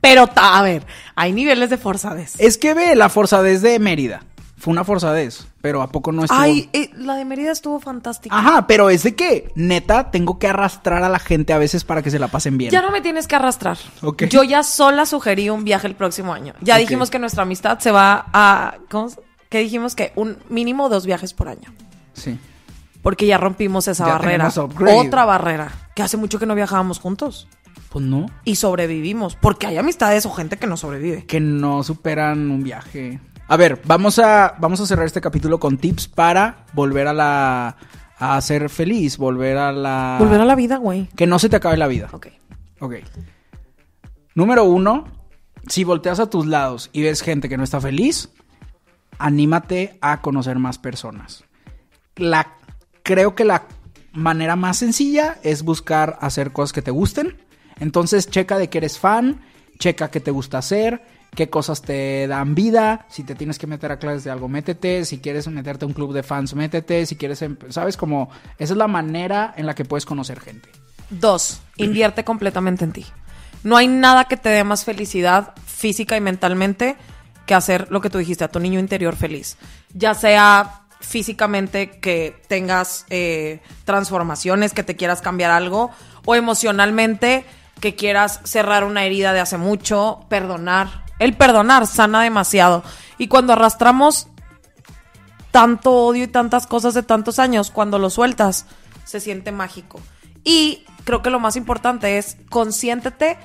Pero, 0.00 0.30
a 0.36 0.62
ver, 0.62 0.86
hay 1.16 1.32
niveles 1.32 1.68
de 1.68 1.78
forzadez. 1.78 2.34
Es 2.38 2.56
que 2.58 2.74
ve 2.74 2.94
la 2.94 3.08
forzadez 3.08 3.60
de 3.60 3.78
Mérida. 3.78 4.22
Fue 4.56 4.70
una 4.72 4.84
forzadez, 4.84 5.46
pero 5.64 5.80
¿a 5.80 5.88
poco 5.88 6.12
no 6.12 6.24
estuvo? 6.24 6.38
Ay, 6.38 6.68
eh, 6.74 6.90
la 6.94 7.14
de 7.14 7.24
Mérida 7.24 7.50
estuvo 7.50 7.80
fantástica. 7.80 8.38
Ajá, 8.38 8.66
pero 8.66 8.90
es 8.90 9.02
de 9.02 9.14
que, 9.14 9.50
neta, 9.54 10.10
tengo 10.10 10.38
que 10.38 10.46
arrastrar 10.46 11.02
a 11.02 11.08
la 11.08 11.18
gente 11.18 11.54
a 11.54 11.58
veces 11.58 11.84
para 11.84 12.02
que 12.02 12.10
se 12.10 12.18
la 12.18 12.28
pasen 12.28 12.58
bien. 12.58 12.70
Ya 12.70 12.82
no 12.82 12.90
me 12.90 13.00
tienes 13.00 13.26
que 13.26 13.34
arrastrar. 13.34 13.78
Ok. 14.02 14.24
Yo 14.24 14.42
ya 14.42 14.62
sola 14.62 15.06
sugerí 15.06 15.48
un 15.48 15.64
viaje 15.64 15.86
el 15.86 15.94
próximo 15.94 16.34
año. 16.34 16.52
Ya 16.60 16.76
dijimos 16.76 17.08
que 17.08 17.18
nuestra 17.18 17.44
amistad 17.44 17.78
se 17.78 17.92
va 17.92 18.26
a... 18.34 18.74
¿Cómo? 18.90 19.08
Que 19.48 19.60
dijimos 19.60 19.94
que 19.94 20.12
un 20.16 20.36
mínimo 20.50 20.90
dos 20.90 21.06
viajes 21.06 21.32
por 21.32 21.48
año. 21.48 21.72
Sí. 22.12 22.38
Porque 23.00 23.24
ya 23.24 23.38
rompimos 23.38 23.88
esa 23.88 24.04
Ya 24.04 24.12
barrera. 24.18 24.52
Otra 24.98 25.24
barrera. 25.24 25.72
Que 25.94 26.02
hace 26.02 26.18
mucho 26.18 26.38
que 26.38 26.44
no 26.44 26.54
viajábamos 26.54 26.98
juntos. 26.98 27.48
Pues 27.88 28.04
no. 28.04 28.26
Y 28.44 28.56
sobrevivimos. 28.56 29.34
Porque 29.36 29.66
hay 29.66 29.78
amistades 29.78 30.26
o 30.26 30.30
gente 30.30 30.58
que 30.58 30.66
no 30.66 30.76
sobrevive. 30.76 31.24
Que 31.24 31.40
no 31.40 31.82
superan 31.82 32.50
un 32.50 32.62
viaje. 32.62 33.18
A 33.46 33.56
ver, 33.56 33.80
vamos 33.84 34.18
a, 34.18 34.54
vamos 34.58 34.80
a 34.80 34.86
cerrar 34.86 35.06
este 35.06 35.20
capítulo 35.20 35.60
con 35.60 35.76
tips 35.76 36.08
para 36.08 36.64
volver 36.72 37.08
a 37.08 37.12
la. 37.12 37.76
a 38.18 38.40
ser 38.40 38.70
feliz, 38.70 39.18
volver 39.18 39.58
a 39.58 39.70
la. 39.70 40.16
Volver 40.18 40.40
a 40.40 40.44
la 40.44 40.54
vida, 40.54 40.78
güey. 40.78 41.08
Que 41.14 41.26
no 41.26 41.38
se 41.38 41.48
te 41.48 41.56
acabe 41.56 41.76
la 41.76 41.86
vida. 41.86 42.08
Ok. 42.12 42.28
Ok. 42.80 42.94
Número 44.34 44.64
uno, 44.64 45.04
si 45.68 45.84
volteas 45.84 46.20
a 46.20 46.30
tus 46.30 46.46
lados 46.46 46.90
y 46.92 47.02
ves 47.02 47.22
gente 47.22 47.48
que 47.48 47.56
no 47.56 47.64
está 47.64 47.80
feliz, 47.80 48.30
anímate 49.18 49.98
a 50.00 50.20
conocer 50.20 50.58
más 50.58 50.78
personas. 50.78 51.44
La, 52.16 52.54
creo 53.02 53.34
que 53.34 53.44
la 53.44 53.66
manera 54.12 54.56
más 54.56 54.78
sencilla 54.78 55.38
es 55.42 55.62
buscar 55.62 56.18
hacer 56.20 56.52
cosas 56.52 56.72
que 56.72 56.82
te 56.82 56.90
gusten. 56.90 57.36
Entonces 57.78 58.28
checa 58.28 58.58
de 58.58 58.70
que 58.70 58.78
eres 58.78 58.98
fan, 58.98 59.40
checa 59.78 60.10
qué 60.10 60.20
te 60.20 60.30
gusta 60.30 60.58
hacer, 60.58 61.02
qué 61.34 61.50
cosas 61.50 61.82
te 61.82 62.26
dan 62.26 62.54
vida, 62.54 63.06
si 63.08 63.22
te 63.24 63.34
tienes 63.34 63.58
que 63.58 63.66
meter 63.66 63.92
a 63.92 63.98
clases 63.98 64.24
de 64.24 64.30
algo, 64.30 64.48
métete, 64.48 65.04
si 65.04 65.18
quieres 65.18 65.46
meterte 65.48 65.84
a 65.84 65.88
un 65.88 65.94
club 65.94 66.12
de 66.12 66.22
fans, 66.22 66.54
métete, 66.54 67.06
si 67.06 67.16
quieres, 67.16 67.42
em- 67.42 67.56
sabes, 67.70 67.96
como 67.96 68.30
esa 68.58 68.72
es 68.74 68.76
la 68.78 68.88
manera 68.88 69.54
en 69.56 69.66
la 69.66 69.74
que 69.74 69.84
puedes 69.84 70.06
conocer 70.06 70.40
gente. 70.40 70.68
Dos, 71.10 71.60
invierte 71.76 72.24
completamente 72.24 72.84
en 72.84 72.92
ti. 72.92 73.06
No 73.62 73.76
hay 73.76 73.88
nada 73.88 74.24
que 74.24 74.36
te 74.36 74.48
dé 74.48 74.64
más 74.64 74.84
felicidad 74.84 75.54
física 75.66 76.16
y 76.16 76.20
mentalmente 76.20 76.96
que 77.46 77.54
hacer 77.54 77.88
lo 77.90 78.00
que 78.00 78.10
tú 78.10 78.18
dijiste, 78.18 78.44
a 78.44 78.48
tu 78.48 78.60
niño 78.60 78.80
interior 78.80 79.16
feliz. 79.16 79.56
Ya 79.92 80.14
sea 80.14 80.80
físicamente 81.00 81.90
que 82.00 82.34
tengas 82.48 83.04
eh, 83.10 83.60
transformaciones, 83.84 84.72
que 84.72 84.82
te 84.82 84.96
quieras 84.96 85.20
cambiar 85.20 85.50
algo, 85.50 85.90
o 86.24 86.34
emocionalmente 86.34 87.44
que 87.80 87.94
quieras 87.94 88.40
cerrar 88.44 88.84
una 88.84 89.04
herida 89.04 89.32
de 89.32 89.40
hace 89.40 89.58
mucho, 89.58 90.24
perdonar. 90.28 91.03
El 91.18 91.36
perdonar 91.36 91.86
sana 91.86 92.22
demasiado. 92.22 92.82
Y 93.18 93.28
cuando 93.28 93.52
arrastramos 93.52 94.28
tanto 95.50 95.92
odio 95.92 96.24
y 96.24 96.28
tantas 96.28 96.66
cosas 96.66 96.94
de 96.94 97.02
tantos 97.02 97.38
años, 97.38 97.70
cuando 97.70 97.98
lo 97.98 98.10
sueltas, 98.10 98.66
se 99.04 99.20
siente 99.20 99.52
mágico. 99.52 100.00
Y 100.42 100.84
creo 101.04 101.22
que 101.22 101.30
lo 101.30 101.40
más 101.40 101.56
importante 101.56 102.18
es 102.18 102.36
consiéntete 102.50 103.38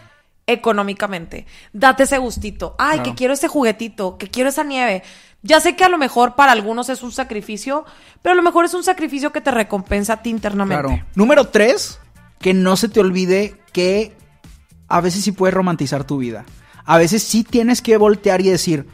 económicamente. 0.47 1.45
Date 1.73 2.03
ese 2.03 2.17
gustito. 2.17 2.75
Ay, 2.79 3.01
que 3.01 3.13
quiero 3.13 3.33
ese 3.33 3.47
juguetito, 3.47 4.17
que 4.17 4.27
quiero 4.27 4.49
esa 4.49 4.63
nieve. 4.63 5.03
Ya 5.43 5.61
sé 5.61 5.75
que 5.75 5.83
a 5.83 5.89
lo 5.89 5.97
mejor 5.97 6.35
para 6.35 6.51
algunos 6.51 6.89
es 6.89 7.03
un 7.03 7.11
sacrificio, 7.11 7.85
pero 8.21 8.33
a 8.33 8.35
lo 8.35 8.41
mejor 8.41 8.65
es 8.65 8.73
un 8.73 8.83
sacrificio 8.83 9.31
que 9.31 9.41
te 9.41 9.51
recompensa 9.51 10.13
a 10.13 10.21
ti 10.21 10.31
internamente. 10.31 10.83
Claro. 10.83 11.05
Número 11.15 11.45
tres, 11.45 11.99
que 12.39 12.53
no 12.53 12.75
se 12.75 12.89
te 12.89 12.99
olvide 12.99 13.61
que 13.71 14.17
a 14.87 14.99
veces 15.01 15.23
sí 15.23 15.31
puedes 15.31 15.53
romantizar 15.53 16.03
tu 16.03 16.17
vida. 16.17 16.45
A 16.89 16.97
veces 16.97 17.21
sí 17.21 17.43
tienes 17.43 17.83
que 17.83 17.97
voltear 17.97 18.41
y 18.41 18.49
decir, 18.49 18.87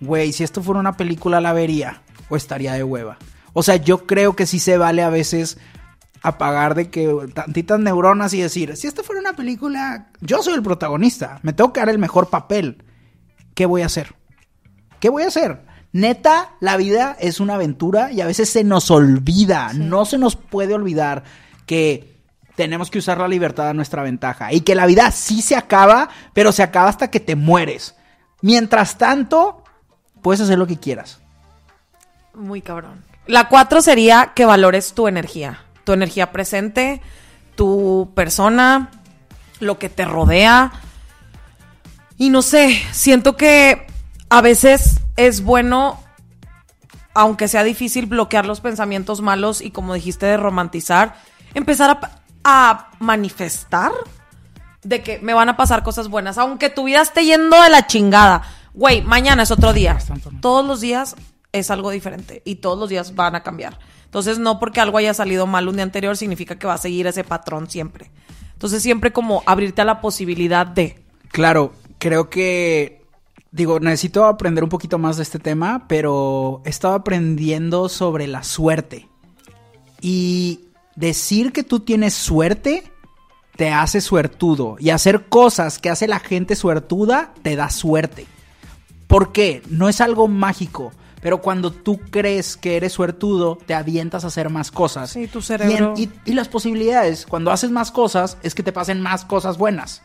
güey, 0.00 0.32
si 0.32 0.42
esto 0.42 0.62
fuera 0.62 0.80
una 0.80 0.96
película 0.96 1.38
la 1.38 1.52
vería 1.52 2.00
o 2.30 2.36
estaría 2.36 2.72
de 2.72 2.82
hueva. 2.82 3.18
O 3.52 3.62
sea, 3.62 3.76
yo 3.76 4.06
creo 4.06 4.34
que 4.34 4.46
sí 4.46 4.58
se 4.58 4.78
vale 4.78 5.02
a 5.02 5.10
veces 5.10 5.58
apagar 6.22 6.74
de 6.74 6.88
que 6.88 7.14
tantitas 7.34 7.78
neuronas 7.78 8.32
y 8.32 8.40
decir, 8.40 8.74
si 8.78 8.86
esto 8.86 9.02
fuera 9.02 9.20
una 9.20 9.34
película, 9.34 10.08
yo 10.22 10.42
soy 10.42 10.54
el 10.54 10.62
protagonista, 10.62 11.40
me 11.42 11.52
tengo 11.52 11.74
que 11.74 11.80
dar 11.80 11.90
el 11.90 11.98
mejor 11.98 12.30
papel. 12.30 12.82
¿Qué 13.54 13.66
voy 13.66 13.82
a 13.82 13.86
hacer? 13.86 14.14
¿Qué 14.98 15.10
voy 15.10 15.24
a 15.24 15.28
hacer? 15.28 15.60
Neta, 15.92 16.52
la 16.60 16.78
vida 16.78 17.18
es 17.20 17.38
una 17.38 17.56
aventura 17.56 18.10
y 18.12 18.22
a 18.22 18.26
veces 18.26 18.48
se 18.48 18.64
nos 18.64 18.90
olvida, 18.90 19.74
no 19.74 20.06
se 20.06 20.16
nos 20.16 20.36
puede 20.36 20.72
olvidar 20.72 21.24
que 21.66 22.11
tenemos 22.56 22.90
que 22.90 22.98
usar 22.98 23.18
la 23.18 23.28
libertad 23.28 23.68
a 23.68 23.74
nuestra 23.74 24.02
ventaja 24.02 24.52
y 24.52 24.60
que 24.60 24.74
la 24.74 24.86
vida 24.86 25.10
sí 25.10 25.42
se 25.42 25.56
acaba, 25.56 26.08
pero 26.32 26.52
se 26.52 26.62
acaba 26.62 26.88
hasta 26.88 27.10
que 27.10 27.20
te 27.20 27.36
mueres. 27.36 27.94
Mientras 28.40 28.98
tanto, 28.98 29.62
puedes 30.20 30.40
hacer 30.40 30.58
lo 30.58 30.66
que 30.66 30.78
quieras. 30.78 31.20
Muy 32.34 32.60
cabrón. 32.60 33.04
La 33.26 33.48
cuatro 33.48 33.80
sería 33.82 34.32
que 34.34 34.44
valores 34.44 34.94
tu 34.94 35.06
energía. 35.08 35.60
Tu 35.84 35.92
energía 35.92 36.32
presente, 36.32 37.00
tu 37.54 38.12
persona, 38.14 38.90
lo 39.60 39.78
que 39.78 39.88
te 39.88 40.04
rodea. 40.04 40.72
Y 42.18 42.30
no 42.30 42.42
sé, 42.42 42.80
siento 42.92 43.36
que 43.36 43.86
a 44.28 44.40
veces 44.40 45.00
es 45.16 45.42
bueno, 45.42 46.00
aunque 47.14 47.48
sea 47.48 47.64
difícil, 47.64 48.06
bloquear 48.06 48.46
los 48.46 48.60
pensamientos 48.60 49.20
malos 49.20 49.60
y 49.60 49.70
como 49.70 49.94
dijiste 49.94 50.26
de 50.26 50.36
romantizar, 50.36 51.16
empezar 51.54 51.90
a, 51.90 52.21
a 52.44 52.90
manifestar 52.98 53.92
de 54.82 55.02
que 55.02 55.18
me 55.20 55.34
van 55.34 55.48
a 55.48 55.56
pasar 55.56 55.82
cosas 55.82 56.08
buenas, 56.08 56.38
aunque 56.38 56.70
tu 56.70 56.84
vida 56.84 57.02
esté 57.02 57.24
yendo 57.24 57.60
de 57.62 57.70
la 57.70 57.86
chingada. 57.86 58.42
Güey, 58.74 59.02
mañana 59.02 59.42
es 59.44 59.50
otro 59.50 59.72
día. 59.72 59.98
Todos 60.40 60.66
los 60.66 60.80
días 60.80 61.14
es 61.52 61.70
algo 61.70 61.90
diferente 61.90 62.42
y 62.44 62.56
todos 62.56 62.78
los 62.78 62.88
días 62.88 63.14
van 63.14 63.34
a 63.34 63.42
cambiar. 63.42 63.78
Entonces, 64.04 64.38
no 64.38 64.58
porque 64.58 64.80
algo 64.80 64.98
haya 64.98 65.14
salido 65.14 65.46
mal 65.46 65.68
un 65.68 65.76
día 65.76 65.84
anterior 65.84 66.16
significa 66.16 66.58
que 66.58 66.66
va 66.66 66.74
a 66.74 66.78
seguir 66.78 67.06
ese 67.06 67.24
patrón 67.24 67.70
siempre. 67.70 68.10
Entonces, 68.52 68.82
siempre 68.82 69.12
como 69.12 69.42
abrirte 69.46 69.82
a 69.82 69.86
la 69.86 70.00
posibilidad 70.00 70.66
de. 70.66 71.02
Claro, 71.28 71.72
creo 71.98 72.28
que, 72.28 73.04
digo, 73.50 73.80
necesito 73.80 74.24
aprender 74.24 74.64
un 74.64 74.70
poquito 74.70 74.98
más 74.98 75.16
de 75.16 75.22
este 75.22 75.38
tema, 75.38 75.86
pero 75.88 76.60
he 76.64 76.70
estado 76.70 76.94
aprendiendo 76.94 77.88
sobre 77.88 78.26
la 78.26 78.42
suerte. 78.42 79.08
Y 80.00 80.71
decir 80.96 81.52
que 81.52 81.62
tú 81.62 81.80
tienes 81.80 82.14
suerte 82.14 82.84
te 83.56 83.70
hace 83.70 84.00
suertudo. 84.00 84.76
Y 84.78 84.90
hacer 84.90 85.26
cosas 85.28 85.78
que 85.78 85.90
hace 85.90 86.08
la 86.08 86.20
gente 86.20 86.56
suertuda 86.56 87.34
te 87.42 87.54
da 87.56 87.68
suerte. 87.70 88.26
¿Por 89.06 89.32
qué? 89.32 89.62
No 89.68 89.88
es 89.88 90.00
algo 90.00 90.26
mágico. 90.28 90.92
Pero 91.20 91.40
cuando 91.40 91.70
tú 91.70 92.00
crees 92.10 92.56
que 92.56 92.76
eres 92.76 92.92
suertudo, 92.94 93.56
te 93.66 93.74
avientas 93.74 94.24
a 94.24 94.28
hacer 94.28 94.48
más 94.50 94.70
cosas. 94.72 95.10
Sí, 95.10 95.28
tu 95.28 95.38
Y 95.38 95.40
en- 95.40 95.46
cerebro. 95.46 95.94
Y, 95.96 96.10
y 96.24 96.32
las 96.32 96.48
posibilidades, 96.48 97.26
cuando 97.26 97.52
haces 97.52 97.70
más 97.70 97.92
cosas, 97.92 98.38
es 98.42 98.54
que 98.54 98.62
te 98.64 98.72
pasen 98.72 99.00
más 99.00 99.24
cosas 99.24 99.56
buenas. 99.58 100.02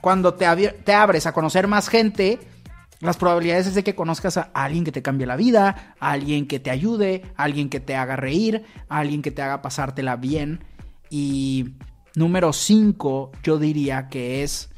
Cuando 0.00 0.34
te 0.34 0.46
abres 0.94 1.26
a 1.26 1.32
conocer 1.32 1.68
más 1.68 1.88
gente, 1.88 2.40
Las 3.00 3.16
probabilidades 3.16 3.66
es 3.66 3.74
de 3.74 3.82
que 3.82 3.94
conozcas 3.94 4.36
a 4.36 4.50
alguien 4.52 4.84
que 4.84 4.92
te 4.92 5.00
cambie 5.00 5.26
la 5.26 5.36
vida, 5.36 5.94
a 5.98 6.10
alguien 6.10 6.46
que 6.46 6.60
te 6.60 6.70
ayude, 6.70 7.22
a 7.34 7.44
alguien 7.44 7.70
que 7.70 7.80
te 7.80 7.96
haga 7.96 8.16
reír, 8.16 8.64
a 8.88 8.98
alguien 8.98 9.22
que 9.22 9.30
te 9.30 9.40
haga 9.40 9.62
pasártela 9.62 10.16
bien. 10.16 10.64
Y 11.08 11.76
número 12.14 12.52
5, 12.52 13.32
yo 13.42 13.58
diría 13.58 14.08
que 14.08 14.42
es 14.42 14.68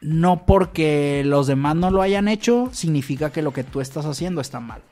no 0.00 0.46
porque 0.46 1.22
los 1.24 1.48
demás 1.48 1.74
no 1.74 1.90
lo 1.90 2.02
hayan 2.02 2.28
hecho, 2.28 2.70
significa 2.72 3.30
que 3.30 3.42
lo 3.42 3.52
que 3.52 3.64
tú 3.64 3.80
estás 3.80 4.06
haciendo 4.06 4.40
está 4.40 4.60
mal. 4.60 4.82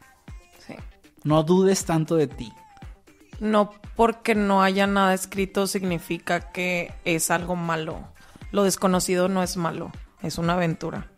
Sí. 0.66 0.74
No 1.22 1.44
dudes 1.44 1.84
tanto 1.84 2.16
de 2.16 2.26
ti. 2.26 2.52
No 3.38 3.72
porque 3.94 4.34
no 4.34 4.62
haya 4.62 4.86
nada 4.86 5.14
escrito 5.14 5.68
significa 5.68 6.52
que 6.52 6.92
es 7.04 7.30
algo 7.30 7.54
malo. 7.54 8.08
Lo 8.50 8.64
desconocido 8.64 9.28
no 9.28 9.44
es 9.44 9.56
malo, 9.56 9.92
es 10.22 10.38
una 10.38 10.54
aventura. 10.54 11.08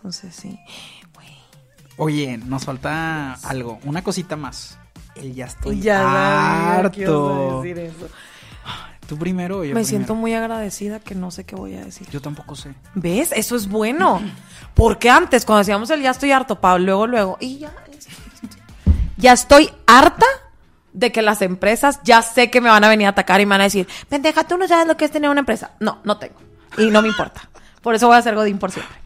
Entonces 0.00 0.34
sí. 0.34 0.58
Oye, 1.98 2.38
nos 2.38 2.64
falta 2.64 3.34
algo, 3.44 3.78
una 3.84 4.02
cosita 4.02 4.34
más. 4.34 4.78
El 5.14 5.34
ya 5.34 5.44
estoy 5.46 5.80
Ya 5.80 6.76
harto. 6.78 7.60
decir 7.62 7.78
eso. 7.78 8.08
Tú 9.06 9.18
primero 9.18 9.56
yo 9.56 9.60
Me 9.60 9.66
primero? 9.66 9.84
siento 9.84 10.14
muy 10.14 10.32
agradecida 10.34 11.00
que 11.00 11.14
no 11.14 11.30
sé 11.30 11.44
qué 11.44 11.56
voy 11.56 11.74
a 11.74 11.84
decir. 11.84 12.08
Yo 12.10 12.22
tampoco 12.22 12.54
sé. 12.56 12.74
¿Ves? 12.94 13.32
Eso 13.32 13.56
es 13.56 13.68
bueno. 13.68 14.20
Porque 14.74 15.10
antes, 15.10 15.44
cuando 15.44 15.58
decíamos 15.58 15.90
el 15.90 16.00
ya 16.00 16.10
estoy 16.12 16.30
harto, 16.32 16.60
Pablo, 16.60 16.84
luego, 16.86 17.06
luego, 17.06 17.36
y 17.40 17.58
ya, 17.58 17.72
ya 19.18 19.32
estoy 19.32 19.70
harta 19.86 20.24
de 20.94 21.12
que 21.12 21.20
las 21.22 21.42
empresas 21.42 22.00
ya 22.04 22.22
sé 22.22 22.50
que 22.50 22.60
me 22.62 22.70
van 22.70 22.84
a 22.84 22.88
venir 22.88 23.06
a 23.08 23.10
atacar 23.10 23.40
y 23.40 23.46
me 23.46 23.50
van 23.50 23.60
a 23.62 23.64
decir, 23.64 23.86
pendeja, 24.08 24.44
tú 24.44 24.56
no 24.56 24.66
sabes 24.68 24.86
lo 24.86 24.96
que 24.96 25.04
es 25.04 25.10
tener 25.10 25.28
una 25.28 25.40
empresa. 25.40 25.72
No, 25.80 25.98
no 26.04 26.16
tengo. 26.18 26.36
Y 26.78 26.86
no 26.86 27.02
me 27.02 27.08
importa. 27.08 27.42
Por 27.82 27.94
eso 27.96 28.06
voy 28.06 28.16
a 28.16 28.22
ser 28.22 28.36
Godín 28.36 28.58
por 28.58 28.70
siempre. 28.70 28.96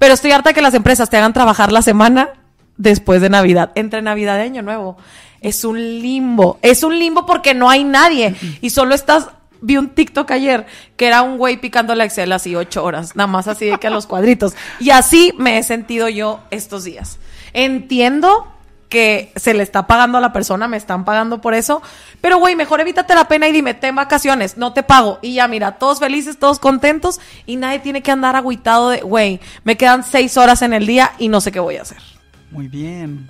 Pero 0.00 0.14
estoy 0.14 0.32
harta 0.32 0.48
de 0.48 0.54
que 0.54 0.62
las 0.62 0.72
empresas 0.72 1.10
te 1.10 1.18
hagan 1.18 1.34
trabajar 1.34 1.72
la 1.72 1.82
semana 1.82 2.30
después 2.78 3.20
de 3.20 3.28
Navidad, 3.28 3.70
entre 3.74 4.00
Navidad 4.00 4.38
y 4.38 4.40
Año 4.40 4.62
Nuevo. 4.62 4.96
Es 5.42 5.62
un 5.62 5.78
limbo. 5.78 6.58
Es 6.62 6.82
un 6.82 6.98
limbo 6.98 7.26
porque 7.26 7.52
no 7.52 7.68
hay 7.68 7.84
nadie. 7.84 8.34
Y 8.62 8.70
solo 8.70 8.94
estás. 8.94 9.28
Vi 9.60 9.76
un 9.76 9.90
TikTok 9.90 10.30
ayer 10.30 10.64
que 10.96 11.06
era 11.06 11.20
un 11.20 11.36
güey 11.36 11.58
picando 11.58 11.94
la 11.94 12.06
Excel 12.06 12.32
así 12.32 12.56
ocho 12.56 12.82
horas, 12.82 13.14
nada 13.14 13.26
más 13.26 13.46
así 13.46 13.66
de 13.66 13.76
que 13.76 13.88
a 13.88 13.90
los 13.90 14.06
cuadritos. 14.06 14.54
Y 14.78 14.88
así 14.88 15.34
me 15.36 15.58
he 15.58 15.62
sentido 15.62 16.08
yo 16.08 16.40
estos 16.50 16.84
días. 16.84 17.18
Entiendo 17.52 18.50
que 18.90 19.32
se 19.36 19.54
le 19.54 19.62
está 19.62 19.86
pagando 19.86 20.18
a 20.18 20.20
la 20.20 20.34
persona, 20.34 20.68
me 20.68 20.76
están 20.76 21.06
pagando 21.06 21.40
por 21.40 21.54
eso, 21.54 21.80
pero 22.20 22.38
güey, 22.38 22.56
mejor 22.56 22.80
evítate 22.80 23.14
la 23.14 23.28
pena 23.28 23.48
y 23.48 23.52
dime, 23.52 23.72
ten 23.72 23.94
vacaciones, 23.94 24.58
no 24.58 24.74
te 24.74 24.82
pago. 24.82 25.18
Y 25.22 25.34
ya, 25.34 25.48
mira, 25.48 25.78
todos 25.78 26.00
felices, 26.00 26.38
todos 26.38 26.58
contentos 26.58 27.20
y 27.46 27.56
nadie 27.56 27.78
tiene 27.78 28.02
que 28.02 28.10
andar 28.10 28.36
agüitado 28.36 28.90
de, 28.90 29.00
güey, 29.00 29.40
me 29.64 29.78
quedan 29.78 30.04
seis 30.04 30.36
horas 30.36 30.60
en 30.60 30.74
el 30.74 30.86
día 30.86 31.12
y 31.18 31.28
no 31.28 31.40
sé 31.40 31.52
qué 31.52 31.60
voy 31.60 31.76
a 31.76 31.82
hacer. 31.82 32.02
Muy 32.50 32.68
bien. 32.68 33.28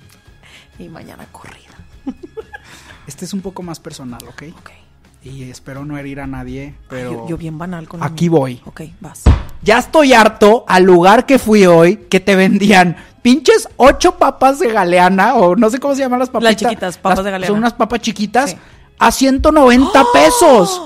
Y 0.79 0.89
mañana 0.89 1.25
corrida. 1.31 1.59
Este 3.07 3.25
es 3.25 3.33
un 3.33 3.41
poco 3.41 3.61
más 3.61 3.79
personal, 3.79 4.21
¿ok? 4.27 4.43
Ok. 4.57 4.80
Y 5.23 5.43
espero 5.51 5.85
no 5.85 5.97
herir 5.97 6.19
a 6.19 6.25
nadie, 6.27 6.73
pero... 6.89 7.11
Yo, 7.11 7.27
yo 7.29 7.37
bien 7.37 7.57
banal 7.57 7.87
con 7.87 8.01
Aquí 8.01 8.29
mía. 8.29 8.39
voy. 8.39 8.61
Ok, 8.65 8.81
vas. 8.99 9.21
Ya 9.61 9.77
estoy 9.77 10.13
harto 10.13 10.65
al 10.67 10.83
lugar 10.83 11.25
que 11.27 11.37
fui 11.37 11.65
hoy 11.67 11.97
que 12.09 12.19
te 12.19 12.35
vendían 12.35 12.97
pinches 13.21 13.69
ocho 13.77 14.17
papas 14.17 14.57
de 14.57 14.71
galeana 14.71 15.35
o 15.35 15.55
no 15.55 15.69
sé 15.69 15.77
cómo 15.79 15.93
se 15.93 16.01
llaman 16.01 16.17
las 16.19 16.29
papitas. 16.29 16.55
chiquitas, 16.55 16.97
papas 16.97 17.19
Las- 17.19 17.25
de 17.25 17.31
galeana. 17.31 17.47
Son 17.53 17.57
unas 17.59 17.73
papas 17.73 17.99
chiquitas 18.01 18.49
Sí. 18.51 18.57
a 18.97 19.11
190 19.11 20.03
pesos. 20.11 20.81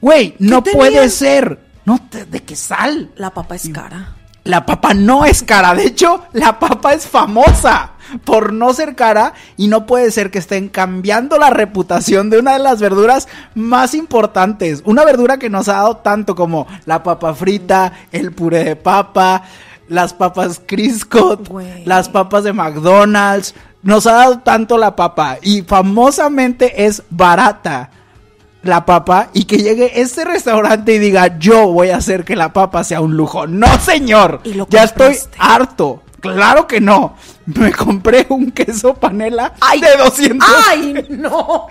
Güey, 0.00 0.36
no 0.38 0.62
tenían? 0.62 0.78
puede 0.78 1.08
ser. 1.08 1.60
No, 1.84 1.98
te- 2.08 2.26
¿de 2.26 2.42
qué 2.44 2.54
sal? 2.54 3.10
La 3.16 3.30
papa 3.30 3.56
es 3.56 3.68
cara. 3.70 4.14
La 4.44 4.64
papa 4.64 4.94
no 4.94 5.24
es 5.24 5.42
cara. 5.42 5.74
De 5.74 5.86
hecho, 5.86 6.22
la 6.32 6.58
papa 6.60 6.94
es 6.94 7.06
famosa 7.08 7.92
por 8.24 8.52
no 8.52 8.72
ser 8.72 8.94
cara 8.94 9.34
y 9.56 9.68
no 9.68 9.86
puede 9.86 10.10
ser 10.10 10.30
que 10.30 10.38
estén 10.38 10.68
cambiando 10.68 11.38
la 11.38 11.50
reputación 11.50 12.30
de 12.30 12.38
una 12.38 12.54
de 12.54 12.58
las 12.60 12.80
verduras 12.80 13.28
más 13.54 13.94
importantes. 13.94 14.82
Una 14.84 15.04
verdura 15.04 15.38
que 15.38 15.50
nos 15.50 15.68
ha 15.68 15.74
dado 15.74 15.96
tanto 15.98 16.34
como 16.34 16.66
la 16.86 17.02
papa 17.02 17.34
frita, 17.34 17.92
el 18.12 18.32
puré 18.32 18.64
de 18.64 18.76
papa, 18.76 19.42
las 19.88 20.14
papas 20.14 20.60
Crisco, 20.64 21.38
las 21.84 22.08
papas 22.08 22.44
de 22.44 22.52
McDonald's. 22.52 23.54
Nos 23.82 24.06
ha 24.06 24.12
dado 24.12 24.38
tanto 24.40 24.76
la 24.76 24.94
papa 24.94 25.38
y 25.42 25.62
famosamente 25.62 26.84
es 26.84 27.02
barata 27.08 27.90
la 28.62 28.84
papa 28.84 29.30
y 29.32 29.44
que 29.44 29.58
llegue 29.58 30.00
este 30.00 30.24
restaurante 30.24 30.94
y 30.94 30.98
diga 30.98 31.38
yo 31.38 31.68
voy 31.68 31.90
a 31.90 31.96
hacer 31.96 32.24
que 32.24 32.36
la 32.36 32.52
papa 32.52 32.84
sea 32.84 33.00
un 33.00 33.16
lujo. 33.16 33.46
No, 33.46 33.66
señor. 33.78 34.40
Y 34.44 34.54
lo 34.54 34.66
ya 34.68 34.84
estoy 34.84 35.16
harto. 35.38 36.02
Claro 36.20 36.66
que 36.66 36.80
no. 36.80 37.16
Me 37.46 37.72
compré 37.72 38.26
un 38.28 38.50
queso 38.52 38.94
panela 38.94 39.54
Ay. 39.60 39.80
de 39.80 39.96
200. 39.96 40.48
¡Ay, 40.68 41.06
no! 41.10 41.66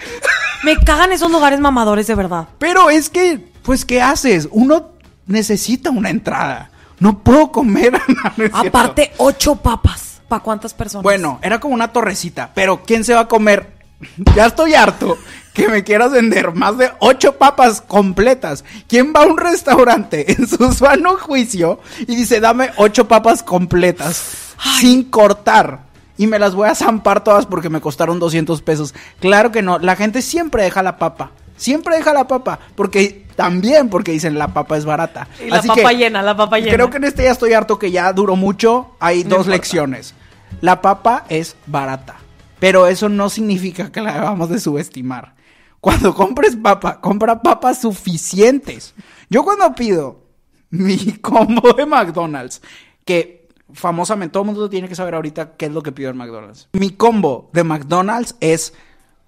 Me 0.64 0.76
cagan 0.78 1.12
esos 1.12 1.32
lugares 1.32 1.60
mamadores 1.60 2.08
de 2.08 2.16
verdad. 2.16 2.48
Pero 2.58 2.90
es 2.90 3.10
que, 3.10 3.52
pues, 3.64 3.86
¿qué 3.86 4.02
haces? 4.02 4.48
Uno 4.52 4.90
necesita 5.28 5.90
una 5.90 6.10
entrada. 6.10 6.72
No 7.00 7.20
puedo 7.20 7.52
comer. 7.52 7.94
No. 8.38 8.58
Aparte, 8.58 9.12
ocho 9.18 9.56
papas. 9.56 10.22
¿Para 10.28 10.44
cuántas 10.44 10.74
personas? 10.74 11.04
Bueno, 11.04 11.40
era 11.42 11.60
como 11.60 11.74
una 11.74 11.92
torrecita, 11.92 12.52
pero 12.54 12.84
¿quién 12.86 13.04
se 13.04 13.14
va 13.14 13.22
a 13.22 13.28
comer? 13.28 13.74
Ya 14.36 14.46
estoy 14.46 14.76
harto 14.76 15.18
que 15.60 15.70
me 15.70 15.84
quieras 15.84 16.12
vender 16.12 16.54
más 16.54 16.78
de 16.78 16.90
ocho 17.00 17.38
papas 17.38 17.82
completas. 17.82 18.64
¿Quién 18.88 19.14
va 19.16 19.24
a 19.24 19.26
un 19.28 19.38
restaurante 19.38 20.32
en 20.38 20.48
su 20.48 20.72
sano 20.74 21.18
juicio 21.18 21.80
y 22.00 22.16
dice, 22.16 22.40
dame 22.40 22.72
ocho 22.78 23.08
papas 23.08 23.44
completas 23.44 24.56
sin 24.80 25.04
cortar? 25.04 25.82
Y 26.18 26.28
me 26.28 26.40
las 26.40 26.54
voy 26.54 26.68
a 26.68 26.76
zampar 26.76 27.24
todas 27.24 27.46
porque 27.46 27.70
me 27.70 27.80
costaron 27.80 28.20
200 28.20 28.62
pesos. 28.62 28.94
Claro 29.20 29.52
que 29.52 29.62
no, 29.62 29.80
la 29.80 29.96
gente 29.96 30.22
siempre 30.22 30.64
deja 30.64 30.84
la 30.84 30.98
papa. 30.98 31.32
Siempre 31.56 31.98
deja 31.98 32.14
la 32.14 32.26
papa, 32.26 32.58
porque 32.76 33.26
también 33.36 33.90
porque 33.90 34.14
dicen 34.14 34.40
la 34.40 34.48
papa 34.50 34.78
es 34.78 34.86
barata. 34.86 35.28
Y 35.46 35.50
la 35.50 35.62
papa 35.62 35.92
llena, 35.92 36.22
la 36.22 36.36
papa 36.38 36.58
llena. 36.60 36.72
Creo 36.74 36.90
que 36.90 36.98
en 36.98 37.04
este 37.04 37.24
ya 37.24 37.32
estoy 37.32 37.52
harto 37.54 37.78
que 37.78 37.92
ya 37.92 38.12
duró 38.14 38.38
mucho. 38.38 38.92
Hay 39.00 39.24
No 39.24 39.30
dos 39.32 39.40
importa. 39.40 39.52
lecciones. 39.52 40.14
La 40.62 40.82
papa 40.82 41.26
es 41.30 41.56
barata, 41.68 42.16
pero 42.60 42.88
eso 42.88 43.08
no 43.10 43.30
significa 43.30 43.92
que 43.92 44.02
la 44.02 44.14
debamos 44.14 44.50
de 44.50 44.60
subestimar. 44.60 45.34
Cuando 45.82 46.14
compres 46.14 46.56
papa, 46.56 47.00
compra 47.00 47.42
papas 47.42 47.82
suficientes. 47.82 48.94
Yo 49.30 49.44
cuando 49.44 49.74
pido 49.76 50.26
mi 50.70 50.98
combo 51.22 51.74
de 51.74 51.86
McDonald's, 51.86 52.62
que 53.06 53.48
famosamente 53.74 54.34
todo 54.34 54.44
el 54.44 54.48
mundo 54.48 54.70
tiene 54.70 54.90
que 54.90 54.96
saber 54.96 55.16
ahorita 55.16 55.56
qué 55.56 55.68
es 55.68 55.72
lo 55.72 55.82
que 55.82 55.92
pido 55.92 56.10
en 56.10 56.18
McDonald's. 56.18 56.70
Mi 56.74 56.92
combo 56.92 57.50
de 57.54 57.64
McDonald's 57.64 58.36
es 58.40 58.74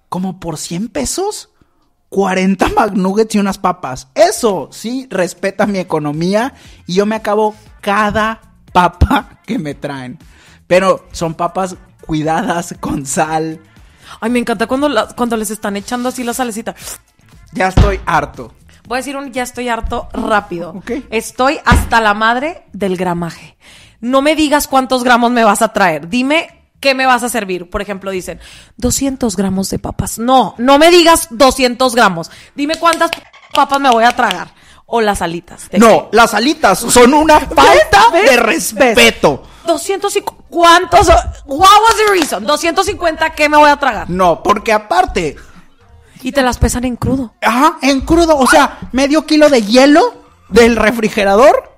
como 0.08 0.40
por 0.40 0.58
100 0.58 0.88
pesos. 0.88 1.48
40 2.10 2.68
McNuggets 2.76 3.34
y 3.34 3.38
unas 3.38 3.56
papas. 3.56 4.08
Eso 4.14 4.68
sí 4.70 5.06
respeta 5.10 5.66
mi 5.66 5.78
economía 5.78 6.52
y 6.86 6.92
yo 6.92 7.06
me 7.06 7.16
acabo 7.16 7.54
cada 7.80 8.38
papa 8.74 9.40
que 9.46 9.58
me 9.58 9.74
traen. 9.74 10.18
Pero 10.66 11.06
son 11.12 11.32
papas 11.32 11.76
cuidadas 12.06 12.74
con 12.80 13.06
sal. 13.06 13.60
Ay, 14.20 14.30
me 14.30 14.38
encanta 14.38 14.66
cuando, 14.66 14.88
cuando 15.16 15.36
les 15.36 15.50
están 15.50 15.76
echando 15.76 16.08
así 16.08 16.24
la 16.24 16.34
salecita. 16.34 16.74
Ya 17.52 17.68
estoy 17.68 18.00
harto. 18.06 18.54
Voy 18.86 18.96
a 18.96 19.00
decir 19.00 19.16
un 19.16 19.32
ya 19.32 19.42
estoy 19.42 19.68
harto 19.68 20.08
rápido. 20.12 20.70
Ok. 20.70 20.90
Estoy 21.10 21.60
hasta 21.64 22.00
la 22.00 22.14
madre 22.14 22.64
del 22.72 22.96
gramaje. 22.96 23.56
No 24.00 24.22
me 24.22 24.34
digas 24.34 24.66
cuántos 24.66 25.04
gramos 25.04 25.30
me 25.30 25.44
vas 25.44 25.62
a 25.62 25.72
traer. 25.72 26.08
Dime 26.08 26.62
qué 26.80 26.94
me 26.94 27.06
vas 27.06 27.22
a 27.22 27.28
servir. 27.28 27.70
Por 27.70 27.80
ejemplo, 27.80 28.10
dicen 28.10 28.40
200 28.78 29.36
gramos 29.36 29.70
de 29.70 29.78
papas. 29.78 30.18
No, 30.18 30.54
no 30.58 30.78
me 30.78 30.90
digas 30.90 31.28
200 31.30 31.94
gramos. 31.94 32.30
Dime 32.54 32.76
cuántas 32.76 33.10
papas 33.54 33.80
me 33.80 33.90
voy 33.90 34.04
a 34.04 34.16
tragar. 34.16 34.48
O 34.94 35.00
las 35.00 35.22
alitas. 35.22 35.70
¿De 35.70 35.78
No, 35.78 36.08
las 36.12 36.34
alitas 36.34 36.78
son 36.78 37.14
una 37.14 37.40
falta 37.40 38.10
de 38.12 38.36
respeto. 38.36 39.42
250. 39.66 40.44
¿Cuántos? 40.50 41.08
What 41.46 41.58
was 41.58 41.96
the 41.96 42.12
reason? 42.12 42.44
250, 42.44 43.30
¿qué 43.30 43.48
me 43.48 43.56
voy 43.56 43.70
a 43.70 43.76
tragar? 43.78 44.10
No, 44.10 44.42
porque 44.42 44.70
aparte, 44.70 45.36
Y 46.22 46.30
te 46.30 46.42
las 46.42 46.58
pesan 46.58 46.84
en 46.84 46.96
crudo. 46.96 47.32
ajá, 47.40 47.78
en 47.80 48.02
crudo, 48.02 48.36
o 48.36 48.46
sea, 48.46 48.78
medio 48.92 49.24
kilo 49.24 49.48
de 49.48 49.62
hielo 49.62 50.02
del 50.50 50.76
refrigerador, 50.76 51.72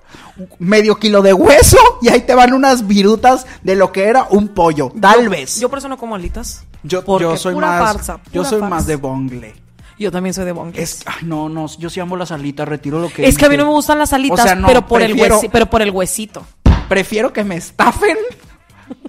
medio 0.59 0.97
kilo 0.97 1.21
de 1.21 1.31
hueso 1.33 1.77
y 2.01 2.09
ahí 2.09 2.19
te 2.21 2.35
van 2.35 2.51
unas 2.53 2.85
virutas 2.85 3.45
de 3.63 3.75
lo 3.77 3.93
que 3.93 4.03
era 4.09 4.27
un 4.29 4.49
pollo, 4.49 4.91
tal 4.99 5.29
vez. 5.29 5.57
Yo 5.61 5.69
por 5.69 5.79
eso 5.79 5.87
no 5.87 5.97
como 5.97 6.15
alitas. 6.15 6.65
Yo, 6.83 7.01
yo 7.17 7.37
soy 7.37 7.53
pura 7.53 7.67
más, 7.79 7.93
farsa, 7.93 8.19
yo 8.33 8.43
soy 8.43 8.59
farsa. 8.59 8.75
más 8.75 8.85
de 8.85 8.97
bongle. 8.97 9.55
Yo 9.97 10.11
también 10.11 10.33
soy 10.33 10.45
de 10.45 10.51
bongles. 10.51 10.99
Es, 11.01 11.03
ay, 11.07 11.23
no, 11.25 11.47
no, 11.49 11.67
yo 11.77 11.89
sí 11.89 11.99
amo 11.99 12.17
las 12.17 12.31
alitas, 12.31 12.67
retiro 12.67 12.99
lo 12.99 13.09
que 13.09 13.25
Es 13.27 13.37
que 13.37 13.45
a 13.45 13.49
mí 13.49 13.55
no 13.57 13.63
me 13.65 13.71
gustan 13.71 13.97
las 13.97 14.11
alitas, 14.13 14.39
O 14.39 14.43
sea, 14.43 14.55
no, 14.55 14.67
pero, 14.67 14.85
por 14.85 15.01
el 15.01 15.15
huesi- 15.15 15.49
pero 15.51 15.67
por 15.67 15.81
el 15.81 15.91
huesito. 15.91 16.45
Prefiero 16.89 17.31
que 17.31 17.43
me 17.43 17.55
estafen 17.55 18.17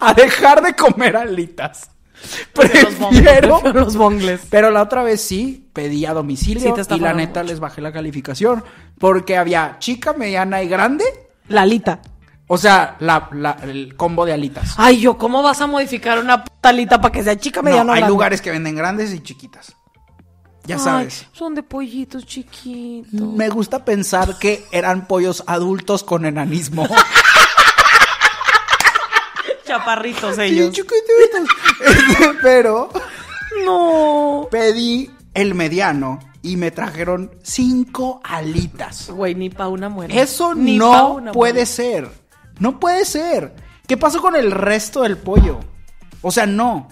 a 0.00 0.14
dejar 0.14 0.62
de 0.62 0.74
comer 0.74 1.16
alitas. 1.16 1.90
Prefiero 2.54 2.88
los 2.90 2.98
bongles, 2.98 3.22
Prefiero. 3.22 3.60
los 3.74 3.96
bongles. 3.96 4.40
Pero 4.48 4.70
la 4.70 4.82
otra 4.82 5.02
vez 5.02 5.20
sí 5.20 5.68
pedí 5.72 6.06
a 6.06 6.14
domicilio 6.14 6.74
Sí, 6.74 6.94
y 6.94 7.00
la 7.00 7.12
neta 7.12 7.40
mucho. 7.40 7.50
les 7.52 7.60
bajé 7.60 7.80
la 7.82 7.92
calificación 7.92 8.64
porque 8.98 9.36
había 9.36 9.76
chica, 9.80 10.12
mediana 10.14 10.62
y 10.62 10.68
grande. 10.68 11.04
La 11.48 11.62
alita. 11.62 12.00
O 12.46 12.56
sea, 12.58 12.96
la, 13.00 13.28
la- 13.32 13.56
el 13.64 13.96
combo 13.96 14.24
de 14.24 14.32
alitas. 14.32 14.74
Ay, 14.78 15.00
yo, 15.00 15.18
¿cómo 15.18 15.42
vas 15.42 15.60
a 15.60 15.66
modificar 15.66 16.18
una 16.20 16.44
talita 16.44 17.00
para 17.00 17.12
que 17.12 17.22
sea 17.24 17.36
chica, 17.36 17.60
no, 17.60 17.64
mediana 17.64 17.90
o 17.90 17.94
hay 17.94 18.00
grande? 18.00 18.12
lugares 18.14 18.40
que 18.40 18.50
venden 18.52 18.76
grandes 18.76 19.12
y 19.12 19.20
chiquitas. 19.20 19.74
Ya 20.66 20.76
Ay, 20.76 20.80
sabes. 20.82 21.26
son 21.32 21.54
de 21.54 21.62
pollitos 21.62 22.26
chiquitos. 22.26 23.20
Me 23.20 23.48
gusta 23.48 23.84
pensar 23.84 24.38
que 24.38 24.64
eran 24.72 25.06
pollos 25.06 25.44
adultos 25.46 26.02
con 26.02 26.26
enanismo. 26.26 26.86
Chaparritos 29.64 30.36
Sí, 30.36 30.42
ellos. 30.42 30.72
chiquititos. 30.72 31.48
Pero 32.42 32.88
No. 33.64 34.48
pedí 34.50 35.10
el 35.34 35.54
mediano 35.54 36.18
y 36.42 36.56
me 36.56 36.70
trajeron 36.70 37.30
cinco 37.42 38.20
alitas. 38.24 39.10
Güey, 39.10 39.34
ni 39.34 39.50
pa' 39.50 39.68
una 39.68 39.88
muere. 39.88 40.20
Eso 40.20 40.54
Ni 40.54 40.78
no 40.78 41.14
una 41.14 41.32
puede 41.32 41.66
ser. 41.66 42.08
No 42.58 42.78
puede 42.78 43.04
ser. 43.04 43.54
¿Qué 43.86 43.96
pasó 43.96 44.20
con 44.20 44.36
el 44.36 44.50
resto 44.52 45.02
del 45.02 45.16
pollo? 45.18 45.60
O 46.22 46.30
sea, 46.30 46.46
no. 46.46 46.88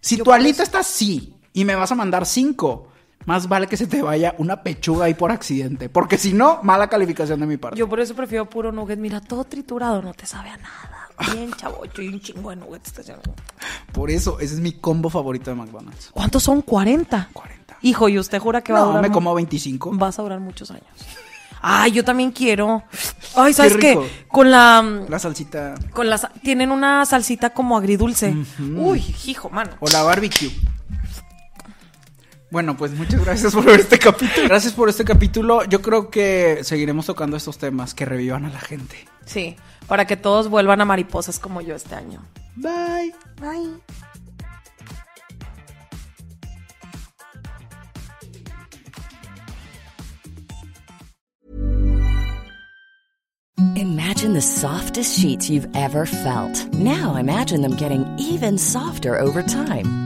Si 0.00 0.16
tu 0.18 0.32
alita 0.32 0.62
está 0.62 0.78
así 0.80 1.34
y 1.56 1.64
me 1.64 1.74
vas 1.74 1.90
a 1.90 1.94
mandar 1.94 2.26
cinco, 2.26 2.88
más 3.24 3.48
vale 3.48 3.66
que 3.66 3.76
se 3.78 3.86
te 3.86 4.02
vaya 4.02 4.34
una 4.38 4.62
pechuga 4.62 5.06
ahí 5.06 5.14
por 5.14 5.32
accidente. 5.32 5.88
Porque 5.88 6.18
si 6.18 6.34
no, 6.34 6.60
mala 6.62 6.88
calificación 6.88 7.40
de 7.40 7.46
mi 7.46 7.56
parte. 7.56 7.78
Yo 7.78 7.88
por 7.88 7.98
eso 7.98 8.14
prefiero 8.14 8.48
puro 8.48 8.70
nugget. 8.72 8.98
Mira, 8.98 9.20
todo 9.22 9.44
triturado 9.44 10.02
no 10.02 10.12
te 10.12 10.26
sabe 10.26 10.50
a 10.50 10.56
nada. 10.58 11.08
Bien 11.32 11.50
chavocho 11.54 12.02
y 12.02 12.08
un 12.08 12.20
chingo 12.20 12.50
de 12.50 12.56
nuggets. 12.56 12.92
Por 13.92 14.10
eso, 14.10 14.38
ese 14.38 14.54
es 14.54 14.60
mi 14.60 14.72
combo 14.72 15.08
favorito 15.08 15.50
de 15.50 15.56
McDonald's. 15.56 16.10
¿Cuántos 16.12 16.42
son? 16.42 16.60
40. 16.60 17.30
40. 17.32 17.76
Hijo, 17.80 18.08
¿y 18.10 18.18
usted 18.18 18.38
jura 18.38 18.60
que 18.60 18.72
va 18.74 18.80
a 18.80 18.82
No, 18.82 18.86
durar? 18.88 19.02
me 19.02 19.08
mu- 19.08 19.14
como 19.14 19.34
25. 19.34 19.92
Vas 19.94 20.18
a 20.18 20.22
durar 20.22 20.40
muchos 20.40 20.70
años. 20.70 20.84
Ay, 21.62 21.92
yo 21.92 22.04
también 22.04 22.32
quiero. 22.32 22.82
Ay, 23.34 23.54
¿sabes 23.54 23.76
qué? 23.78 23.90
rico. 23.92 24.06
Con 24.28 24.50
la... 24.50 24.82
La 25.08 25.18
salsita 25.18 25.74
Con 25.92 26.08
la... 26.10 26.18
Tienen 26.42 26.70
una 26.70 27.04
salsita 27.06 27.50
como 27.50 27.78
agridulce. 27.78 28.36
Uy, 28.76 29.02
hijo, 29.24 29.48
mano. 29.48 29.70
o 29.80 29.88
la 29.88 30.02
barbecue. 30.02 30.50
Bueno, 32.50 32.76
pues 32.76 32.92
muchas 32.92 33.24
gracias 33.24 33.54
por 33.54 33.64
ver 33.64 33.80
este 33.80 33.98
capítulo. 33.98 34.48
Gracias 34.48 34.72
por 34.72 34.88
este 34.88 35.04
capítulo. 35.04 35.64
Yo 35.64 35.82
creo 35.82 36.10
que 36.10 36.60
seguiremos 36.62 37.06
tocando 37.06 37.36
estos 37.36 37.58
temas 37.58 37.92
que 37.92 38.04
revivan 38.04 38.44
a 38.44 38.50
la 38.50 38.60
gente. 38.60 39.08
Sí, 39.24 39.56
para 39.88 40.06
que 40.06 40.16
todos 40.16 40.48
vuelvan 40.48 40.80
a 40.80 40.84
mariposas 40.84 41.38
como 41.40 41.60
yo 41.60 41.74
este 41.74 41.96
año. 41.96 42.22
Bye. 42.54 43.12
Bye. 43.40 43.80
Imagine 53.74 54.32
the 54.32 54.40
softest 54.40 55.18
sheets 55.18 55.50
you've 55.50 55.68
ever 55.74 56.06
felt. 56.06 56.72
Now 56.74 57.16
imagine 57.16 57.62
them 57.62 57.74
getting 57.74 58.04
even 58.18 58.56
softer 58.56 59.18
over 59.18 59.42
time. 59.42 60.05